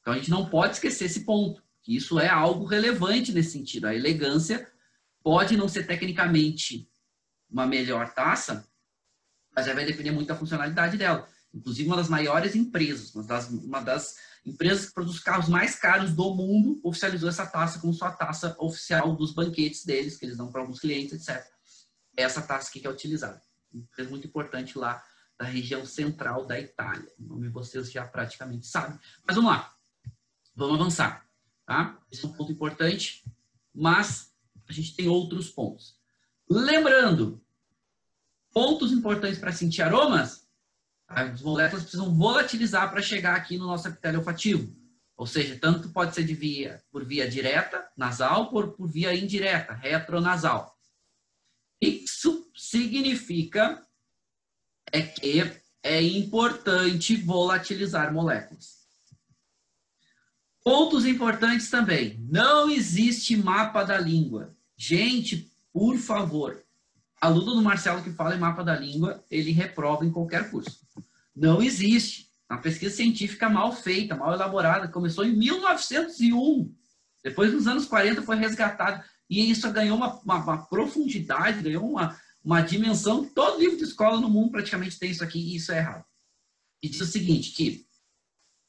Então, 0.00 0.12
a 0.12 0.16
gente 0.16 0.30
não 0.30 0.48
pode 0.48 0.74
esquecer 0.74 1.04
esse 1.04 1.24
ponto. 1.24 1.62
Que 1.82 1.96
isso 1.96 2.18
é 2.18 2.28
algo 2.28 2.64
relevante 2.64 3.32
nesse 3.32 3.52
sentido. 3.52 3.86
A 3.86 3.94
elegância 3.94 4.68
pode 5.22 5.56
não 5.56 5.68
ser 5.68 5.86
tecnicamente 5.86 6.88
uma 7.48 7.66
melhor 7.66 8.12
taça, 8.12 8.66
mas 9.54 9.66
já 9.66 9.74
vai 9.74 9.84
depender 9.84 10.10
muito 10.10 10.28
da 10.28 10.36
funcionalidade 10.36 10.96
dela. 10.96 11.28
Inclusive, 11.52 11.88
uma 11.88 11.96
das 11.96 12.08
maiores 12.08 12.54
empresas, 12.54 13.14
uma 13.14 13.24
das, 13.24 13.48
uma 13.50 13.80
das 13.80 14.16
empresas 14.46 14.86
que 14.86 14.94
produz 14.94 15.18
carros 15.20 15.48
mais 15.48 15.74
caros 15.74 16.14
do 16.14 16.34
mundo, 16.34 16.80
oficializou 16.84 17.28
essa 17.28 17.46
taça 17.46 17.80
como 17.80 17.92
sua 17.92 18.12
taça 18.12 18.56
oficial 18.58 19.14
dos 19.14 19.34
banquetes 19.34 19.84
deles, 19.84 20.16
que 20.16 20.24
eles 20.24 20.36
dão 20.36 20.50
para 20.50 20.60
alguns 20.60 20.80
clientes, 20.80 21.12
etc. 21.12 21.44
É 22.16 22.22
essa 22.22 22.40
taça 22.40 22.68
aqui 22.68 22.80
que 22.80 22.86
é 22.86 22.90
utilizada. 22.90 23.42
Empresa 23.72 24.10
muito 24.10 24.26
importante 24.26 24.78
lá 24.78 25.02
da 25.38 25.44
região 25.44 25.86
central 25.86 26.46
da 26.46 26.60
Itália. 26.60 27.10
O 27.18 27.24
nome 27.24 27.48
vocês 27.48 27.90
já 27.90 28.04
praticamente 28.06 28.66
sabem. 28.66 28.98
Mas 29.26 29.36
vamos 29.36 29.50
lá. 29.50 29.74
Vamos 30.54 30.80
avançar. 30.80 31.26
Tá? 31.64 31.98
Esse 32.10 32.24
é 32.24 32.28
um 32.28 32.32
ponto 32.32 32.52
importante, 32.52 33.24
mas 33.74 34.34
a 34.68 34.72
gente 34.72 34.94
tem 34.94 35.08
outros 35.08 35.48
pontos. 35.48 35.98
Lembrando, 36.48 37.42
pontos 38.52 38.92
importantes 38.92 39.38
para 39.38 39.52
sentir 39.52 39.82
aromas, 39.82 40.46
as 41.06 41.42
moléculas 41.42 41.84
precisam 41.84 42.14
volatilizar 42.14 42.90
para 42.90 43.02
chegar 43.02 43.34
aqui 43.34 43.56
no 43.56 43.66
nosso 43.66 43.88
epitélio 43.88 44.20
olfativo. 44.20 44.76
Ou 45.16 45.26
seja, 45.26 45.58
tanto 45.58 45.90
pode 45.90 46.14
ser 46.14 46.24
de 46.24 46.34
via, 46.34 46.82
por 46.90 47.04
via 47.04 47.28
direta, 47.28 47.90
nasal, 47.96 48.48
por, 48.48 48.72
por 48.72 48.88
via 48.88 49.14
indireta, 49.14 49.74
retronasal. 49.74 50.76
Isso 51.80 52.39
significa 52.70 53.84
é 54.92 55.02
que 55.02 55.52
é 55.82 56.00
importante 56.00 57.16
volatilizar 57.16 58.12
moléculas. 58.12 58.80
Pontos 60.62 61.04
importantes 61.04 61.68
também. 61.68 62.24
Não 62.30 62.70
existe 62.70 63.36
mapa 63.36 63.82
da 63.82 63.98
língua. 63.98 64.54
Gente, 64.76 65.50
por 65.72 65.98
favor, 65.98 66.62
aluno 67.20 67.54
do 67.54 67.62
Marcelo 67.62 68.04
que 68.04 68.12
fala 68.12 68.36
em 68.36 68.38
mapa 68.38 68.62
da 68.62 68.76
língua, 68.76 69.24
ele 69.28 69.50
reprova 69.50 70.04
em 70.04 70.12
qualquer 70.12 70.48
curso. 70.50 70.80
Não 71.34 71.60
existe. 71.60 72.28
Uma 72.48 72.60
pesquisa 72.60 72.94
científica 72.94 73.48
mal 73.48 73.72
feita, 73.72 74.16
mal 74.16 74.32
elaborada, 74.32 74.86
começou 74.86 75.24
em 75.24 75.36
1901. 75.36 76.72
Depois, 77.22 77.52
nos 77.52 77.66
anos 77.66 77.86
40, 77.86 78.22
foi 78.22 78.36
resgatado. 78.36 79.02
E 79.28 79.50
isso 79.50 79.70
ganhou 79.72 79.96
uma, 79.96 80.20
uma, 80.20 80.36
uma 80.36 80.66
profundidade, 80.66 81.62
ganhou 81.62 81.88
uma, 81.88 82.18
uma 82.44 82.60
dimensão. 82.60 83.24
Todo 83.24 83.60
livro 83.60 83.76
de 83.76 83.84
escola 83.84 84.20
no 84.20 84.30
mundo 84.30 84.50
praticamente 84.50 84.98
tem 84.98 85.10
isso 85.10 85.24
aqui, 85.24 85.38
e 85.38 85.56
isso 85.56 85.72
é 85.72 85.78
errado. 85.78 86.04
E 86.82 86.88
diz 86.88 87.00
o 87.00 87.06
seguinte, 87.06 87.52
que 87.52 87.86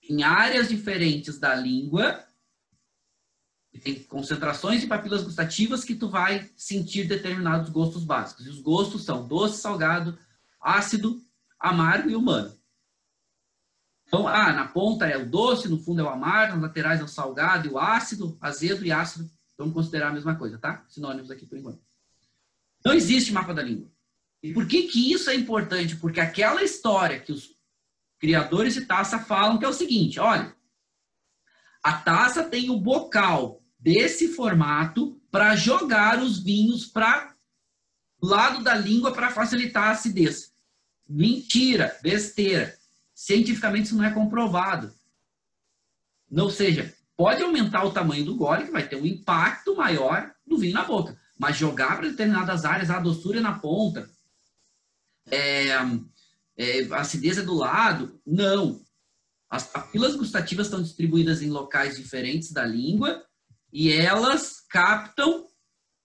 em 0.09 0.23
áreas 0.23 0.67
diferentes 0.67 1.39
da 1.39 1.55
língua, 1.55 2.25
tem 3.83 4.03
concentrações 4.03 4.81
de 4.81 4.87
papilas 4.87 5.23
gustativas 5.23 5.83
que 5.83 5.95
tu 5.95 6.09
vai 6.09 6.49
sentir 6.57 7.07
determinados 7.07 7.69
gostos 7.69 8.03
básicos. 8.03 8.45
E 8.45 8.49
os 8.49 8.59
gostos 8.59 9.05
são 9.05 9.27
doce, 9.27 9.61
salgado, 9.61 10.17
ácido, 10.59 11.23
amargo 11.59 12.09
e 12.09 12.15
humano. 12.15 12.53
Então, 14.05 14.27
ah, 14.27 14.51
na 14.51 14.67
ponta 14.67 15.07
é 15.07 15.17
o 15.17 15.29
doce, 15.29 15.69
no 15.69 15.79
fundo 15.79 16.01
é 16.01 16.03
o 16.03 16.09
amargo, 16.09 16.55
nas 16.55 16.63
laterais 16.63 16.99
é 16.99 17.03
o 17.03 17.07
salgado 17.07 17.67
e 17.67 17.71
o 17.71 17.79
ácido, 17.79 18.37
azedo 18.41 18.85
e 18.85 18.91
ácido. 18.91 19.29
Vamos 19.57 19.73
considerar 19.73 20.09
a 20.09 20.13
mesma 20.13 20.35
coisa, 20.35 20.57
tá? 20.57 20.83
Sinônimos 20.89 21.31
aqui 21.31 21.45
por 21.45 21.57
enquanto. 21.57 21.79
Não 22.83 22.93
existe 22.93 23.31
mapa 23.31 23.53
da 23.53 23.61
língua. 23.61 23.91
E 24.41 24.53
por 24.53 24.67
que 24.67 24.83
que 24.83 25.11
isso 25.11 25.29
é 25.29 25.35
importante? 25.35 25.95
Porque 25.95 26.19
aquela 26.19 26.63
história 26.63 27.19
que 27.19 27.31
os 27.31 27.51
criadores 28.19 28.73
de 28.73 28.85
taça 28.85 29.19
falam 29.19 29.57
que 29.57 29.65
é 29.65 29.67
o 29.67 29.73
seguinte, 29.73 30.19
olha, 30.19 30.55
a 31.83 31.93
taça 31.93 32.43
tem 32.43 32.69
o 32.69 32.79
bocal 32.79 33.63
desse 33.79 34.27
formato 34.29 35.19
para 35.31 35.55
jogar 35.55 36.21
os 36.21 36.39
vinhos 36.41 36.85
para 36.85 37.35
lado 38.21 38.63
da 38.63 38.75
língua 38.75 39.11
para 39.11 39.31
facilitar 39.31 39.85
a 39.85 39.91
acidez. 39.91 40.53
Mentira, 41.07 41.97
besteira. 42.03 42.77
Cientificamente 43.13 43.87
isso 43.87 43.97
não 43.97 44.05
é 44.05 44.11
comprovado. 44.11 44.93
Ou 46.31 46.49
seja, 46.49 46.95
pode 47.17 47.41
aumentar 47.41 47.83
o 47.83 47.91
tamanho 47.91 48.23
do 48.23 48.35
gole, 48.35 48.65
que 48.65 48.71
vai 48.71 48.87
ter 48.87 48.95
um 48.95 49.05
impacto 49.05 49.75
maior 49.75 50.31
do 50.45 50.57
vinho 50.57 50.73
na 50.73 50.83
boca. 50.83 51.19
Mas 51.41 51.57
jogar 51.57 51.97
para 51.97 52.07
determinadas 52.07 52.65
áreas, 52.65 52.91
a 52.91 52.99
doçura 52.99 53.41
na 53.41 53.57
ponta, 53.57 54.07
é, 55.25 55.69
é, 56.55 56.85
a 56.91 56.97
acidez 56.97 57.39
é 57.39 57.41
do 57.41 57.55
lado, 57.55 58.21
não. 58.23 58.79
As 59.49 59.63
papilas 59.63 60.15
gustativas 60.15 60.67
estão 60.67 60.83
distribuídas 60.83 61.41
em 61.41 61.49
locais 61.49 61.97
diferentes 61.97 62.51
da 62.51 62.63
língua 62.63 63.25
e 63.73 63.91
elas 63.91 64.61
captam 64.69 65.47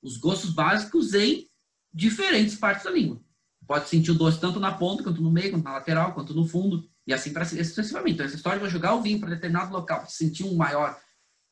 os 0.02 0.16
gostos 0.16 0.54
básicos 0.54 1.12
em 1.12 1.46
diferentes 1.92 2.54
partes 2.54 2.84
da 2.84 2.90
língua. 2.90 3.20
Pode 3.66 3.90
sentir 3.90 4.12
o 4.12 4.14
doce 4.14 4.40
tanto 4.40 4.58
na 4.58 4.72
ponta, 4.72 5.02
quanto 5.02 5.20
no 5.20 5.30
meio, 5.30 5.50
quanto 5.50 5.64
na 5.64 5.74
lateral, 5.74 6.14
quanto 6.14 6.32
no 6.32 6.48
fundo, 6.48 6.88
e 7.06 7.12
assim 7.12 7.30
para 7.30 7.44
sucessivamente. 7.44 8.14
Então, 8.14 8.24
essa 8.24 8.36
história 8.36 8.58
de 8.58 8.70
jogar 8.70 8.94
o 8.94 9.02
vinho 9.02 9.20
para 9.20 9.28
determinado 9.28 9.70
local, 9.70 10.06
sentir 10.08 10.44
uma 10.44 10.64
maior 10.64 10.98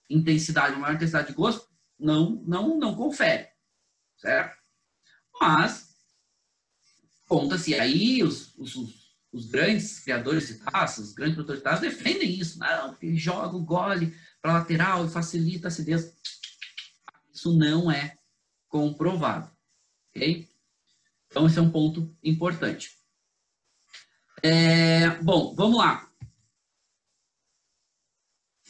intensidade, 0.08 0.72
uma 0.72 0.80
maior 0.80 0.94
intensidade 0.94 1.28
de 1.28 1.34
gosto, 1.34 1.68
não, 1.98 2.42
não, 2.46 2.78
não 2.78 2.94
confere, 2.94 3.48
certo? 4.24 4.56
Mas, 5.38 5.94
conta-se 7.28 7.74
aí 7.74 8.22
os, 8.22 8.56
os, 8.56 8.74
os 9.30 9.46
grandes 9.50 10.00
criadores 10.00 10.48
de 10.48 10.54
taças, 10.60 11.08
os 11.08 11.12
grandes 11.12 11.34
produtores 11.34 11.60
de 11.60 11.64
taças 11.64 11.80
defendem 11.80 12.38
isso. 12.38 12.58
Não, 12.58 12.90
porque 12.90 13.14
joga 13.16 13.54
o 13.54 13.64
gole 13.64 14.16
para 14.40 14.54
lateral 14.54 15.04
e 15.04 15.10
facilita 15.10 15.66
a 15.66 15.68
acidez. 15.68 16.16
Isso 17.30 17.54
não 17.58 17.90
é 17.90 18.16
comprovado. 18.66 19.54
Ok? 20.08 20.48
Então, 21.26 21.46
esse 21.46 21.58
é 21.58 21.62
um 21.62 21.70
ponto 21.70 22.16
importante. 22.22 22.96
É, 24.42 25.10
bom, 25.22 25.54
vamos 25.54 25.78
lá. 25.78 26.10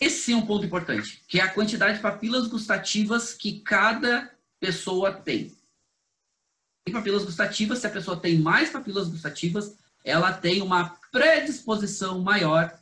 Esse 0.00 0.32
é 0.32 0.36
um 0.36 0.46
ponto 0.46 0.66
importante, 0.66 1.24
que 1.28 1.38
é 1.38 1.42
a 1.42 1.52
quantidade 1.52 1.96
de 1.96 2.02
papilas 2.02 2.48
gustativas 2.48 3.32
que 3.32 3.60
cada 3.60 4.33
pessoa 4.60 5.12
tem. 5.12 5.56
Tem 6.84 6.92
papilas 6.92 7.24
gustativas, 7.24 7.78
se 7.78 7.86
a 7.86 7.90
pessoa 7.90 8.18
tem 8.18 8.38
mais 8.38 8.70
papilas 8.70 9.08
gustativas, 9.08 9.76
ela 10.04 10.32
tem 10.32 10.60
uma 10.60 10.90
predisposição 11.10 12.20
maior 12.20 12.78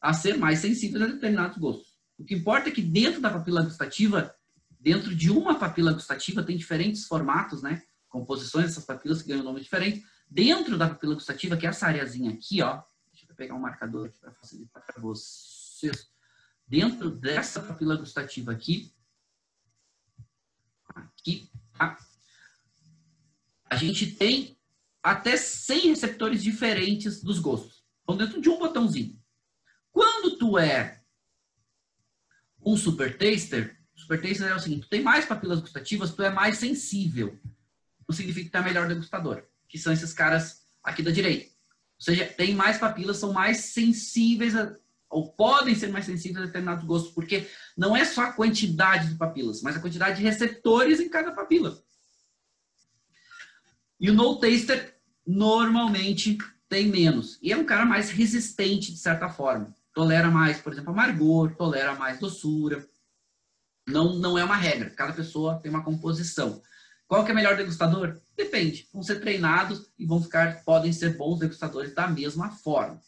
a 0.00 0.12
ser 0.12 0.36
mais 0.36 0.58
sensível 0.58 1.02
a 1.02 1.06
determinados 1.06 1.56
gostos. 1.58 1.94
O 2.18 2.24
que 2.24 2.34
importa 2.34 2.68
é 2.68 2.72
que 2.72 2.82
dentro 2.82 3.20
da 3.20 3.30
papila 3.30 3.62
gustativa, 3.62 4.34
dentro 4.80 5.14
de 5.14 5.30
uma 5.30 5.58
papila 5.58 5.92
gustativa, 5.92 6.42
tem 6.42 6.56
diferentes 6.56 7.04
formatos, 7.04 7.62
né? 7.62 7.82
Composições 8.08 8.66
dessas 8.66 8.84
papilas 8.84 9.22
que 9.22 9.28
ganham 9.28 9.42
um 9.42 9.44
nome 9.44 9.60
diferente. 9.60 10.04
Dentro 10.28 10.76
da 10.76 10.88
papila 10.88 11.14
gustativa, 11.14 11.56
que 11.56 11.66
é 11.66 11.68
essa 11.68 11.86
areazinha 11.86 12.32
aqui, 12.32 12.62
ó. 12.62 12.82
Deixa 13.12 13.26
eu 13.30 13.36
pegar 13.36 13.54
um 13.54 13.60
marcador 13.60 14.06
aqui 14.06 14.18
para 14.18 14.32
facilitar 14.32 14.84
para 14.84 15.00
vocês. 15.00 16.08
Dentro 16.66 17.10
dessa 17.10 17.60
papila 17.60 17.96
gustativa 17.96 18.50
aqui, 18.50 18.92
aqui, 20.96 21.50
tá? 21.76 21.98
A 23.68 23.76
gente 23.76 24.12
tem 24.12 24.56
até 25.02 25.36
100 25.36 25.88
receptores 25.88 26.42
diferentes 26.42 27.22
dos 27.22 27.38
gostos. 27.38 27.84
Então, 28.02 28.16
dentro 28.16 28.40
de 28.40 28.48
um 28.48 28.58
botãozinho. 28.58 29.20
Quando 29.92 30.36
tu 30.36 30.58
é 30.58 31.02
um 32.64 32.76
super 32.76 33.16
taster, 33.16 33.78
super 33.94 34.20
taster 34.20 34.48
é 34.48 34.54
o 34.54 34.60
seguinte, 34.60 34.82
tu 34.82 34.88
tem 34.88 35.02
mais 35.02 35.24
papilas 35.24 35.60
gustativas, 35.60 36.14
tu 36.14 36.22
é 36.22 36.30
mais 36.30 36.58
sensível. 36.58 37.38
Não 38.08 38.14
significa 38.14 38.46
que 38.46 38.52
tu 38.52 38.58
é 38.58 38.62
melhor 38.62 38.88
degustador, 38.88 39.44
que 39.68 39.78
são 39.78 39.92
esses 39.92 40.12
caras 40.12 40.62
aqui 40.82 41.02
da 41.02 41.10
direita. 41.10 41.46
Ou 41.46 42.04
seja, 42.04 42.26
tem 42.26 42.54
mais 42.54 42.78
papilas, 42.78 43.16
são 43.16 43.32
mais 43.32 43.58
sensíveis 43.58 44.54
a, 44.54 44.76
ou 45.08 45.32
podem 45.32 45.74
ser 45.74 45.88
mais 45.88 46.04
sensíveis 46.04 46.42
a 46.42 46.46
determinados 46.46 46.84
gostos, 46.84 47.12
porque 47.12 47.48
não 47.76 47.96
é 47.96 48.04
só 48.04 48.22
a 48.22 48.32
quantidade 48.32 49.08
de 49.08 49.14
papilas, 49.14 49.62
mas 49.62 49.76
a 49.76 49.80
quantidade 49.80 50.18
de 50.18 50.22
receptores 50.22 51.00
em 51.00 51.08
cada 51.08 51.32
papila. 51.32 51.80
E 53.98 54.10
o 54.10 54.14
no 54.14 54.38
taster 54.38 54.96
normalmente 55.26 56.38
tem 56.68 56.88
menos. 56.88 57.38
E 57.40 57.52
é 57.52 57.56
um 57.56 57.64
cara 57.64 57.84
mais 57.84 58.10
resistente, 58.10 58.92
de 58.92 58.98
certa 58.98 59.28
forma. 59.28 59.74
Tolera 59.94 60.30
mais, 60.30 60.60
por 60.60 60.72
exemplo, 60.72 60.90
amargor, 60.90 61.54
tolera 61.56 61.94
mais 61.94 62.18
doçura. 62.18 62.86
Não, 63.86 64.14
não 64.18 64.36
é 64.36 64.44
uma 64.44 64.56
regra. 64.56 64.90
Cada 64.90 65.12
pessoa 65.12 65.58
tem 65.60 65.70
uma 65.70 65.82
composição. 65.82 66.60
Qual 67.08 67.24
que 67.24 67.30
é 67.30 67.34
melhor 67.34 67.56
degustador? 67.56 68.20
Depende. 68.36 68.88
Vão 68.92 69.02
ser 69.02 69.20
treinados 69.20 69.88
e 69.98 70.04
vão 70.04 70.20
ficar, 70.20 70.62
podem 70.64 70.92
ser 70.92 71.16
bons 71.16 71.38
degustadores 71.38 71.94
da 71.94 72.08
mesma 72.08 72.50
forma. 72.50 73.00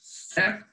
Certo? 0.00 0.64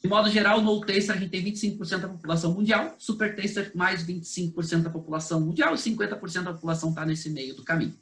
De 0.00 0.08
modo 0.08 0.30
geral, 0.30 0.62
no 0.62 0.80
taster 0.80 1.16
a 1.16 1.18
gente 1.18 1.30
tem 1.30 1.44
25% 1.44 2.00
da 2.00 2.08
população 2.08 2.54
mundial, 2.54 2.94
super 2.98 3.34
taster 3.34 3.72
mais 3.74 4.04
25% 4.04 4.82
da 4.82 4.90
população 4.90 5.40
mundial 5.40 5.74
e 5.74 5.78
50% 5.78 6.44
da 6.44 6.52
população 6.52 6.90
está 6.90 7.04
nesse 7.04 7.28
meio 7.30 7.56
do 7.56 7.64
caminho. 7.64 7.98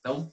Então, 0.00 0.32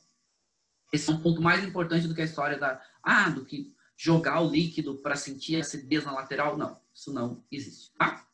esse 0.91 1.09
é 1.09 1.13
um 1.13 1.19
ponto 1.19 1.41
mais 1.41 1.63
importante 1.63 2.07
do 2.07 2.15
que 2.15 2.21
a 2.21 2.25
história 2.25 2.57
da 2.57 2.81
ah, 3.03 3.29
do 3.29 3.45
que 3.45 3.73
jogar 3.95 4.41
o 4.41 4.49
líquido 4.49 4.95
para 4.95 5.15
sentir 5.15 5.57
a 5.57 5.59
acidez 5.59 6.03
na 6.03 6.11
lateral. 6.13 6.57
Não, 6.57 6.79
isso 6.93 7.13
não 7.13 7.43
existe. 7.51 7.91
Tá? 7.97 8.25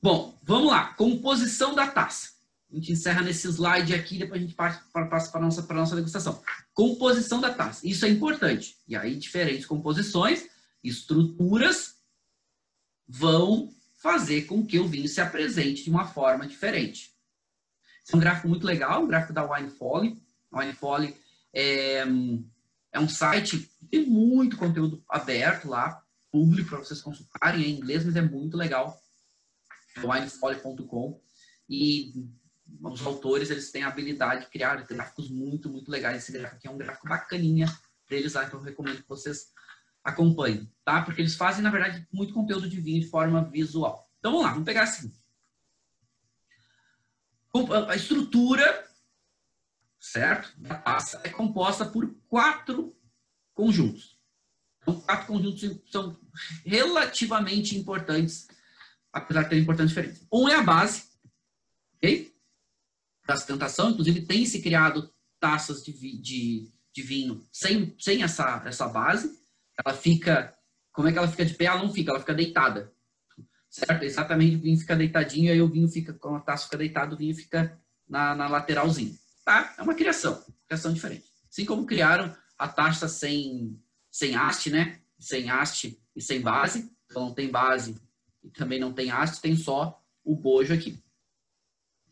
Bom, 0.00 0.38
vamos 0.42 0.70
lá. 0.70 0.94
Composição 0.94 1.74
da 1.74 1.86
taça. 1.86 2.38
A 2.70 2.74
gente 2.74 2.92
encerra 2.92 3.22
nesse 3.22 3.48
slide 3.48 3.94
aqui, 3.94 4.18
depois 4.18 4.40
a 4.40 4.44
gente 4.44 4.54
passa 4.54 4.84
para 4.92 5.06
a 5.06 5.40
nossa, 5.40 5.62
para 5.62 5.76
nossa 5.76 5.96
degustação. 5.96 6.42
Composição 6.74 7.40
da 7.40 7.52
taça. 7.52 7.86
Isso 7.86 8.04
é 8.04 8.08
importante. 8.08 8.76
E 8.86 8.94
aí, 8.94 9.16
diferentes 9.16 9.64
composições, 9.64 10.46
estruturas 10.82 11.96
vão 13.06 13.72
fazer 14.00 14.42
com 14.42 14.64
que 14.64 14.78
o 14.78 14.86
vinho 14.86 15.08
se 15.08 15.20
apresente 15.20 15.84
de 15.84 15.90
uma 15.90 16.06
forma 16.06 16.46
diferente. 16.46 17.14
Esse 18.04 18.14
é 18.14 18.16
um 18.16 18.20
gráfico 18.20 18.48
muito 18.48 18.66
legal, 18.66 19.02
um 19.02 19.08
gráfico 19.08 19.32
da 19.32 19.44
Wine 19.44 19.70
Folly. 19.70 20.22
A 20.52 20.60
Wine 20.60 20.72
Folly 20.72 21.16
é, 21.52 22.04
é 22.92 23.00
um 23.00 23.08
site 23.08 23.58
que 23.78 23.86
tem 23.86 24.06
muito 24.06 24.56
conteúdo 24.56 25.02
aberto 25.08 25.68
lá, 25.68 26.02
público, 26.30 26.70
para 26.70 26.78
vocês 26.78 27.00
consultarem, 27.00 27.64
é 27.64 27.68
em 27.68 27.76
inglês, 27.76 28.04
mas 28.04 28.16
é 28.16 28.22
muito 28.22 28.56
legal. 28.56 28.98
winefolly.com. 29.98 31.20
E 31.68 32.14
os 32.82 33.04
autores 33.04 33.50
eles 33.50 33.70
têm 33.70 33.82
a 33.82 33.88
habilidade 33.88 34.44
de 34.44 34.50
criar 34.50 34.76
gráficos 34.86 35.30
muito, 35.30 35.68
muito 35.68 35.90
legais. 35.90 36.22
Esse 36.22 36.32
gráfico 36.32 36.56
aqui 36.56 36.68
é 36.68 36.70
um 36.70 36.78
gráfico 36.78 37.08
bacaninha 37.08 37.66
deles 38.08 38.34
lá, 38.34 38.48
que 38.48 38.54
eu 38.54 38.60
recomendo 38.60 39.02
que 39.02 39.08
vocês 39.08 39.48
acompanhem, 40.02 40.70
tá? 40.84 41.02
Porque 41.02 41.20
eles 41.20 41.36
fazem, 41.36 41.62
na 41.62 41.70
verdade, 41.70 42.06
muito 42.12 42.32
conteúdo 42.32 42.68
de 42.68 42.80
vinho 42.80 43.00
de 43.00 43.08
forma 43.08 43.44
visual. 43.44 44.10
Então 44.18 44.32
vamos 44.32 44.46
lá, 44.46 44.52
vamos 44.52 44.64
pegar 44.64 44.82
assim. 44.84 45.12
A 47.88 47.96
estrutura, 47.96 48.88
certo? 49.98 50.52
Da 50.60 50.74
taça 50.76 51.20
é 51.24 51.28
composta 51.28 51.84
por 51.84 52.14
quatro 52.28 52.96
conjuntos. 53.52 54.18
Então, 54.82 55.00
quatro 55.00 55.26
conjuntos 55.26 55.80
são 55.90 56.18
relativamente 56.64 57.76
importantes, 57.76 58.48
apesar 59.12 59.42
de 59.42 59.48
terem 59.48 59.62
importâncias 59.62 59.90
diferentes. 59.90 60.26
Um 60.32 60.48
é 60.48 60.54
a 60.54 60.62
base, 60.62 61.08
ok? 61.96 62.38
da 63.28 63.36
sustentação, 63.36 63.90
inclusive 63.90 64.22
tem 64.22 64.46
se 64.46 64.62
criado 64.62 65.12
taças 65.38 65.82
de, 65.82 65.92
de, 65.92 66.70
de, 66.94 67.02
vinho 67.02 67.46
sem, 67.52 67.94
sem 68.00 68.22
essa, 68.22 68.62
essa 68.64 68.88
base. 68.88 69.38
Ela 69.84 69.94
fica, 69.94 70.56
como 70.92 71.08
é 71.08 71.12
que 71.12 71.18
ela 71.18 71.28
fica 71.28 71.44
de 71.44 71.54
pé? 71.54 71.66
Ela 71.66 71.82
não 71.82 71.92
fica, 71.92 72.10
ela 72.10 72.20
fica 72.20 72.34
deitada. 72.34 72.92
Certo? 73.68 74.02
Exatamente, 74.02 74.56
o 74.56 74.60
vinho 74.60 74.78
fica 74.78 74.96
deitadinho, 74.96 75.52
aí 75.52 75.60
o 75.60 75.68
vinho 75.68 75.88
fica, 75.88 76.12
com 76.12 76.34
a 76.34 76.40
taça 76.40 76.64
fica 76.64 76.78
deitada, 76.78 77.14
o 77.14 77.18
vinho 77.18 77.34
fica 77.34 77.78
na, 78.08 78.34
na 78.34 78.48
lateralzinha. 78.48 79.14
Tá? 79.44 79.74
É 79.78 79.82
uma 79.82 79.94
criação, 79.94 80.42
criação 80.66 80.92
diferente. 80.92 81.24
Assim 81.50 81.64
como 81.64 81.86
criaram 81.86 82.34
a 82.58 82.66
taça 82.66 83.08
sem, 83.08 83.80
sem 84.10 84.34
haste, 84.34 84.70
né? 84.70 85.00
Sem 85.18 85.50
haste 85.50 86.00
e 86.14 86.20
sem 86.20 86.40
base. 86.40 86.90
Então 87.06 87.26
não 87.26 87.34
tem 87.34 87.50
base 87.50 87.96
e 88.42 88.50
também 88.50 88.80
não 88.80 88.92
tem 88.92 89.10
haste, 89.10 89.40
tem 89.40 89.56
só 89.56 90.02
o 90.24 90.34
bojo 90.34 90.74
aqui. 90.74 91.02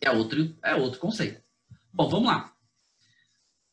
É 0.01 0.11
outro, 0.11 0.57
é 0.63 0.75
outro 0.75 1.01
conceito. 1.01 1.43
Bom, 1.93 2.09
vamos 2.09 2.29
lá. 2.29 2.55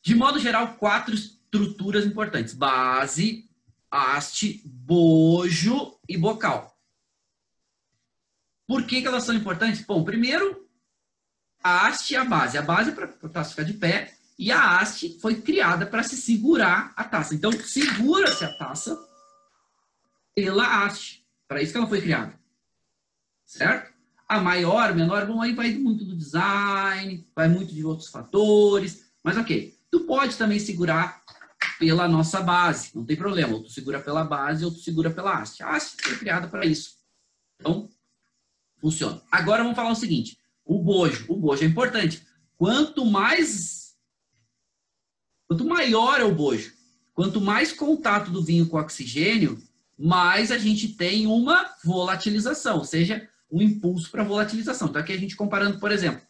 De 0.02 0.14
modo 0.14 0.38
geral, 0.38 0.76
quatro 0.76 1.14
estruturas 1.14 2.04
importantes: 2.04 2.54
base, 2.54 3.48
haste, 3.94 4.62
bojo 4.64 5.98
e 6.08 6.16
bocal. 6.16 6.76
Por 8.66 8.86
que, 8.86 9.00
que 9.00 9.06
elas 9.06 9.24
são 9.24 9.34
importantes? 9.34 9.84
Bom, 9.84 10.04
primeiro, 10.04 10.68
a 11.62 11.86
haste 11.86 12.12
e 12.12 12.16
a 12.16 12.24
base. 12.24 12.58
A 12.58 12.62
base 12.62 12.90
é 12.90 12.94
para 12.94 13.04
a 13.04 13.28
taça 13.28 13.50
ficar 13.50 13.64
de 13.64 13.74
pé 13.74 14.14
e 14.38 14.50
a 14.50 14.78
haste 14.78 15.18
foi 15.20 15.40
criada 15.40 15.86
para 15.86 16.02
se 16.02 16.16
segurar 16.16 16.92
a 16.96 17.04
taça. 17.04 17.34
Então, 17.34 17.52
segura-se 17.52 18.44
a 18.44 18.56
taça 18.56 18.98
pela 20.34 20.84
haste. 20.84 21.24
Para 21.46 21.62
isso 21.62 21.72
que 21.72 21.78
ela 21.78 21.86
foi 21.86 22.00
criada. 22.00 22.38
Certo? 23.44 23.94
a 24.28 24.40
maior, 24.40 24.94
menor, 24.94 25.26
bom, 25.26 25.40
aí 25.40 25.54
vai 25.54 25.72
muito 25.72 26.04
do 26.04 26.16
design, 26.16 27.26
vai 27.34 27.48
muito 27.48 27.74
de 27.74 27.84
outros 27.84 28.08
fatores, 28.08 29.10
mas 29.22 29.36
ok. 29.36 29.74
Tu 29.90 30.00
pode 30.00 30.36
também 30.36 30.58
segurar 30.58 31.22
pela 31.78 32.08
nossa 32.08 32.40
base, 32.40 32.90
não 32.94 33.04
tem 33.04 33.16
problema. 33.16 33.54
Ou 33.54 33.62
tu 33.62 33.70
segura 33.70 34.00
pela 34.00 34.24
base 34.24 34.64
ou 34.64 34.70
tu 34.70 34.78
segura 34.78 35.10
pela 35.10 35.38
haste. 35.38 35.62
A 35.62 35.70
haste 35.70 35.96
foi 36.02 36.16
criada 36.16 36.48
para 36.48 36.64
isso. 36.64 36.96
Então, 37.60 37.88
funciona. 38.78 39.22
Agora 39.30 39.62
vamos 39.62 39.76
falar 39.76 39.90
o 39.90 39.96
seguinte, 39.96 40.38
o 40.64 40.82
bojo. 40.82 41.26
O 41.28 41.36
bojo 41.36 41.62
é 41.62 41.66
importante. 41.66 42.26
Quanto 42.56 43.04
mais... 43.04 43.94
Quanto 45.46 45.64
maior 45.66 46.20
é 46.20 46.24
o 46.24 46.34
bojo, 46.34 46.72
quanto 47.12 47.40
mais 47.40 47.70
contato 47.70 48.30
do 48.30 48.42
vinho 48.42 48.66
com 48.66 48.78
oxigênio, 48.78 49.62
mais 49.96 50.50
a 50.50 50.56
gente 50.58 50.88
tem 50.88 51.26
uma 51.26 51.70
volatilização, 51.84 52.78
ou 52.78 52.84
seja, 52.84 53.28
um 53.50 53.60
impulso 53.62 54.10
para 54.10 54.24
volatilização. 54.24 54.88
Então, 54.88 55.02
aqui 55.02 55.12
a 55.12 55.18
gente 55.18 55.36
comparando, 55.36 55.78
por 55.78 55.92
exemplo, 55.92 56.22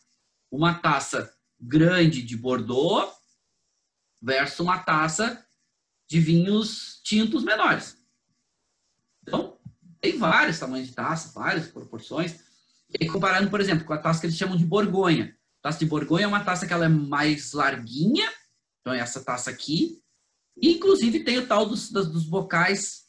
uma 0.50 0.74
taça 0.74 1.32
grande 1.60 2.22
de 2.22 2.36
Bordeaux 2.36 3.14
versus 4.24 4.60
uma 4.60 4.78
taça 4.78 5.44
de 6.08 6.18
vinhos 6.18 7.00
tintos 7.02 7.44
menores. 7.44 7.96
Então, 9.22 9.58
tem 10.00 10.16
vários 10.18 10.58
tamanhos 10.58 10.88
de 10.88 10.94
taça, 10.94 11.32
várias 11.32 11.68
proporções. 11.68 12.40
E 12.98 13.06
comparando, 13.06 13.50
por 13.50 13.60
exemplo, 13.60 13.84
com 13.84 13.92
a 13.92 13.98
taça 13.98 14.20
que 14.20 14.26
eles 14.26 14.36
chamam 14.36 14.56
de 14.56 14.64
Borgonha. 14.64 15.36
A 15.60 15.68
taça 15.68 15.78
de 15.78 15.86
Borgonha 15.86 16.24
é 16.24 16.28
uma 16.28 16.44
taça 16.44 16.66
que 16.66 16.72
ela 16.72 16.86
é 16.86 16.88
mais 16.88 17.52
larguinha, 17.52 18.30
então 18.80 18.94
é 18.94 18.98
essa 18.98 19.22
taça 19.22 19.50
aqui. 19.50 20.02
E, 20.56 20.72
inclusive, 20.72 21.24
tem 21.24 21.38
o 21.38 21.46
tal 21.46 21.66
dos, 21.66 21.90
dos 21.90 22.24
bocais, 22.24 23.04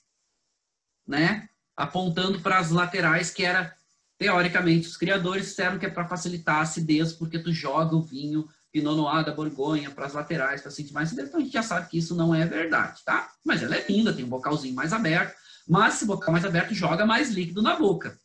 né? 1.07 1.47
Apontando 1.75 2.41
para 2.41 2.57
as 2.57 2.71
laterais, 2.71 3.29
que 3.29 3.43
era 3.43 3.75
Teoricamente, 4.17 4.87
os 4.87 4.95
criadores 4.95 5.47
disseram 5.47 5.77
que 5.77 5.85
é 5.85 5.89
para 5.89 6.07
facilitar 6.07 6.57
a 6.57 6.61
acidez, 6.61 7.11
porque 7.11 7.37
tu 7.37 7.51
joga 7.51 7.95
o 7.95 8.01
vinho 8.01 8.47
Pinot 8.75 8.97
Noir 8.97 9.23
da 9.23 9.33
Borgonha 9.33 9.89
para 9.89 10.05
as 10.05 10.11
laterais, 10.11 10.61
para 10.61 10.69
sentir 10.69 10.91
mais. 10.91 11.13
Então 11.13 11.39
a 11.39 11.43
gente 11.43 11.53
já 11.53 11.63
sabe 11.63 11.89
que 11.89 11.97
isso 11.97 12.13
não 12.13 12.35
é 12.35 12.45
verdade, 12.45 13.01
tá? 13.05 13.31
Mas 13.41 13.63
ela 13.63 13.73
é 13.73 13.85
linda, 13.87 14.11
tem 14.11 14.25
um 14.25 14.29
bocalzinho 14.29 14.75
mais 14.75 14.91
aberto, 14.91 15.33
mas 15.65 15.95
esse 15.95 16.05
bocal 16.05 16.33
mais 16.33 16.43
aberto 16.43 16.73
joga 16.73 17.05
mais 17.05 17.29
líquido 17.29 17.61
na 17.61 17.77
boca. 17.77 18.19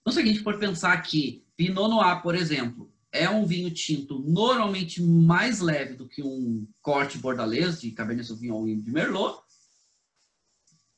Então, 0.00 0.12
se 0.12 0.20
a 0.20 0.24
gente 0.24 0.44
for 0.44 0.56
pensar 0.60 0.96
que 1.02 1.44
Pinot 1.56 1.88
Noir, 1.88 2.22
por 2.22 2.36
exemplo, 2.36 2.94
é 3.10 3.28
um 3.28 3.44
vinho 3.44 3.68
tinto 3.68 4.20
normalmente 4.20 5.02
mais 5.02 5.58
leve 5.58 5.94
do 5.94 6.08
que 6.08 6.22
um 6.22 6.64
corte 6.80 7.18
bordalês 7.18 7.80
de 7.80 7.90
Cabernet 7.90 8.28
Sauvignon 8.28 8.68
e 8.68 8.76
de 8.76 8.92
Merlot, 8.92 9.40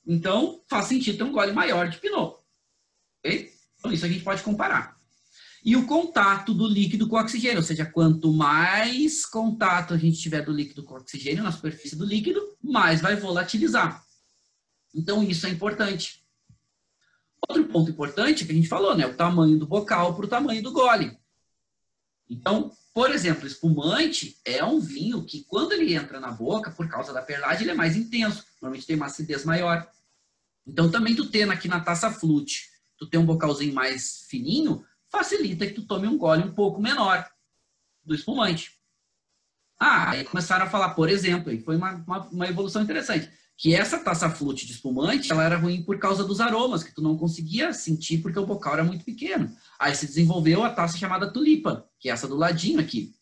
então 0.06 0.62
faz 0.68 0.84
sentido 0.84 1.16
ter 1.16 1.24
um 1.24 1.32
gole 1.32 1.52
maior 1.52 1.88
de 1.88 1.96
Pinot. 1.96 2.36
Ok? 3.24 3.50
Então, 3.78 3.90
isso 3.90 4.04
a 4.04 4.08
gente 4.08 4.22
pode 4.22 4.42
comparar. 4.42 4.97
E 5.64 5.76
o 5.76 5.86
contato 5.86 6.54
do 6.54 6.66
líquido 6.66 7.08
com 7.08 7.16
o 7.16 7.20
oxigênio, 7.20 7.58
ou 7.58 7.62
seja, 7.62 7.84
quanto 7.84 8.32
mais 8.32 9.26
contato 9.26 9.94
a 9.94 9.96
gente 9.96 10.18
tiver 10.18 10.42
do 10.42 10.52
líquido 10.52 10.84
com 10.84 10.94
o 10.94 10.98
oxigênio 10.98 11.42
na 11.42 11.52
superfície 11.52 11.96
do 11.96 12.04
líquido, 12.04 12.40
mais 12.62 13.00
vai 13.00 13.16
volatilizar. 13.16 14.02
Então, 14.94 15.22
isso 15.22 15.46
é 15.46 15.50
importante. 15.50 16.24
Outro 17.48 17.64
ponto 17.66 17.90
importante 17.90 18.44
que 18.44 18.52
a 18.52 18.54
gente 18.54 18.68
falou, 18.68 18.96
né? 18.96 19.06
O 19.06 19.14
tamanho 19.14 19.58
do 19.58 19.66
bocal 19.66 20.14
para 20.14 20.24
o 20.24 20.28
tamanho 20.28 20.62
do 20.62 20.72
gole. 20.72 21.16
Então, 22.28 22.72
por 22.94 23.10
exemplo, 23.10 23.46
espumante 23.46 24.38
é 24.44 24.64
um 24.64 24.80
vinho 24.80 25.24
que, 25.24 25.44
quando 25.44 25.72
ele 25.72 25.94
entra 25.94 26.20
na 26.20 26.30
boca, 26.30 26.70
por 26.70 26.88
causa 26.88 27.12
da 27.12 27.22
perlagem, 27.22 27.62
ele 27.62 27.70
é 27.70 27.74
mais 27.74 27.96
intenso. 27.96 28.44
Normalmente 28.60 28.86
tem 28.86 28.96
uma 28.96 29.06
acidez 29.06 29.44
maior. 29.44 29.88
Então, 30.66 30.90
também 30.90 31.14
tu 31.14 31.30
tendo 31.30 31.52
aqui 31.52 31.68
na 31.68 31.80
taça 31.80 32.10
flute 32.10 32.68
tu 32.98 33.06
tem 33.06 33.18
um 33.18 33.24
bocalzinho 33.24 33.72
mais 33.72 34.26
fininho, 34.28 34.84
facilita 35.10 35.66
que 35.66 35.74
tu 35.74 35.86
tome 35.86 36.06
um 36.06 36.18
gole 36.18 36.44
um 36.44 36.54
pouco 36.54 36.80
menor 36.80 37.26
do 38.04 38.14
espumante. 38.14 38.72
Ah, 39.78 40.10
aí 40.10 40.24
começaram 40.24 40.66
a 40.66 40.70
falar, 40.70 40.90
por 40.90 41.08
exemplo, 41.08 41.52
e 41.52 41.60
foi 41.60 41.76
uma, 41.76 41.92
uma, 42.06 42.26
uma, 42.28 42.48
evolução 42.48 42.82
interessante, 42.82 43.30
que 43.56 43.74
essa 43.74 43.98
taça 43.98 44.28
flute 44.28 44.66
de 44.66 44.72
espumante, 44.72 45.30
ela 45.30 45.44
era 45.44 45.56
ruim 45.56 45.82
por 45.82 45.98
causa 45.98 46.24
dos 46.24 46.40
aromas, 46.40 46.82
que 46.82 46.92
tu 46.92 47.00
não 47.00 47.16
conseguia 47.16 47.72
sentir 47.72 48.18
porque 48.18 48.38
o 48.38 48.46
bocal 48.46 48.74
era 48.74 48.84
muito 48.84 49.04
pequeno. 49.04 49.54
Aí 49.78 49.94
se 49.94 50.06
desenvolveu 50.06 50.64
a 50.64 50.70
taça 50.70 50.98
chamada 50.98 51.32
tulipa, 51.32 51.88
que 52.00 52.08
é 52.08 52.12
essa 52.12 52.26
do 52.26 52.36
ladinho 52.36 52.80
aqui, 52.80 53.14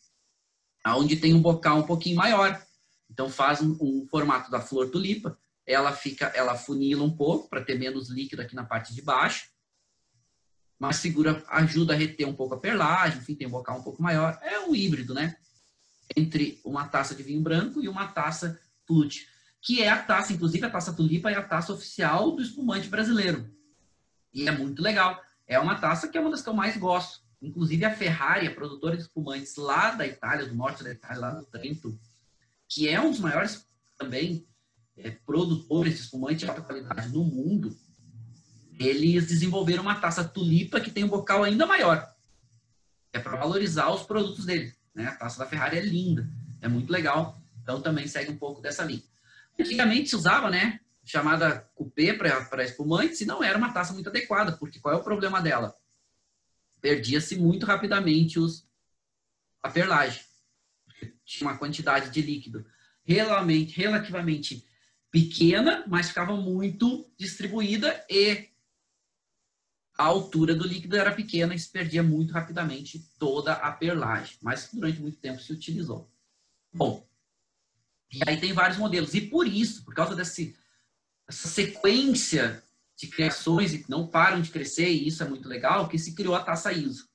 onde 0.86 1.16
tem 1.16 1.34
um 1.34 1.42
bocal 1.42 1.78
um 1.78 1.86
pouquinho 1.86 2.16
maior. 2.16 2.62
Então 3.10 3.28
faz 3.28 3.60
um, 3.60 3.76
um 3.80 4.06
formato 4.10 4.50
da 4.50 4.60
flor 4.60 4.90
tulipa, 4.90 5.38
ela 5.66 5.92
fica, 5.92 6.26
ela 6.26 6.54
funila 6.54 7.04
um 7.04 7.14
pouco 7.14 7.50
para 7.50 7.62
ter 7.62 7.78
menos 7.78 8.08
líquido 8.08 8.40
aqui 8.40 8.54
na 8.54 8.64
parte 8.64 8.94
de 8.94 9.02
baixo, 9.02 9.48
mas 10.78 10.96
segura, 10.96 11.42
ajuda 11.48 11.94
a 11.94 11.96
reter 11.96 12.28
um 12.28 12.34
pouco 12.34 12.54
a 12.54 12.60
perlagem, 12.60 13.18
enfim, 13.18 13.34
tem 13.34 13.46
um 13.46 13.50
bocal 13.50 13.78
um 13.78 13.82
pouco 13.82 14.02
maior. 14.02 14.38
É 14.42 14.60
um 14.60 14.74
híbrido, 14.74 15.14
né? 15.14 15.36
Entre 16.16 16.60
uma 16.64 16.86
taça 16.86 17.14
de 17.14 17.22
vinho 17.22 17.40
branco 17.40 17.82
e 17.82 17.88
uma 17.88 18.08
taça 18.08 18.60
flute, 18.86 19.26
que 19.62 19.82
é 19.82 19.88
a 19.88 20.00
taça, 20.00 20.32
inclusive 20.32 20.64
a 20.64 20.70
taça 20.70 20.92
tulipa 20.92 21.30
é 21.30 21.34
a 21.34 21.42
taça 21.42 21.72
oficial 21.72 22.32
do 22.32 22.42
espumante 22.42 22.88
brasileiro. 22.88 23.50
E 24.32 24.46
é 24.46 24.52
muito 24.52 24.82
legal. 24.82 25.20
É 25.46 25.58
uma 25.58 25.76
taça 25.76 26.08
que 26.08 26.18
é 26.18 26.20
uma 26.20 26.30
das 26.30 26.42
que 26.42 26.48
eu 26.48 26.54
mais 26.54 26.76
gosto. 26.76 27.20
Inclusive 27.40 27.84
a 27.84 27.94
Ferrari, 27.94 28.46
a 28.46 28.54
produtora 28.54 28.96
de 28.96 29.02
espumantes 29.02 29.56
lá 29.56 29.92
da 29.92 30.06
Itália, 30.06 30.46
do 30.46 30.54
norte 30.54 30.84
da 30.84 30.90
Itália, 30.90 31.20
lá 31.20 31.30
do 31.30 31.46
Trento, 31.46 31.98
que 32.68 32.88
é 32.88 33.00
um 33.00 33.10
dos 33.10 33.20
maiores 33.20 33.66
também 33.96 34.46
é, 34.96 35.10
produtores 35.10 35.94
de 35.94 36.00
espumante 36.00 36.38
de 36.38 36.48
alta 36.48 36.62
qualidade 36.62 37.08
no 37.08 37.24
mundo, 37.24 37.76
eles 38.78 39.26
desenvolveram 39.26 39.82
uma 39.82 39.94
taça 39.94 40.24
tulipa 40.24 40.80
que 40.80 40.90
tem 40.90 41.04
um 41.04 41.08
bocal 41.08 41.42
ainda 41.42 41.66
maior. 41.66 42.14
é 43.12 43.18
para 43.18 43.36
valorizar 43.36 43.90
os 43.90 44.02
produtos 44.02 44.44
dele. 44.44 44.74
Né? 44.94 45.06
A 45.06 45.14
taça 45.14 45.38
da 45.38 45.46
Ferrari 45.46 45.78
é 45.78 45.80
linda, 45.80 46.28
é 46.60 46.68
muito 46.68 46.92
legal, 46.92 47.40
então 47.62 47.80
também 47.80 48.06
segue 48.06 48.30
um 48.30 48.36
pouco 48.36 48.60
dessa 48.60 48.84
linha. 48.84 49.02
Antigamente 49.58 50.10
se 50.10 50.16
usava, 50.16 50.50
né, 50.50 50.80
chamada 51.02 51.60
coupé 51.74 52.12
para 52.12 52.64
espumantes 52.64 53.20
e 53.20 53.26
não 53.26 53.42
era 53.42 53.56
uma 53.56 53.72
taça 53.72 53.94
muito 53.94 54.08
adequada, 54.10 54.52
porque 54.52 54.78
qual 54.78 54.94
é 54.94 54.98
o 54.98 55.04
problema 55.04 55.40
dela? 55.40 55.74
Perdia-se 56.80 57.36
muito 57.36 57.64
rapidamente 57.64 58.38
os, 58.38 58.68
a 59.62 59.70
perlagem. 59.70 60.22
Tinha 61.24 61.48
uma 61.48 61.58
quantidade 61.58 62.10
de 62.10 62.20
líquido 62.20 62.66
relativamente, 63.02 63.76
relativamente 63.76 64.66
pequena, 65.10 65.84
mas 65.86 66.08
ficava 66.08 66.36
muito 66.36 67.10
distribuída 67.16 68.04
e 68.10 68.50
a 69.96 70.04
altura 70.04 70.54
do 70.54 70.66
líquido 70.66 70.96
era 70.96 71.14
pequena 71.14 71.54
e 71.54 71.58
se 71.58 71.70
perdia 71.70 72.02
muito 72.02 72.32
rapidamente 72.32 73.08
toda 73.18 73.52
a 73.52 73.72
perlagem, 73.72 74.36
mas 74.42 74.68
durante 74.72 75.00
muito 75.00 75.18
tempo 75.18 75.40
se 75.40 75.52
utilizou. 75.52 76.10
Bom, 76.72 77.06
e 78.12 78.20
aí 78.26 78.38
tem 78.38 78.52
vários 78.52 78.78
modelos. 78.78 79.14
E 79.14 79.20
por 79.20 79.46
isso, 79.46 79.84
por 79.84 79.94
causa 79.94 80.14
desse, 80.14 80.56
dessa 81.26 81.48
sequência 81.48 82.62
de 82.96 83.06
criações 83.08 83.72
que 83.72 83.90
não 83.90 84.06
param 84.06 84.40
de 84.40 84.50
crescer, 84.50 84.88
e 84.88 85.08
isso 85.08 85.22
é 85.22 85.28
muito 85.28 85.48
legal, 85.48 85.88
que 85.88 85.98
se 85.98 86.14
criou 86.14 86.34
a 86.34 86.42
taça 86.42 86.72
ISO, 86.72 87.08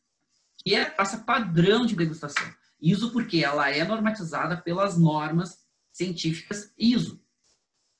que 0.57 0.75
é 0.75 0.83
a 0.83 0.91
taça 0.91 1.19
padrão 1.19 1.85
de 1.85 1.95
degustação. 1.95 2.51
ISO 2.79 3.11
porque 3.11 3.43
ela 3.43 3.69
é 3.69 3.83
normatizada 3.83 4.57
pelas 4.57 4.97
normas 4.97 5.59
científicas 5.91 6.73
ISO. 6.77 7.21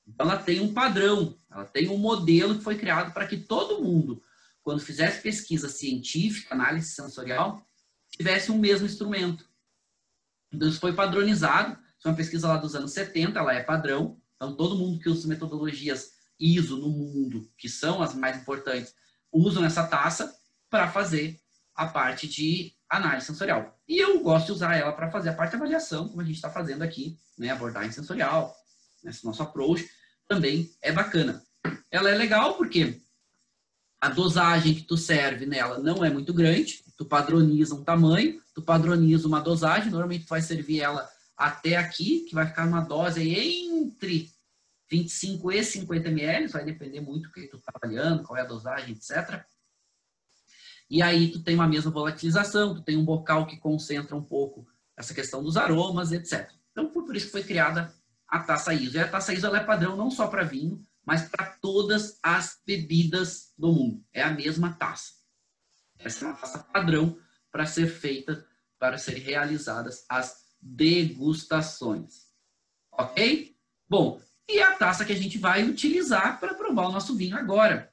Então 0.06 0.26
ela 0.28 0.42
tem 0.42 0.60
um 0.60 0.74
padrão, 0.74 1.38
ela 1.50 1.64
tem 1.64 1.88
um 1.88 1.98
modelo 1.98 2.56
que 2.56 2.64
foi 2.64 2.76
criado 2.76 3.12
para 3.12 3.26
que 3.26 3.36
todo 3.36 3.82
mundo, 3.82 4.22
quando 4.62 4.80
fizesse 4.80 5.20
pesquisa 5.20 5.68
científica, 5.68 6.54
análise 6.54 6.90
sensorial, 6.90 7.66
tivesse 8.10 8.52
um 8.52 8.58
mesmo 8.58 8.86
instrumento. 8.86 9.48
Então 10.52 10.68
isso 10.68 10.80
foi 10.80 10.94
padronizado, 10.94 11.72
isso 11.98 12.06
é 12.06 12.10
uma 12.10 12.16
pesquisa 12.16 12.48
lá 12.48 12.56
dos 12.56 12.74
anos 12.74 12.92
70, 12.92 13.38
ela 13.38 13.54
é 13.54 13.62
padrão, 13.62 14.20
então 14.36 14.54
todo 14.54 14.76
mundo 14.76 15.00
que 15.00 15.08
usa 15.08 15.28
metodologias 15.28 16.12
ISO 16.38 16.76
no 16.76 16.88
mundo, 16.88 17.50
que 17.56 17.68
são 17.68 18.02
as 18.02 18.14
mais 18.14 18.36
importantes, 18.36 18.94
usam 19.32 19.64
essa 19.64 19.86
taça 19.86 20.34
para 20.68 20.90
fazer 20.90 21.40
a 21.74 21.86
parte 21.86 22.28
de 22.28 22.74
análise 22.88 23.26
sensorial. 23.26 23.78
E 23.88 23.98
eu 23.98 24.20
gosto 24.22 24.46
de 24.46 24.52
usar 24.52 24.76
ela 24.76 24.92
para 24.92 25.10
fazer 25.10 25.30
a 25.30 25.34
parte 25.34 25.50
de 25.50 25.56
avaliação, 25.56 26.08
como 26.08 26.20
a 26.20 26.24
gente 26.24 26.36
está 26.36 26.50
fazendo 26.50 26.82
aqui, 26.82 27.18
né, 27.38 27.50
abordagem 27.50 27.92
sensorial, 27.92 28.54
esse 29.04 29.24
nosso 29.24 29.42
approach, 29.42 29.88
também 30.28 30.70
é 30.82 30.92
bacana. 30.92 31.42
Ela 31.90 32.10
é 32.10 32.14
legal 32.14 32.56
porque 32.56 33.00
a 34.02 34.08
dosagem 34.08 34.74
que 34.74 34.82
tu 34.82 34.96
serve 34.96 35.46
nela 35.46 35.78
não 35.78 36.04
é 36.04 36.10
muito 36.10 36.34
grande, 36.34 36.82
tu 36.96 37.04
padroniza 37.04 37.76
um 37.76 37.84
tamanho, 37.84 38.42
tu 38.52 38.60
padroniza 38.60 39.28
uma 39.28 39.40
dosagem, 39.40 39.92
normalmente 39.92 40.24
tu 40.24 40.30
vai 40.30 40.42
servir 40.42 40.80
ela 40.80 41.08
até 41.36 41.76
aqui, 41.76 42.26
que 42.28 42.34
vai 42.34 42.44
ficar 42.44 42.66
uma 42.66 42.80
dose 42.80 43.22
entre 43.22 44.28
25 44.90 45.52
e 45.52 45.62
50 45.62 46.08
ml, 46.08 46.48
vai 46.48 46.64
depender 46.64 47.00
muito 47.00 47.28
do 47.28 47.32
que 47.32 47.46
tu 47.46 47.58
está 47.58 47.70
avaliando, 47.72 48.24
qual 48.24 48.36
é 48.36 48.40
a 48.40 48.44
dosagem, 48.46 48.96
etc. 48.96 49.44
E 50.90 51.00
aí 51.00 51.30
tu 51.30 51.40
tem 51.40 51.54
uma 51.54 51.68
mesma 51.68 51.92
volatilização, 51.92 52.74
tu 52.74 52.82
tem 52.82 52.96
um 52.96 53.04
bocal 53.04 53.46
que 53.46 53.56
concentra 53.56 54.16
um 54.16 54.22
pouco 54.22 54.66
essa 54.96 55.14
questão 55.14 55.44
dos 55.44 55.56
aromas, 55.56 56.10
etc. 56.10 56.50
Então, 56.72 56.90
por 56.90 57.14
isso 57.14 57.26
que 57.26 57.32
foi 57.32 57.44
criada 57.44 57.94
a 58.26 58.40
taça 58.40 58.74
ISO. 58.74 58.96
E 58.96 59.00
a 59.00 59.08
taça 59.08 59.32
ISO 59.32 59.54
é 59.54 59.62
padrão 59.62 59.96
não 59.96 60.10
só 60.10 60.26
para 60.26 60.42
vinho, 60.42 60.84
mas 61.04 61.28
para 61.28 61.46
todas 61.46 62.18
as 62.22 62.60
bebidas 62.64 63.52
do 63.58 63.72
mundo. 63.72 64.04
É 64.12 64.22
a 64.22 64.32
mesma 64.32 64.72
taça. 64.72 65.12
Essa 65.98 66.24
é 66.24 66.28
uma 66.28 66.36
taça 66.36 66.58
padrão 66.58 67.18
para 67.50 67.66
ser 67.66 67.86
feita, 67.86 68.46
para 68.78 68.98
serem 68.98 69.22
realizadas 69.22 70.04
as 70.08 70.42
degustações. 70.60 72.26
Ok? 72.90 73.56
Bom, 73.88 74.20
e 74.48 74.60
a 74.60 74.74
taça 74.76 75.04
que 75.04 75.12
a 75.12 75.16
gente 75.16 75.38
vai 75.38 75.64
utilizar 75.64 76.38
para 76.40 76.54
provar 76.54 76.88
o 76.88 76.92
nosso 76.92 77.16
vinho 77.16 77.36
agora. 77.36 77.92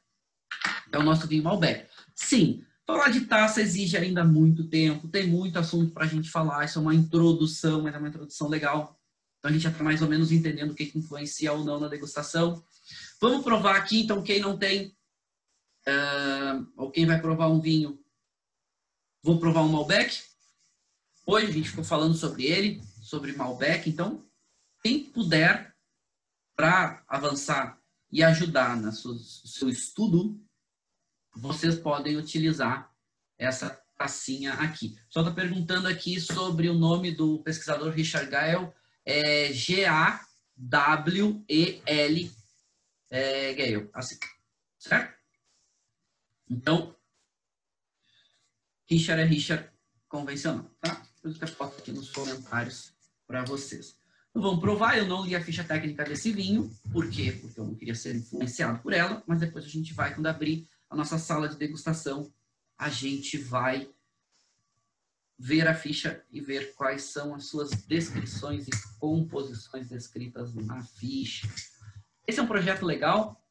É 0.92 0.98
o 0.98 1.04
nosso 1.04 1.28
vinho 1.28 1.44
Malbec. 1.44 1.88
Sim, 2.16 2.64
falar 2.86 3.10
de 3.10 3.22
taça 3.22 3.62
exige 3.62 3.96
ainda 3.98 4.24
muito 4.24 4.68
tempo, 4.68 5.08
tem 5.08 5.28
muito 5.28 5.60
assunto 5.60 5.94
para 5.94 6.06
a 6.06 6.08
gente 6.08 6.30
falar. 6.30 6.66
Isso 6.66 6.80
é 6.80 6.82
uma 6.82 6.96
introdução, 6.96 7.84
mas 7.84 7.94
é 7.94 7.98
uma 7.98 8.10
introdução 8.10 8.48
legal. 8.48 9.00
Então 9.38 9.50
a 9.50 9.54
gente 9.54 9.62
já 9.64 9.70
está 9.70 9.84
mais 9.84 10.02
ou 10.02 10.10
menos 10.10 10.32
entendendo 10.32 10.72
o 10.72 10.76
que, 10.76 10.86
que 10.86 10.98
influencia 10.98 11.54
ou 11.54 11.64
não 11.64 11.80
na 11.80 11.88
degustação. 11.88 12.64
Vamos 13.22 13.44
provar 13.44 13.76
aqui, 13.76 14.02
então, 14.02 14.24
quem 14.24 14.40
não 14.40 14.58
tem, 14.58 14.96
uh, 15.88 16.72
ou 16.78 16.90
quem 16.90 17.06
vai 17.06 17.20
provar 17.20 17.50
um 17.50 17.60
vinho, 17.60 18.02
vou 19.22 19.40
provar 19.40 19.62
um 19.62 19.70
Malbec. 19.70 20.24
Hoje 21.26 21.48
a 21.48 21.52
gente 21.52 21.70
ficou 21.70 21.84
falando 21.84 22.16
sobre 22.16 22.46
ele, 22.46 22.82
sobre 23.02 23.34
Malbec. 23.34 23.90
Então, 23.90 24.26
quem 24.82 25.04
puder, 25.04 25.76
para 26.56 27.04
avançar 27.08 27.78
e 28.12 28.24
ajudar 28.24 28.78
no 28.78 28.92
seu 28.92 29.70
estudo, 29.70 30.40
vocês 31.36 31.76
podem 31.76 32.16
utilizar 32.18 32.90
essa 33.38 33.70
tacinha 33.98 34.54
aqui. 34.54 34.98
Só 35.10 35.20
está 35.20 35.32
perguntando 35.32 35.90
aqui 35.90 36.22
sobre 36.22 36.70
o 36.70 36.74
nome 36.74 37.12
do 37.12 37.40
pesquisador 37.44 37.92
Richard 37.92 38.30
Gael 38.32 38.74
é 39.06 39.52
G-A-W-E-L, 39.52 40.30
é, 43.10 43.54
Gale, 43.54 43.90
assim, 43.94 44.18
certo? 44.78 45.18
Então, 46.50 46.96
Richard 48.90 49.22
é 49.22 49.26
Richard 49.26 49.70
convencional, 50.08 50.70
tá? 50.82 51.06
Eu 51.24 51.32
até 51.32 51.46
boto 51.52 51.78
aqui 51.80 51.92
nos 51.92 52.10
comentários 52.10 52.94
para 53.28 53.44
vocês. 53.44 54.00
Então, 54.30 54.42
vamos 54.42 54.60
provar, 54.60 54.98
eu 54.98 55.06
não 55.06 55.26
li 55.26 55.36
a 55.36 55.44
ficha 55.44 55.64
técnica 55.64 56.04
desse 56.04 56.32
vinho, 56.32 56.72
por 56.92 57.10
quê? 57.10 57.32
Porque 57.32 57.60
eu 57.60 57.66
não 57.66 57.76
queria 57.76 57.96
ser 57.96 58.16
influenciado 58.16 58.80
por 58.80 58.94
ela, 58.94 59.24
mas 59.28 59.40
depois 59.40 59.66
a 59.66 59.70
gente 59.70 59.94
vai, 59.94 60.14
quando 60.14 60.28
abrir 60.28 60.68
a 60.90 60.96
nossa 60.96 61.18
sala 61.18 61.48
de 61.48 61.58
degustação, 61.58 62.32
a 62.78 62.90
gente 62.90 63.38
vai 63.38 63.90
ver 65.38 65.68
a 65.68 65.74
ficha 65.74 66.24
e 66.32 66.42
ver 66.42 66.74
quais 66.74 67.04
são 67.04 67.34
as 67.34 67.46
suas 67.46 67.70
descrições 67.70 68.68
e 68.68 68.72
composições 69.00 69.88
descritas 69.88 70.54
na 70.54 70.84
ficha. 70.84 71.48
Esse 72.30 72.40
é 72.40 72.44
um 72.44 72.48
projeto 72.48 72.86
legal. 72.86 73.44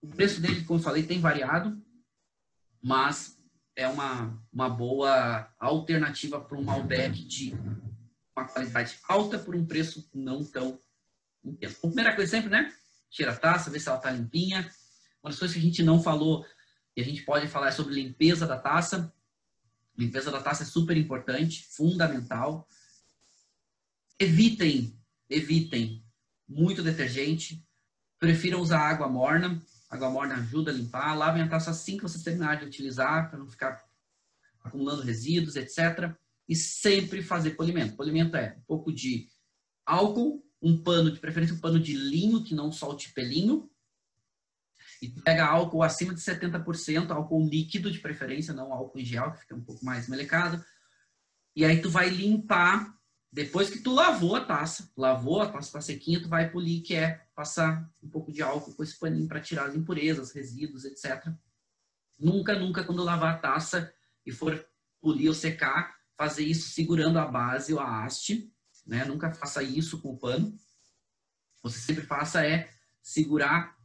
O 0.00 0.06
preço 0.06 0.40
dele, 0.40 0.62
como 0.62 0.78
eu 0.78 0.84
falei, 0.84 1.02
tem 1.02 1.18
variado, 1.18 1.76
mas 2.80 3.36
é 3.74 3.88
uma, 3.88 4.40
uma 4.52 4.70
boa 4.70 5.52
alternativa 5.58 6.40
para 6.40 6.56
um 6.56 6.62
Malbec 6.62 7.24
de 7.24 7.52
uma 8.36 8.46
qualidade 8.46 8.96
alta 9.08 9.40
por 9.40 9.56
um 9.56 9.66
preço 9.66 10.08
não 10.14 10.44
tão 10.44 10.80
intenso. 11.44 11.78
A 11.78 11.86
primeira 11.88 12.14
coisa 12.14 12.30
sempre, 12.30 12.48
né? 12.48 12.72
Tira 13.10 13.32
a 13.32 13.36
taça, 13.36 13.70
vê 13.70 13.80
se 13.80 13.88
ela 13.88 13.98
está 13.98 14.12
limpinha. 14.12 14.60
Uma 15.20 15.30
das 15.30 15.38
coisas 15.40 15.56
que 15.56 15.60
a 15.60 15.66
gente 15.66 15.82
não 15.82 16.00
falou 16.00 16.46
e 16.96 17.00
a 17.00 17.04
gente 17.04 17.22
pode 17.22 17.48
falar 17.48 17.70
é 17.70 17.72
sobre 17.72 17.94
limpeza 17.94 18.46
da 18.46 18.56
taça. 18.56 19.12
Limpeza 19.98 20.30
da 20.30 20.40
taça 20.40 20.62
é 20.62 20.66
super 20.66 20.96
importante, 20.96 21.66
fundamental. 21.72 22.68
Evitem, 24.20 24.96
evitem 25.28 26.03
muito 26.48 26.82
detergente. 26.82 27.66
Prefiram 28.18 28.60
usar 28.60 28.80
água 28.80 29.08
morna. 29.08 29.62
Água 29.90 30.10
morna 30.10 30.36
ajuda 30.36 30.70
a 30.70 30.74
limpar. 30.74 31.16
Lavem 31.16 31.42
a 31.42 31.48
taça 31.48 31.70
assim 31.70 31.96
que 31.96 32.02
vocês 32.02 32.22
terminarem 32.22 32.60
de 32.60 32.66
utilizar, 32.66 33.30
para 33.30 33.38
não 33.38 33.48
ficar 33.48 33.84
acumulando 34.62 35.02
resíduos, 35.02 35.56
etc. 35.56 36.14
E 36.48 36.56
sempre 36.56 37.22
fazer 37.22 37.50
polimento. 37.50 37.96
Polimento 37.96 38.36
é 38.36 38.56
um 38.58 38.62
pouco 38.62 38.92
de 38.92 39.28
álcool, 39.84 40.44
um 40.60 40.82
pano, 40.82 41.10
de 41.10 41.20
preferência 41.20 41.54
um 41.54 41.60
pano 41.60 41.78
de 41.78 41.94
linho 41.94 42.42
que 42.42 42.54
não 42.54 42.72
solte 42.72 43.12
pelinho, 43.12 43.70
e 45.04 45.08
pega 45.08 45.46
álcool 45.46 45.82
acima 45.82 46.14
de 46.14 46.20
70%, 46.20 47.10
álcool 47.10 47.46
líquido 47.46 47.90
de 47.90 47.98
preferência, 47.98 48.54
não 48.54 48.72
álcool 48.72 48.98
em 48.98 49.04
gel, 49.04 49.32
que 49.32 49.40
fica 49.40 49.54
um 49.54 49.62
pouco 49.62 49.84
mais 49.84 50.08
melecado. 50.08 50.64
E 51.54 51.64
aí 51.64 51.80
tu 51.80 51.90
vai 51.90 52.08
limpar, 52.08 52.94
depois 53.34 53.68
que 53.68 53.80
tu 53.80 53.92
lavou 53.92 54.36
a 54.36 54.44
taça, 54.44 54.88
lavou, 54.96 55.42
a 55.42 55.50
taça 55.50 55.72
tá 55.72 55.80
sequinha, 55.80 56.22
tu 56.22 56.28
vai 56.28 56.48
polir, 56.48 56.84
que 56.84 56.94
é 56.94 57.26
passar 57.34 57.90
um 58.00 58.08
pouco 58.08 58.30
de 58.30 58.40
álcool 58.40 58.72
com 58.72 58.82
esse 58.84 58.96
paninho 58.96 59.26
para 59.26 59.40
tirar 59.40 59.66
as 59.66 59.74
impurezas, 59.74 60.30
resíduos, 60.30 60.84
etc. 60.84 61.34
Nunca, 62.16 62.56
nunca 62.56 62.84
quando 62.84 63.02
lavar 63.02 63.34
a 63.34 63.38
taça 63.38 63.92
e 64.24 64.30
for 64.30 64.64
polir 65.00 65.26
ou 65.26 65.34
secar, 65.34 65.96
fazer 66.16 66.44
isso 66.44 66.70
segurando 66.70 67.18
a 67.18 67.26
base 67.26 67.74
ou 67.74 67.80
a 67.80 68.04
haste, 68.04 68.54
né? 68.86 69.04
Nunca 69.04 69.32
faça 69.32 69.64
isso 69.64 70.00
com 70.00 70.10
o 70.10 70.16
pano. 70.16 70.56
Você 71.60 71.80
sempre 71.80 72.06
faça 72.06 72.46
é 72.46 72.70
segurar 73.02 73.76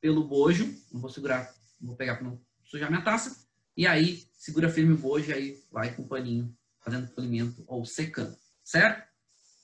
pelo 0.00 0.28
bojo, 0.28 0.72
não 0.92 1.00
vou 1.00 1.10
segurar, 1.10 1.52
vou 1.80 1.96
pegar 1.96 2.14
para 2.18 2.28
não 2.28 2.40
sujar 2.62 2.88
minha 2.88 3.02
taça, 3.02 3.44
e 3.76 3.84
aí 3.84 4.24
segura 4.32 4.68
firme 4.68 4.94
o 4.94 4.98
bojo 4.98 5.28
e 5.28 5.34
aí 5.34 5.64
vai 5.72 5.92
com 5.92 6.02
o 6.02 6.08
paninho 6.08 6.56
fazendo 6.78 7.08
polimento 7.08 7.64
ou 7.66 7.84
secando, 7.84 8.36
certo? 8.72 9.06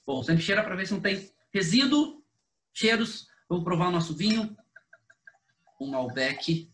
Bom, 0.07 0.23
sempre 0.23 0.43
cheira 0.43 0.63
para 0.63 0.77
ver 0.77 0.87
se 0.87 0.93
não 0.93 1.01
tem 1.01 1.31
resíduo, 1.53 2.23
cheiros. 2.73 3.27
Vamos 3.49 3.65
provar 3.65 3.89
o 3.89 3.93
nosso 3.93 4.15
vinho, 4.15 4.57
um 5.81 5.91
Malbec 5.91 6.71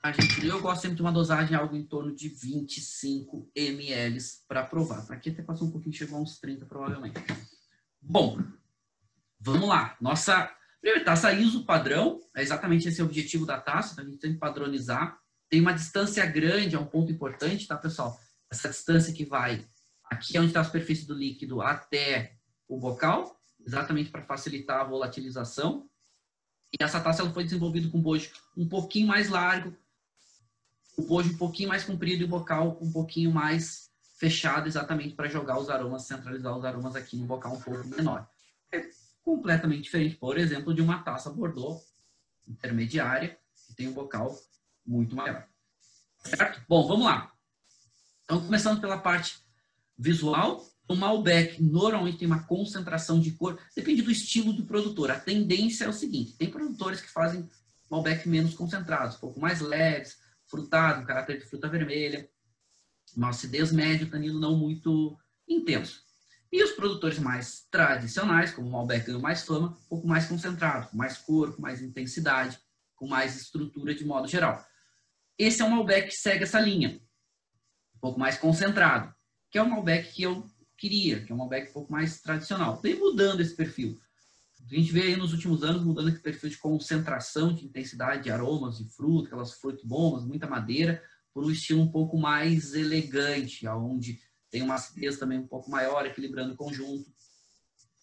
a 0.00 0.12
gente, 0.12 0.46
eu 0.46 0.60
gosto 0.60 0.82
sempre 0.82 0.96
de 0.96 1.02
uma 1.02 1.10
dosagem 1.10 1.56
algo 1.56 1.76
em 1.76 1.84
torno 1.84 2.14
de 2.14 2.28
25 2.28 3.50
ml 3.54 4.18
para 4.46 4.64
provar. 4.64 5.04
Aqui 5.10 5.30
até 5.30 5.42
passou 5.42 5.66
um 5.66 5.70
pouquinho, 5.72 5.94
chegou 5.94 6.18
a 6.18 6.22
uns 6.22 6.38
30 6.38 6.66
provavelmente. 6.66 7.20
Bom, 8.00 8.38
vamos 9.40 9.68
lá. 9.68 9.96
Nossa 10.00 10.50
primeira 10.80 11.04
taça 11.04 11.32
ISO 11.32 11.64
padrão, 11.64 12.20
é 12.36 12.42
exatamente 12.42 12.86
esse 12.86 13.02
o 13.02 13.06
objetivo 13.06 13.44
da 13.44 13.60
taça, 13.60 13.92
então 13.92 14.04
a 14.04 14.08
gente 14.08 14.20
tem 14.20 14.32
que 14.34 14.38
padronizar. 14.38 15.18
Tem 15.50 15.60
uma 15.60 15.74
distância 15.74 16.24
grande, 16.24 16.76
é 16.76 16.78
um 16.78 16.86
ponto 16.86 17.10
importante, 17.10 17.66
tá, 17.66 17.76
pessoal? 17.76 18.16
Essa 18.50 18.68
distância 18.68 19.12
que 19.12 19.24
vai 19.24 19.66
aqui 20.10 20.36
é 20.36 20.40
onde 20.40 20.48
está 20.48 20.60
a 20.60 20.64
superfície 20.64 21.06
do 21.06 21.14
líquido 21.14 21.60
até 21.60 22.36
o 22.66 22.78
bocal, 22.78 23.40
exatamente 23.64 24.10
para 24.10 24.22
facilitar 24.22 24.80
a 24.80 24.84
volatilização. 24.84 25.88
E 26.72 26.82
essa 26.82 27.00
taça 27.00 27.22
ela 27.22 27.32
foi 27.32 27.44
desenvolvida 27.44 27.88
com 27.88 28.00
bojo 28.00 28.30
um 28.56 28.68
pouquinho 28.68 29.06
mais 29.06 29.28
largo, 29.28 29.74
o 30.96 31.02
bojo 31.02 31.32
um 31.32 31.38
pouquinho 31.38 31.68
mais 31.68 31.84
comprido 31.84 32.22
e 32.22 32.24
o 32.24 32.28
bocal 32.28 32.78
um 32.80 32.92
pouquinho 32.92 33.32
mais 33.32 33.90
fechado, 34.18 34.66
exatamente 34.66 35.14
para 35.14 35.28
jogar 35.28 35.58
os 35.58 35.70
aromas, 35.70 36.02
centralizar 36.02 36.56
os 36.56 36.64
aromas 36.64 36.96
aqui 36.96 37.16
no 37.16 37.26
bocal 37.26 37.54
um 37.54 37.60
pouco 37.60 37.86
menor. 37.86 38.28
É 38.72 38.88
completamente 39.22 39.84
diferente, 39.84 40.16
por 40.16 40.36
exemplo, 40.36 40.74
de 40.74 40.82
uma 40.82 41.02
taça 41.02 41.30
Bordeaux 41.30 41.82
intermediária, 42.46 43.38
que 43.66 43.74
tem 43.74 43.88
um 43.88 43.92
bocal 43.92 44.36
muito 44.84 45.14
maior. 45.14 45.46
Certo? 46.24 46.62
Bom, 46.68 46.86
vamos 46.86 47.06
lá. 47.06 47.32
Então, 48.24 48.40
começando 48.40 48.80
pela 48.80 48.98
parte 48.98 49.38
visual, 49.98 50.64
o 50.88 50.94
Malbec 50.94 51.62
normalmente 51.62 52.18
tem 52.18 52.26
uma 52.26 52.44
concentração 52.44 53.20
de 53.20 53.32
cor, 53.32 53.60
depende 53.76 54.00
do 54.00 54.10
estilo 54.10 54.52
do 54.52 54.64
produtor. 54.64 55.10
A 55.10 55.20
tendência 55.20 55.84
é 55.84 55.88
o 55.88 55.92
seguinte: 55.92 56.36
tem 56.36 56.50
produtores 56.50 57.00
que 57.00 57.10
fazem 57.10 57.48
Malbec 57.90 58.28
menos 58.28 58.54
concentrados, 58.54 59.16
um 59.16 59.20
pouco 59.20 59.40
mais 59.40 59.60
leves, 59.60 60.18
frutado, 60.46 61.02
um 61.02 61.04
caráter 61.04 61.38
de 61.38 61.44
fruta 61.44 61.68
vermelha, 61.68 62.28
uma 63.16 63.30
acidez 63.30 63.72
média, 63.72 64.08
tanino 64.10 64.38
não 64.38 64.56
muito 64.56 65.18
intenso. 65.46 66.02
E 66.50 66.62
os 66.62 66.72
produtores 66.72 67.18
mais 67.18 67.66
tradicionais, 67.70 68.52
como 68.52 68.68
o 68.68 68.72
Malbec 68.72 69.06
ganhou 69.06 69.20
mais 69.20 69.42
fama, 69.42 69.78
um 69.84 69.88
pouco 69.88 70.06
mais 70.06 70.26
concentrado, 70.26 70.88
com 70.88 70.96
mais 70.96 71.18
cor, 71.18 71.54
com 71.54 71.60
mais 71.60 71.82
intensidade, 71.82 72.58
com 72.96 73.06
mais 73.06 73.36
estrutura 73.36 73.94
de 73.94 74.04
modo 74.04 74.26
geral. 74.26 74.64
Esse 75.36 75.60
é 75.60 75.64
um 75.64 75.70
Malbec 75.70 76.08
que 76.08 76.16
segue 76.16 76.44
essa 76.44 76.58
linha, 76.58 77.00
um 77.94 77.98
pouco 78.00 78.18
mais 78.18 78.38
concentrado, 78.38 79.14
que 79.50 79.58
é 79.58 79.62
o 79.62 79.68
Malbec 79.68 80.12
que 80.12 80.22
eu 80.22 80.46
queria, 80.76 81.24
que 81.24 81.32
é 81.32 81.34
um 81.34 81.38
Malbec 81.38 81.70
um 81.70 81.72
pouco 81.72 81.92
mais 81.92 82.20
tradicional. 82.20 82.80
Vem 82.80 82.98
mudando 82.98 83.40
esse 83.40 83.54
perfil. 83.54 83.98
A 84.70 84.74
gente 84.74 84.92
vê 84.92 85.02
aí 85.02 85.16
nos 85.16 85.32
últimos 85.32 85.62
anos 85.62 85.82
mudando 85.82 86.08
esse 86.10 86.20
perfil 86.20 86.50
de 86.50 86.58
concentração, 86.58 87.54
de 87.54 87.64
intensidade 87.64 88.24
de 88.24 88.30
aromas, 88.30 88.78
de 88.78 88.84
fruta, 88.84 89.28
aquelas 89.28 89.54
frutas 89.54 89.82
bombas, 89.82 90.24
muita 90.24 90.46
madeira, 90.46 91.02
por 91.32 91.44
um 91.44 91.50
estilo 91.50 91.80
um 91.80 91.90
pouco 91.90 92.18
mais 92.18 92.74
elegante, 92.74 93.66
onde 93.66 94.20
tem 94.50 94.62
uma 94.62 94.74
acidez 94.74 95.18
também 95.18 95.38
um 95.38 95.46
pouco 95.46 95.70
maior, 95.70 96.04
equilibrando 96.04 96.54
o 96.54 96.56
conjunto. 96.56 97.10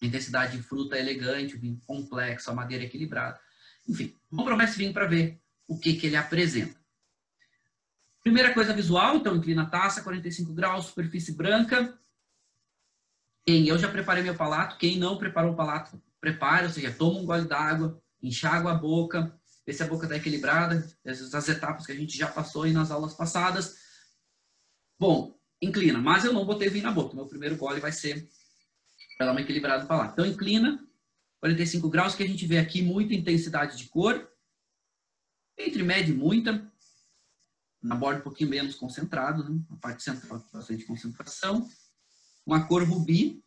A 0.02 0.06
intensidade 0.06 0.56
de 0.56 0.62
fruta 0.62 0.96
é 0.96 1.00
elegante, 1.00 1.56
o 1.56 1.60
vinho 1.60 1.80
complexo, 1.86 2.50
a 2.50 2.54
madeira 2.54 2.84
é 2.84 2.86
equilibrada. 2.86 3.38
Enfim, 3.88 4.14
vamos 4.30 4.46
provar 4.46 4.64
esse 4.64 4.76
vinho 4.76 4.92
para 4.92 5.06
ver 5.06 5.40
o 5.68 5.78
que, 5.78 5.94
que 5.94 6.06
ele 6.06 6.16
apresenta. 6.16 6.78
Primeira 8.26 8.52
coisa 8.52 8.74
visual, 8.74 9.14
então 9.14 9.36
inclina 9.36 9.62
a 9.62 9.66
taça, 9.66 10.02
45 10.02 10.52
graus, 10.52 10.86
superfície 10.86 11.30
branca, 11.30 11.96
quem 13.46 13.68
eu 13.68 13.78
já 13.78 13.88
preparei 13.88 14.24
meu 14.24 14.34
palato, 14.34 14.78
quem 14.78 14.98
não 14.98 15.16
preparou 15.16 15.52
o 15.52 15.56
palato, 15.56 16.02
prepare, 16.20 16.66
ou 16.66 16.72
seja, 16.72 16.92
toma 16.92 17.20
um 17.20 17.24
gole 17.24 17.46
d'água, 17.46 18.02
enxágua 18.20 18.72
a 18.72 18.74
boca, 18.74 19.32
vê 19.64 19.72
se 19.72 19.80
a 19.80 19.86
boca 19.86 20.06
está 20.06 20.16
equilibrada, 20.16 20.84
as 21.04 21.48
etapas 21.48 21.86
que 21.86 21.92
a 21.92 21.94
gente 21.94 22.18
já 22.18 22.26
passou 22.26 22.64
aí 22.64 22.72
nas 22.72 22.90
aulas 22.90 23.14
passadas. 23.14 23.76
Bom, 24.98 25.38
inclina, 25.62 26.00
mas 26.00 26.24
eu 26.24 26.32
não 26.32 26.44
botei 26.44 26.68
vinho 26.68 26.82
na 26.82 26.90
boca, 26.90 27.14
meu 27.14 27.28
primeiro 27.28 27.56
gole 27.56 27.78
vai 27.78 27.92
ser 27.92 28.28
para 29.16 29.26
dar 29.26 29.32
uma 29.32 29.40
equilibrada 29.40 29.84
no 29.84 29.88
palato. 29.88 30.14
Então, 30.14 30.26
inclina, 30.26 30.84
45 31.38 31.88
graus, 31.88 32.16
que 32.16 32.24
a 32.24 32.28
gente 32.28 32.44
vê 32.44 32.58
aqui 32.58 32.82
muita 32.82 33.14
intensidade 33.14 33.78
de 33.78 33.84
cor, 33.84 34.28
entre 35.56 35.84
média 35.84 36.10
e 36.10 36.16
muita, 36.16 36.72
na 37.86 37.94
borda 37.94 38.20
um 38.20 38.24
pouquinho 38.24 38.50
menos 38.50 38.74
concentrado, 38.74 39.48
né? 39.48 39.60
a 39.70 39.76
parte 39.76 40.02
central 40.02 40.44
bastante 40.52 40.84
concentração 40.84 41.68
uma 42.46 42.66
cor 42.68 42.84
rubi, 42.84 43.42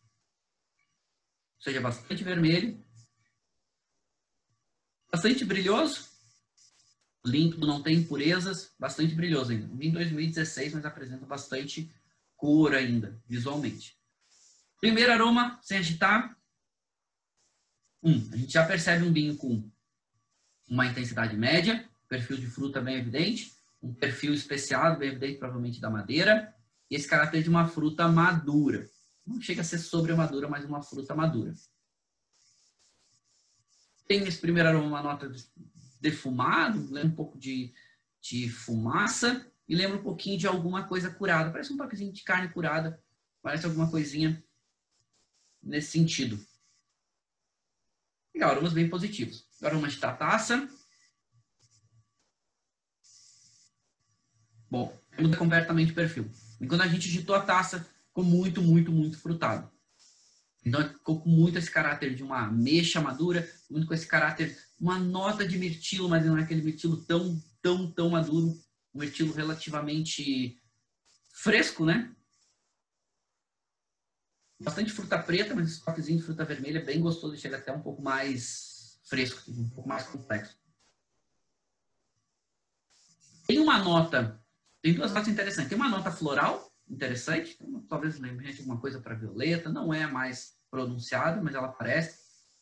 ou 1.55 1.63
seja, 1.63 1.79
bastante 1.79 2.23
vermelho, 2.23 2.85
bastante 5.09 5.45
brilhoso, 5.45 6.09
límpido, 7.25 7.65
não 7.65 7.81
tem 7.81 7.99
impurezas, 7.99 8.73
bastante 8.77 9.15
brilhoso 9.15 9.51
ainda. 9.51 9.83
Em 9.83 9.91
2016, 9.91 10.73
mas 10.73 10.85
apresenta 10.85 11.25
bastante 11.25 11.93
cor 12.35 12.73
ainda, 12.73 13.21
visualmente. 13.25 13.97
Primeiro 14.81 15.11
aroma, 15.11 15.59
sem 15.61 15.77
agitar. 15.77 16.37
Um, 18.03 18.29
a 18.31 18.37
gente 18.37 18.53
já 18.53 18.65
percebe 18.65 19.05
um 19.05 19.11
vinho 19.13 19.35
com 19.37 19.69
uma 20.69 20.85
intensidade 20.85 21.35
média, 21.35 21.89
perfil 22.07 22.37
de 22.37 22.47
fruta 22.47 22.81
bem 22.81 22.95
evidente, 22.95 23.53
um 23.81 23.93
perfil 23.93 24.33
especiado 24.33 24.99
bem 24.99 25.09
evidente, 25.09 25.39
provavelmente 25.39 25.79
da 25.79 25.89
madeira, 25.89 26.53
e 26.89 26.95
esse 26.95 27.07
caráter 27.07 27.43
de 27.43 27.49
uma 27.49 27.67
fruta 27.67 28.07
madura. 28.07 28.89
Não 29.25 29.39
chega 29.39 29.61
a 29.61 29.63
ser 29.63 29.77
sobre 29.77 30.13
madura, 30.13 30.49
mas 30.49 30.65
uma 30.65 30.81
fruta 30.81 31.15
madura. 31.15 31.53
Tem 34.07 34.21
nesse 34.21 34.39
primeiro 34.39 34.69
aroma 34.69 34.87
uma 34.87 35.03
nota 35.03 35.31
defumado, 36.01 36.91
lembra 36.91 37.09
um 37.09 37.15
pouco 37.15 37.37
de, 37.37 37.73
de 38.19 38.49
fumaça 38.49 39.45
e 39.67 39.75
lembra 39.75 39.99
um 39.99 40.03
pouquinho 40.03 40.37
de 40.37 40.47
alguma 40.47 40.87
coisa 40.87 41.11
curada. 41.11 41.51
Parece 41.51 41.71
um 41.71 41.77
toquezinho 41.77 42.11
de 42.11 42.23
carne 42.23 42.51
curada, 42.51 43.01
parece 43.41 43.65
alguma 43.65 43.89
coisinha 43.89 44.43
nesse 45.61 45.91
sentido. 45.91 46.43
Legal, 48.33 48.51
aromas 48.51 48.73
bem 48.73 48.89
positivos. 48.89 49.47
Aroma 49.61 49.87
de 49.87 49.97
taça. 49.97 50.67
Bom, 54.69 54.95
muda 55.17 55.37
completamente 55.37 55.91
o 55.91 55.95
perfil. 55.95 56.29
E 56.61 56.67
quando 56.67 56.81
a 56.81 56.87
gente 56.87 57.07
agitou 57.07 57.35
a 57.35 57.41
taça, 57.41 57.87
ficou 58.07 58.23
muito, 58.23 58.61
muito, 58.61 58.91
muito 58.91 59.17
frutado. 59.17 59.69
Então 60.65 60.87
ficou 60.87 61.21
com 61.21 61.29
muito 61.29 61.57
esse 61.57 61.71
caráter 61.71 62.13
de 62.13 62.21
uma 62.21 62.51
mexa 62.51 62.99
madura, 63.01 63.49
muito 63.69 63.87
com 63.87 63.93
esse 63.93 64.05
caráter, 64.05 64.57
uma 64.79 64.99
nota 64.99 65.47
de 65.47 65.57
mirtilo, 65.57 66.09
mas 66.09 66.25
não 66.25 66.37
é 66.37 66.43
aquele 66.43 66.61
mirtilo 66.61 66.97
tão, 67.05 67.41
tão, 67.61 67.91
tão 67.91 68.09
maduro. 68.09 68.57
Um 68.93 68.99
mirtilo 68.99 69.33
relativamente 69.33 70.61
fresco, 71.31 71.85
né? 71.85 72.13
Bastante 74.59 74.91
fruta 74.91 75.17
preta, 75.17 75.55
mas 75.55 75.71
esse 75.71 75.85
toquezinho 75.85 76.19
de 76.19 76.25
fruta 76.25 76.43
vermelha 76.43 76.79
é 76.79 76.83
bem 76.83 76.99
gostoso, 76.99 77.37
chega 77.37 77.57
até 77.57 77.71
um 77.71 77.81
pouco 77.81 78.01
mais 78.01 78.99
fresco, 79.05 79.49
um 79.49 79.69
pouco 79.69 79.87
mais 79.87 80.03
complexo. 80.03 80.57
Tem 83.47 83.57
uma 83.57 83.79
nota 83.79 84.39
tem 84.81 84.93
duas 84.93 85.11
notas 85.11 85.27
interessantes. 85.27 85.69
Tem 85.69 85.77
uma 85.77 85.89
nota 85.89 86.11
floral 86.11 86.69
interessante, 86.89 87.57
talvez 87.87 88.19
lembre 88.19 88.51
de 88.51 88.61
alguma 88.61 88.79
coisa 88.79 88.99
para 88.99 89.15
violeta, 89.15 89.69
não 89.69 89.93
é 89.93 90.07
mais 90.07 90.57
pronunciada, 90.71 91.41
mas 91.41 91.53
ela 91.53 91.67
aparece. 91.67 92.17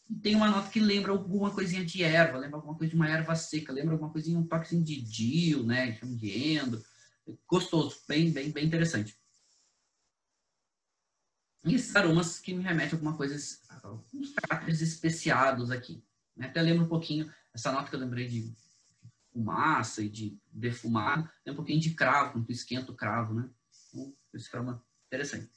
E 0.10 0.16
tem 0.16 0.36
uma 0.36 0.50
nota 0.50 0.70
que 0.70 0.80
lembra 0.80 1.12
alguma 1.12 1.52
coisinha 1.52 1.86
de 1.86 2.04
erva, 2.04 2.38
lembra 2.38 2.58
alguma 2.58 2.76
coisa 2.76 2.92
de 2.92 2.96
uma 2.96 3.10
erva 3.10 3.36
seca, 3.36 3.72
lembra 3.72 3.94
alguma 3.94 4.12
coisinha, 4.12 4.40
um 4.40 4.48
toquezinho 4.48 4.84
de 4.84 5.02
dio, 5.02 5.64
né, 5.64 5.92
de 5.92 6.54
endo. 6.56 6.84
Gostoso, 7.48 8.02
bem, 8.08 8.32
bem, 8.32 8.52
bem 8.52 8.66
interessante. 8.66 9.18
E 11.66 11.76
esses 11.76 11.94
aromas 11.96 12.40
que 12.40 12.54
me 12.54 12.64
remetem 12.64 12.94
a 12.94 12.96
alguma 12.96 13.18
coisa, 13.18 13.36
uns 14.14 14.34
caráteres 14.34 14.82
especiados 14.82 15.72
aqui. 15.72 16.02
Né? 16.36 16.48
Até 16.48 16.62
lembra 16.62 16.86
um 16.86 16.90
pouquinho, 16.90 17.32
essa 17.54 17.72
nota 17.72 17.90
que 17.90 17.96
eu 17.96 18.00
lembrei 18.00 18.28
de 18.28 18.56
fumaça 19.38 20.02
e 20.02 20.10
de 20.10 20.40
defumar, 20.52 21.32
tem 21.44 21.54
um 21.54 21.56
pouquinho 21.56 21.80
de 21.80 21.94
cravo, 21.94 22.32
quando 22.32 22.48
tu 22.48 22.52
esquenta 22.52 22.92
o 22.92 22.96
cravo, 22.96 23.36
né? 23.36 23.48
Então, 23.94 24.16
isso 24.34 24.56
é 24.56 24.60
uma 24.60 24.84
interessante. 25.06 25.52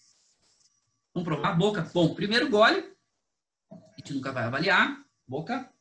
Vamos 1.15 1.27
provar 1.27 1.53
a 1.53 1.55
boca. 1.55 1.83
Bom, 1.95 2.15
primeiro 2.15 2.51
gole, 2.51 2.95
a 3.71 3.95
gente 3.99 4.13
nunca 4.13 4.33
vai 4.33 4.45
avaliar. 4.45 5.03
Boca. 5.27 5.73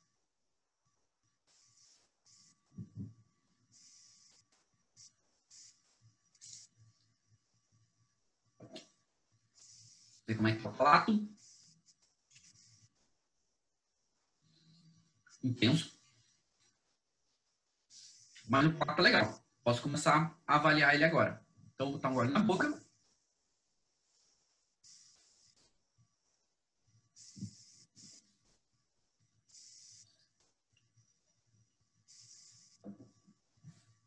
Ver 10.26 10.36
como 10.36 10.48
é 10.48 10.56
que 10.56 10.64
tá 10.64 10.70
o 10.70 10.74
prato. 10.74 11.28
Intenso. 15.44 15.99
Mas 18.50 18.66
o 18.66 18.74
papo 18.74 19.00
é 19.00 19.04
legal. 19.04 19.46
Posso 19.64 19.80
começar 19.84 20.36
a 20.48 20.56
avaliar 20.56 20.96
ele 20.96 21.04
agora. 21.04 21.46
Então, 21.76 21.92
vou 21.92 21.98
botar 21.98 22.10
um 22.10 22.16
gole 22.16 22.32
na 22.32 22.40
boca. 22.40 22.82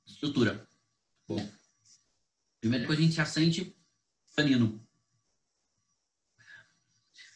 Estrutura. 0.04 0.66
Bom, 1.28 1.48
primeiro 2.60 2.86
que 2.86 2.92
a 2.92 2.96
gente 2.96 3.14
já 3.14 3.24
sente 3.24 3.76
tanino. 4.34 4.84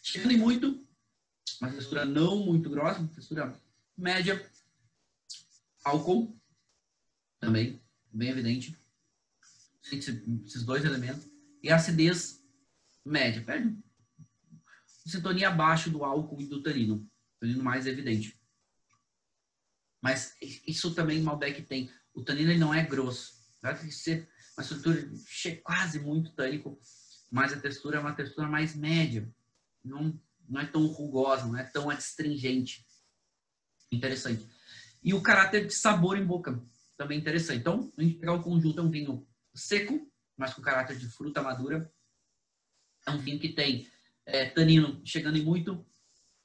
Chegando 0.03 0.33
em 0.33 0.39
muito, 0.39 0.85
uma 1.61 1.71
textura 1.71 2.05
não 2.05 2.45
muito 2.45 2.69
grossa, 2.69 2.99
uma 2.99 3.09
textura 3.09 3.61
média. 3.97 4.51
Álcool, 5.85 6.37
também, 7.47 7.81
bem 8.13 8.31
evidente. 8.31 8.77
Esses 9.93 10.65
dois 10.65 10.85
elementos. 10.85 11.25
E 11.63 11.71
acidez 11.71 12.43
média. 13.05 13.43
Perde 13.43 13.77
sintonia 15.07 15.49
abaixo 15.49 15.89
do 15.89 16.05
álcool 16.05 16.41
e 16.41 16.47
do 16.47 16.63
tanino. 16.63 17.09
Tanino 17.41 17.63
mais 17.63 17.87
evidente. 17.87 18.37
Mas 20.03 20.35
isso 20.67 20.95
também 20.95 21.23
Malbec 21.23 21.63
tem. 21.63 21.91
O 22.13 22.23
tanino 22.23 22.51
ele 22.51 22.59
não 22.59 22.75
é 22.75 22.85
grosso. 22.85 23.35
Vai 23.63 23.77
ser 23.91 24.29
uma 24.57 24.63
estrutura 24.63 25.09
quase 25.63 26.01
muito 26.01 26.33
tânico, 26.33 26.79
mas 27.31 27.53
a 27.53 27.61
textura 27.61 27.99
é 27.99 28.01
uma 28.01 28.15
textura 28.15 28.49
mais 28.49 28.75
média. 28.75 29.33
Não, 29.85 30.21
não 30.49 30.61
é 30.61 30.67
tão 30.67 30.87
rugosa, 30.87 31.47
não 31.47 31.57
é 31.57 31.65
tão 31.65 31.89
astringente. 31.89 32.85
Interessante. 33.93 34.47
E 35.03 35.15
o 35.15 35.23
caráter 35.23 35.67
de 35.67 35.75
sabor 35.75 36.19
em 36.19 36.25
boca, 36.25 36.61
também 36.97 37.19
interessante. 37.19 37.61
Então, 37.61 37.91
pegar 37.91 38.33
o 38.33 38.43
conjunto, 38.43 38.81
é 38.81 38.83
um 38.83 38.91
vinho 38.91 39.27
seco, 39.55 40.11
mas 40.37 40.55
com 40.55 40.63
caráter 40.63 40.99
de 40.99 41.09
fruta 41.09 41.43
madura. 41.43 41.93
É 43.07 43.11
um 43.11 43.19
vinho 43.19 43.39
que 43.39 43.51
tem 43.51 43.89
é, 44.25 44.47
tanino 44.47 45.01
chegando 45.05 45.39
em 45.39 45.45
muito, 45.45 45.87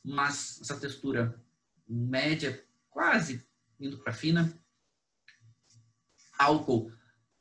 mas 0.04 0.60
essa 0.62 0.80
textura 0.80 1.42
média, 1.88 2.64
quase 2.90 3.46
indo 3.80 3.98
para 3.98 4.14
fina. 4.14 4.54
Álcool 6.38 6.92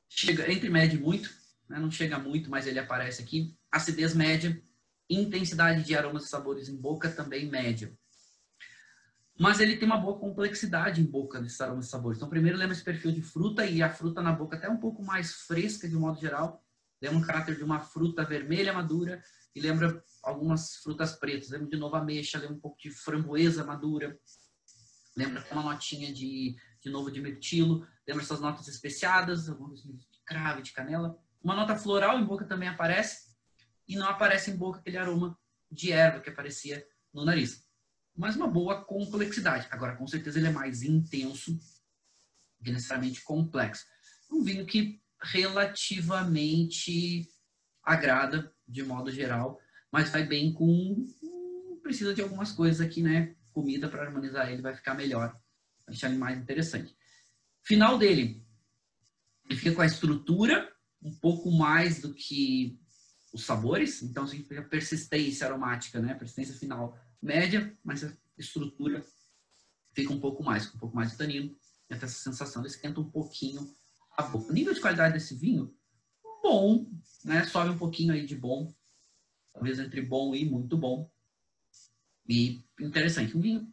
chega 0.09 0.51
entre 0.51 0.69
médio 0.69 0.99
e 0.99 1.03
muito, 1.03 1.31
né? 1.69 1.79
não 1.79 1.91
chega 1.91 2.19
muito, 2.19 2.51
mas 2.51 2.67
ele 2.67 2.79
aparece 2.79 3.23
aqui. 3.23 3.57
Acidez 3.71 4.15
média, 4.15 4.61
intensidade 5.09 5.85
de 5.85 5.95
aromas 5.95 6.25
e 6.25 6.29
sabores 6.29 6.69
em 6.69 6.77
boca 6.77 7.11
também 7.11 7.49
média. 7.49 7.97
Mas 9.41 9.59
ele 9.59 9.79
tem 9.79 9.89
uma 9.89 9.97
boa 9.97 10.19
complexidade 10.19 11.01
em 11.01 11.05
boca 11.07 11.41
desses 11.41 11.59
aromas 11.63 11.87
e 11.87 11.89
sabores. 11.89 12.19
Então, 12.19 12.29
primeiro 12.29 12.59
lembra 12.59 12.75
esse 12.75 12.85
perfil 12.85 13.11
de 13.11 13.23
fruta 13.23 13.65
e 13.65 13.83
a 13.83 13.89
fruta 13.89 14.21
na 14.21 14.33
boca 14.33 14.55
até 14.55 14.69
um 14.69 14.77
pouco 14.77 15.03
mais 15.03 15.33
fresca 15.33 15.89
de 15.89 15.97
um 15.97 16.01
modo 16.01 16.21
geral. 16.21 16.63
Lembra 17.01 17.21
o 17.21 17.27
caráter 17.27 17.57
de 17.57 17.65
uma 17.65 17.81
fruta 17.81 18.23
vermelha 18.23 18.71
madura 18.71 19.25
e 19.55 19.61
lembra 19.63 20.05
algumas 20.23 20.77
frutas 20.77 21.13
pretas. 21.13 21.49
Lembra 21.49 21.69
de 21.69 21.79
novo 21.79 21.97
ameixa, 21.97 22.39
lembra 22.39 22.55
um 22.55 22.61
pouco 22.61 22.79
de 22.79 22.91
framboesa 22.91 23.65
madura. 23.65 24.21
Lembra 25.17 25.43
uma 25.53 25.63
notinha 25.63 26.13
de, 26.13 26.55
de 26.79 26.91
novo 26.91 27.11
de 27.11 27.23
mirtilo. 27.23 27.87
Lembra 28.07 28.23
essas 28.23 28.41
notas 28.41 28.69
especiadas, 28.69 29.49
algumas 29.49 29.83
de 29.83 30.07
cravo, 30.27 30.61
de 30.61 30.71
canela. 30.71 31.19
Uma 31.43 31.57
nota 31.57 31.75
floral 31.77 32.19
em 32.19 32.27
boca 32.27 32.45
também 32.45 32.69
aparece. 32.69 33.35
E 33.89 33.97
não 33.97 34.07
aparece 34.07 34.51
em 34.51 34.57
boca 34.59 34.81
aquele 34.81 34.99
aroma 34.99 35.35
de 35.71 35.93
erva 35.93 36.21
que 36.21 36.29
aparecia 36.29 36.87
no 37.11 37.25
nariz. 37.25 37.70
Mas 38.21 38.37
uma 38.37 38.47
boa 38.47 38.85
complexidade. 38.85 39.67
Agora, 39.71 39.97
com 39.97 40.07
certeza, 40.07 40.39
ele 40.39 40.49
é 40.49 40.53
mais 40.53 40.83
intenso 40.83 41.59
que 42.63 42.71
necessariamente 42.71 43.23
complexo. 43.23 43.87
Um 44.31 44.45
vinho 44.45 44.67
que 44.67 45.01
relativamente 45.23 47.27
agrada 47.83 48.55
de 48.69 48.83
modo 48.83 49.11
geral, 49.11 49.59
mas 49.91 50.11
vai 50.11 50.23
bem 50.23 50.53
com. 50.53 51.07
Precisa 51.83 52.13
de 52.13 52.21
algumas 52.21 52.53
coisas 52.53 52.87
aqui, 52.87 53.03
né? 53.03 53.35
Comida 53.55 53.89
para 53.89 54.03
harmonizar 54.03 54.53
ele 54.53 54.61
vai 54.61 54.75
ficar 54.75 54.95
melhor, 54.95 55.35
deixar 55.89 56.11
ele 56.11 56.19
mais 56.19 56.39
interessante. 56.39 56.95
Final 57.63 57.97
dele, 57.97 58.45
ele 59.49 59.59
fica 59.59 59.75
com 59.75 59.81
a 59.81 59.87
estrutura 59.87 60.71
um 61.03 61.15
pouco 61.15 61.51
mais 61.51 62.03
do 62.03 62.13
que 62.13 62.79
os 63.33 63.47
sabores, 63.47 64.03
então 64.03 64.27
significa 64.27 64.63
persistência 64.63 65.47
aromática, 65.47 66.01
né? 66.01 66.13
Persistência 66.13 66.55
final 66.55 66.99
média, 67.23 67.77
mas 67.85 68.05
a 68.05 68.13
estrutura 68.39 69.05
fica 69.93 70.13
um 70.13 70.21
pouco 70.21 70.43
mais, 70.43 70.67
com 70.67 70.77
um 70.77 70.81
pouco 70.81 70.97
mais 70.97 71.11
de 71.11 71.19
tanino, 71.19 71.57
e 71.89 71.95
até 71.95 72.07
essa 72.07 72.23
sensação, 72.23 72.65
esquenta 72.65 73.01
um 73.01 73.11
pouquinho 73.11 73.69
a 74.17 74.23
boca. 74.23 74.51
O 74.51 74.53
nível 74.53 74.73
de 74.73 74.81
qualidade 74.81 75.15
desse 75.15 75.35
vinho, 75.35 75.75
bom, 76.43 76.87
né? 77.25 77.45
Sobe 77.47 77.71
um 77.71 77.79
pouquinho 77.79 78.13
aí 78.13 78.25
de 78.25 78.37
bom, 78.37 78.73
talvez 79.53 79.79
entre 79.79 80.01
bom 80.01 80.35
e 80.35 80.45
muito 80.45 80.77
bom. 80.77 81.11
E 82.29 82.63
interessante, 82.79 83.37
um 83.37 83.41
vinho 83.41 83.73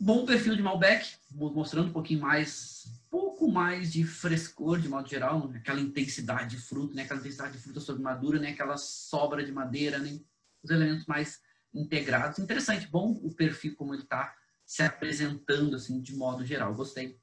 bom 0.00 0.24
perfil 0.24 0.56
de 0.56 0.62
Malbec, 0.62 1.14
mostrando 1.30 1.88
um 1.88 1.92
pouquinho 1.92 2.20
mais, 2.20 2.86
pouco 3.10 3.50
mais 3.50 3.92
de 3.92 4.02
frescor 4.02 4.80
de 4.80 4.88
modo 4.88 5.08
geral, 5.08 5.46
né? 5.48 5.58
aquela 5.58 5.80
intensidade 5.80 6.56
de 6.56 6.62
fruta, 6.62 6.94
né? 6.94 7.02
aquela 7.02 7.20
intensidade 7.20 7.52
de 7.52 7.62
fruta 7.62 7.80
sobre 7.80 8.02
madura, 8.02 8.38
né? 8.38 8.50
aquela 8.50 8.78
sobra 8.78 9.44
de 9.44 9.52
madeira, 9.52 9.98
nem 9.98 10.24
os 10.62 10.70
elementos 10.70 11.06
mais 11.06 11.40
integrados. 11.72 12.38
Interessante, 12.38 12.86
bom 12.86 13.12
o 13.22 13.34
perfil 13.34 13.74
como 13.76 13.94
ele 13.94 14.02
está 14.02 14.34
se 14.64 14.82
apresentando 14.82 15.76
assim 15.76 16.00
de 16.00 16.14
modo 16.14 16.44
geral. 16.44 16.74
Gostei 16.74 17.18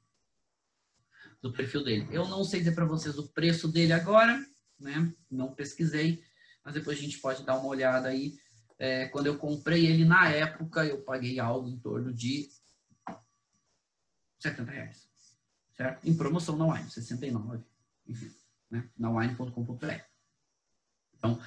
do 1.40 1.52
perfil 1.52 1.84
dele. 1.84 2.08
Eu 2.10 2.26
não 2.28 2.44
sei 2.44 2.60
dizer 2.60 2.74
para 2.74 2.84
vocês 2.84 3.18
o 3.18 3.28
preço 3.28 3.68
dele 3.68 3.92
agora, 3.92 4.44
né? 4.78 5.12
Não 5.30 5.54
pesquisei, 5.54 6.22
mas 6.64 6.74
depois 6.74 6.98
a 6.98 7.00
gente 7.00 7.18
pode 7.18 7.44
dar 7.44 7.56
uma 7.56 7.68
olhada 7.68 8.08
aí. 8.08 8.38
É, 8.78 9.06
quando 9.08 9.26
eu 9.26 9.38
comprei 9.38 9.86
ele 9.86 10.04
na 10.04 10.28
época, 10.28 10.84
eu 10.84 11.02
paguei 11.02 11.40
algo 11.40 11.68
em 11.68 11.78
torno 11.78 12.12
de 12.12 12.48
70 14.38 14.70
reais. 14.70 15.08
Certo? 15.76 16.06
Em 16.06 16.16
promoção 16.16 16.56
na 16.56 16.66
Wine, 16.66 16.90
69. 16.90 17.64
Enfim, 18.06 18.34
né? 18.70 18.88
na 18.96 19.10
wine.com.br. 19.10 20.00
Então, 21.16 21.40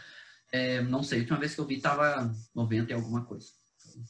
é, 0.52 0.82
não 0.82 1.02
sei, 1.02 1.20
a 1.20 1.22
última 1.22 1.40
vez 1.40 1.56
que 1.56 1.62
eu 1.62 1.66
vi 1.66 1.76
estava 1.76 2.34
90 2.54 2.92
e 2.92 2.94
alguma 2.94 3.24
coisa. 3.24 3.48